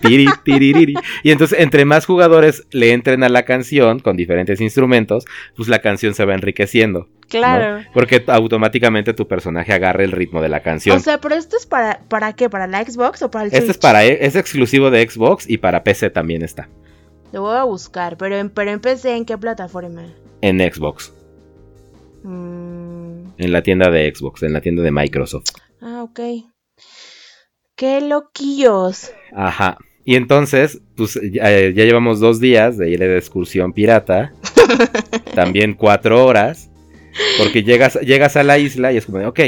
[0.01, 0.95] tiri, tiririri.
[1.21, 5.79] Y entonces, entre más jugadores le entren a la canción con diferentes instrumentos, pues la
[5.79, 7.07] canción se va enriqueciendo.
[7.29, 7.83] Claro.
[7.93, 10.97] Porque automáticamente tu personaje agarra el ritmo de la canción.
[10.97, 12.49] O sea, pero esto es para, ¿para qué?
[12.49, 13.81] ¿Para la Xbox o para el este es Switch?
[13.81, 16.69] para es exclusivo de Xbox y para PC también está.
[17.35, 20.05] Lo voy a buscar, pero, en- pero empecé en qué plataforma.
[20.39, 21.11] En Xbox,
[22.23, 25.49] Mm, en la tienda de Xbox, en la tienda de Microsoft.
[25.81, 26.19] ah, ok.
[27.75, 29.11] Qué loquillos.
[29.35, 29.77] Ajá.
[30.05, 34.31] Y entonces, pues ya, ya llevamos dos días de ir de excursión pirata.
[35.35, 36.69] también cuatro horas.
[37.37, 39.39] Porque llegas, llegas a la isla y es como de, ok,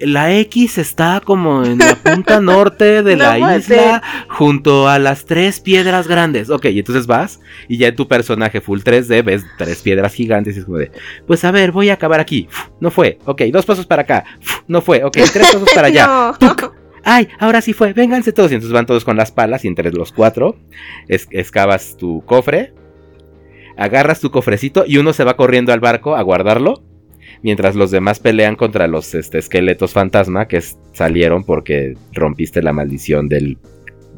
[0.00, 5.60] la X está como en la punta norte de la isla, junto a las tres
[5.60, 6.50] piedras grandes.
[6.50, 10.56] Ok, y entonces vas y ya en tu personaje full 3D ves tres piedras gigantes
[10.56, 10.90] y es como de,
[11.26, 12.48] pues a ver, voy a acabar aquí.
[12.50, 13.18] Uf, No fue.
[13.26, 14.24] Ok, dos pasos para acá.
[14.40, 15.04] Uf, No fue.
[15.04, 16.06] Ok, tres pasos para allá.
[16.06, 16.36] No.
[17.02, 17.28] ¡Ay!
[17.38, 18.50] Ahora sí fue, vénganse todos.
[18.52, 20.56] Y entonces van todos con las palas y entre los cuatro
[21.08, 22.74] es- excavas tu cofre,
[23.76, 26.82] agarras tu cofrecito y uno se va corriendo al barco a guardarlo.
[27.42, 30.62] Mientras los demás pelean contra los este, esqueletos fantasma que
[30.92, 33.58] salieron porque rompiste la maldición del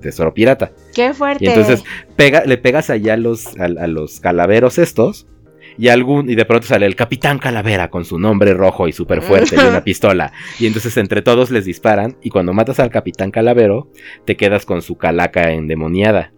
[0.01, 0.73] tesoro pirata.
[0.95, 1.45] Qué fuerte.
[1.45, 1.85] Y entonces
[2.17, 5.27] pega, le pegas allá a los, a, a los calaveros estos.
[5.79, 9.23] Y algún, y de pronto sale el Capitán Calavera con su nombre rojo y súper
[9.23, 10.33] fuerte y una pistola.
[10.59, 12.17] Y entonces entre todos les disparan.
[12.23, 13.91] Y cuando matas al Capitán Calavero,
[14.27, 16.33] te quedas con su calaca endemoniada.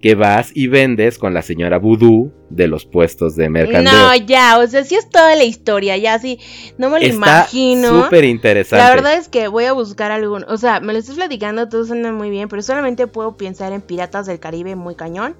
[0.00, 3.82] Que vas y vendes con la señora Voodoo de los puestos de mercadeo.
[3.92, 6.38] No, ya, o sea, sí es toda la historia, ya sí,
[6.78, 8.04] no me lo Está imagino.
[8.04, 8.84] súper interesante.
[8.84, 11.84] La verdad es que voy a buscar algún, o sea, me lo estás platicando, todo
[11.84, 15.34] suena muy bien, pero solamente puedo pensar en Piratas del Caribe muy cañón.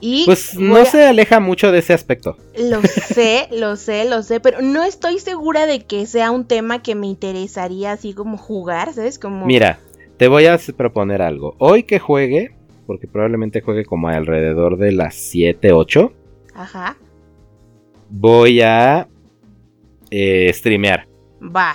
[0.00, 2.36] Y Pues no a- se aleja mucho de ese aspecto.
[2.56, 6.82] Lo sé, lo sé, lo sé, pero no estoy segura de que sea un tema
[6.82, 9.18] que me interesaría así como jugar, ¿sabes?
[9.18, 9.46] Como...
[9.46, 9.80] Mira,
[10.16, 11.54] te voy a proponer algo.
[11.58, 12.54] Hoy que juegue,
[12.86, 16.12] porque probablemente juegue como alrededor de las 7, 8,
[16.54, 16.96] Ajá,
[18.10, 19.08] voy a
[20.10, 21.06] eh, streamear
[21.42, 21.74] va.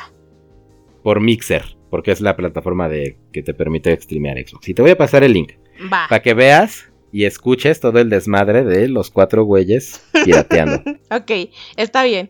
[1.03, 4.67] por Mixer, porque es la plataforma de que te permite streamear Xbox.
[4.69, 5.53] Y te voy a pasar el link
[5.91, 6.05] Va.
[6.09, 10.81] para que veas y escuches todo el desmadre de los cuatro güeyes pirateando.
[11.11, 11.31] Ok,
[11.75, 12.29] está bien.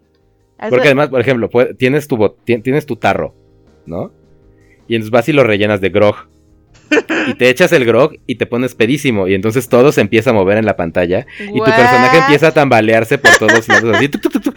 [0.58, 3.34] Eso- Porque además, por ejemplo, tienes tu, tienes tu tarro,
[3.86, 4.12] ¿no?
[4.88, 6.16] Y entonces vas y lo rellenas de grog
[7.28, 9.28] y te echas el grog y te pones pedísimo.
[9.28, 11.26] Y entonces todo se empieza a mover en la pantalla.
[11.40, 13.96] Y tu personaje empieza a tambalearse por todos lados.
[13.96, 14.56] Así, tuc, tuc,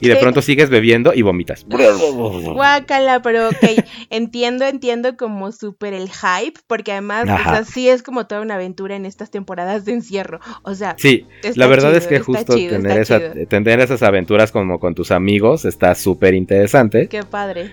[0.00, 1.66] y de pronto sigues bebiendo y vomitas.
[1.66, 3.84] Guácala, pero ok.
[4.10, 6.60] Entiendo, entiendo como súper el hype.
[6.66, 7.62] Porque además, Ajá.
[7.76, 10.40] es como toda una aventura en estas temporadas de encierro.
[10.62, 15.10] O sea, sí, la verdad es que justo tener, tener esas aventuras como con tus
[15.10, 17.08] amigos está súper interesante.
[17.08, 17.72] Qué padre.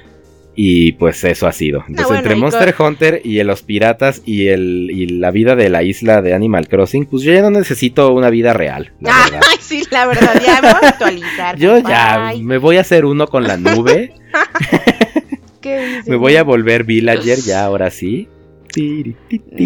[0.59, 1.81] Y pues eso ha sido.
[1.81, 5.83] Entonces, bueno, entre Monster Hunter y los piratas y, el, y la vida de la
[5.83, 9.41] isla de Animal Crossing, pues yo ya no necesito una vida real, la verdad.
[9.51, 11.57] Ay, sí, la verdad, ya me voy a actualizar.
[11.59, 14.15] Yo ya me voy a hacer uno con la nube.
[15.61, 18.27] ¿qué me voy a volver villager ya, ahora sí.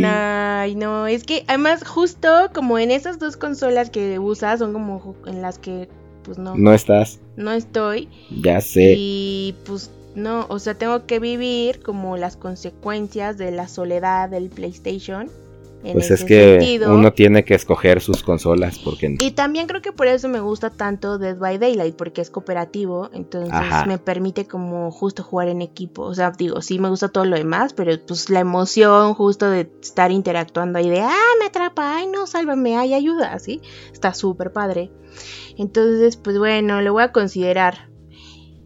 [0.04, 5.16] Ay, no, es que además justo como en esas dos consolas que usas son como
[5.26, 5.88] en las que
[6.24, 8.94] pues no, no, No estás, estoy ya sé.
[8.98, 14.50] y pues no, o sea, tengo que vivir como las consecuencias de la soledad del
[14.50, 15.30] PlayStation.
[15.84, 16.94] En Pues ese es que sentido.
[16.94, 20.70] uno tiene que escoger sus consolas porque Y también creo que por eso me gusta
[20.70, 23.86] tanto Dead by Daylight, porque es cooperativo, entonces Ajá.
[23.88, 26.04] me permite como justo jugar en equipo.
[26.04, 29.72] O sea, digo, sí me gusta todo lo demás, pero pues la emoción justo de
[29.82, 33.60] estar interactuando ahí de, ah, me atrapa, ay, no, sálvame, ay, ayuda, ¿sí?
[33.92, 34.92] Está súper padre.
[35.58, 37.90] Entonces, pues bueno, lo voy a considerar.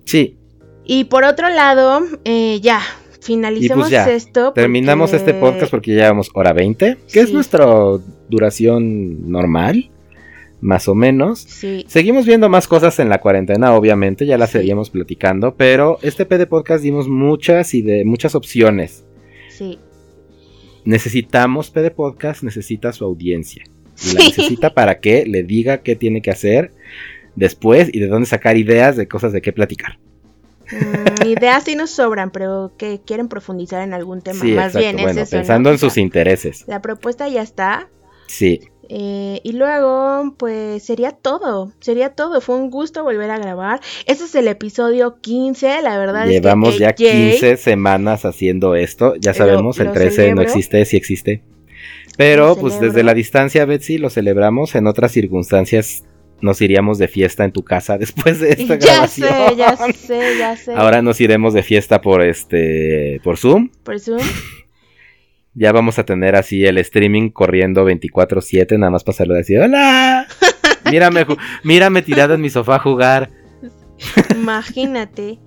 [0.04, 0.38] sí,
[0.86, 2.82] Y por otro lado, eh, ya,
[3.22, 4.54] finalicemos ya, esto.
[4.54, 7.66] terminamos este podcast porque ya llevamos hora 20, que es nuestra
[8.30, 9.90] duración normal,
[10.62, 11.40] más o menos.
[11.40, 14.60] Sí, Seguimos viendo más cosas en la cuarentena, obviamente, ya las Sí.
[14.60, 19.06] seguimos platicando, pero este PD podcast dimos muchas y de muchas opciones.
[19.50, 19.80] sí.
[20.84, 23.64] Necesitamos PD podcast, necesita su audiencia.
[24.08, 26.74] Y la necesita para que le diga qué tiene que hacer
[27.36, 29.98] después y de dónde sacar ideas de cosas de qué platicar.
[30.72, 34.40] Mm, ideas sí nos sobran, pero que quieren profundizar en algún tema.
[34.42, 34.80] Sí, Más exacto.
[34.80, 35.40] bien, es bueno, eso, ¿no?
[35.42, 36.64] pensando en sus intereses.
[36.68, 37.88] La propuesta ya está.
[38.28, 38.62] Sí.
[38.88, 42.40] Eh, y luego, pues sería todo, sería todo.
[42.42, 43.80] Fue un gusto volver a grabar.
[44.06, 46.28] Este es el episodio 15, la verdad.
[46.28, 49.16] Llevamos es que ya el Jay- 15 semanas haciendo esto.
[49.16, 51.42] Ya Lo- sabemos, el lo 13 no existe, sí existe.
[52.18, 54.76] Pero pues desde la distancia, Betsy, lo celebramos.
[54.76, 56.04] En otras circunstancias
[56.42, 59.30] nos iríamos de fiesta en tu casa después de esta Ya grabación.
[59.30, 60.74] sé, ya sé, ya sé.
[60.74, 63.70] Ahora nos iremos de fiesta por este por Zoom.
[63.84, 64.20] Por Zoom.
[65.58, 70.28] Ya vamos a tener así el streaming corriendo 24/7 nada más para saludar así, "Hola."
[70.92, 71.26] Mírame,
[71.64, 73.32] mírame tirado en mi sofá a jugar.
[74.36, 75.40] Imagínate.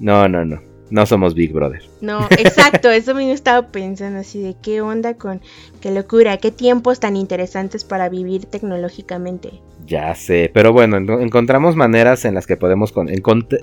[0.00, 0.60] No, no, no.
[0.92, 1.80] No somos Big Brother.
[2.02, 5.40] No, exacto, eso mismo estaba pensando así de qué onda con
[5.80, 9.50] qué locura, qué tiempos tan interesantes para vivir tecnológicamente.
[9.86, 13.58] Ya sé, pero bueno, en- encontramos maneras en las que podemos con encont-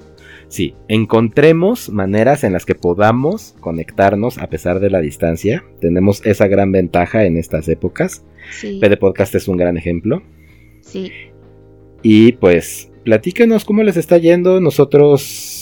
[0.48, 5.64] sí, encontremos maneras en las que podamos conectarnos a pesar de la distancia.
[5.82, 8.24] Tenemos esa gran ventaja en estas épocas.
[8.52, 10.24] Sí, PD Podcast es un gran ejemplo.
[10.82, 11.12] sí.
[12.02, 14.62] Y pues, platíquenos cómo les está yendo.
[14.62, 15.59] Nosotros,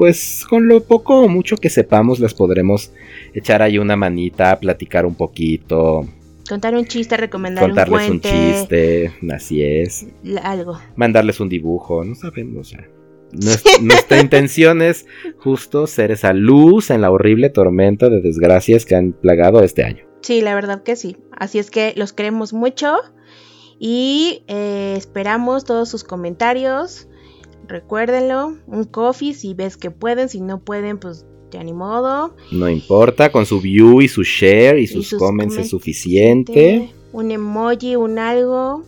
[0.00, 2.90] pues, con lo poco o mucho que sepamos, les podremos
[3.34, 6.06] echar ahí una manita, platicar un poquito,
[6.48, 10.06] Contar un chiste, recomendar contarles un un cuente, chiste, así es.
[10.42, 10.78] algo.
[10.96, 12.58] mandarles un dibujo, no sabemos.
[12.66, 12.88] O sea,
[13.32, 15.04] nues- nuestra intención es
[15.38, 20.04] justo ser esa luz en la horrible tormenta de desgracias que han plagado este año.
[20.22, 21.18] Sí, la verdad que sí.
[21.38, 22.96] Así es que los queremos mucho
[23.78, 27.06] y eh, esperamos todos sus comentarios.
[27.70, 32.34] Recuérdenlo, un coffee si ves que pueden, si no pueden, pues ya ni modo.
[32.50, 36.90] No importa, con su view y su share y sus, sus comments es suficiente.
[37.12, 38.82] Un emoji, un algo.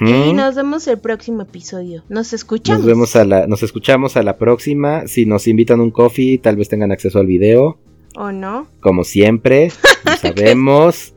[0.00, 2.02] Y nos vemos el próximo episodio.
[2.08, 2.80] Nos escuchamos.
[2.80, 5.06] Nos vemos a la, nos escuchamos a la próxima.
[5.06, 7.78] Si nos invitan un coffee, tal vez tengan acceso al video.
[8.16, 8.66] ¿O no?
[8.80, 9.70] Como siempre,
[10.04, 11.14] no sabemos.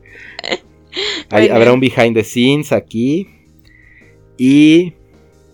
[1.30, 3.26] Hay- habrá un behind the scenes aquí.
[4.38, 4.92] Y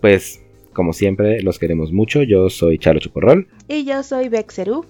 [0.03, 0.40] pues,
[0.81, 2.23] como siempre, los queremos mucho.
[2.23, 3.47] Yo soy Charo Chocorrol.
[3.69, 4.87] Y yo soy Bexeru.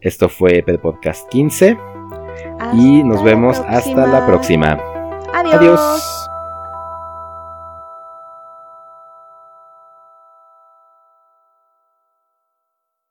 [0.00, 1.76] Esto fue PD Podcast 15.
[2.72, 4.80] Y nos vemos hasta la próxima.
[5.34, 5.54] Adiós.
[5.54, 6.25] Adiós.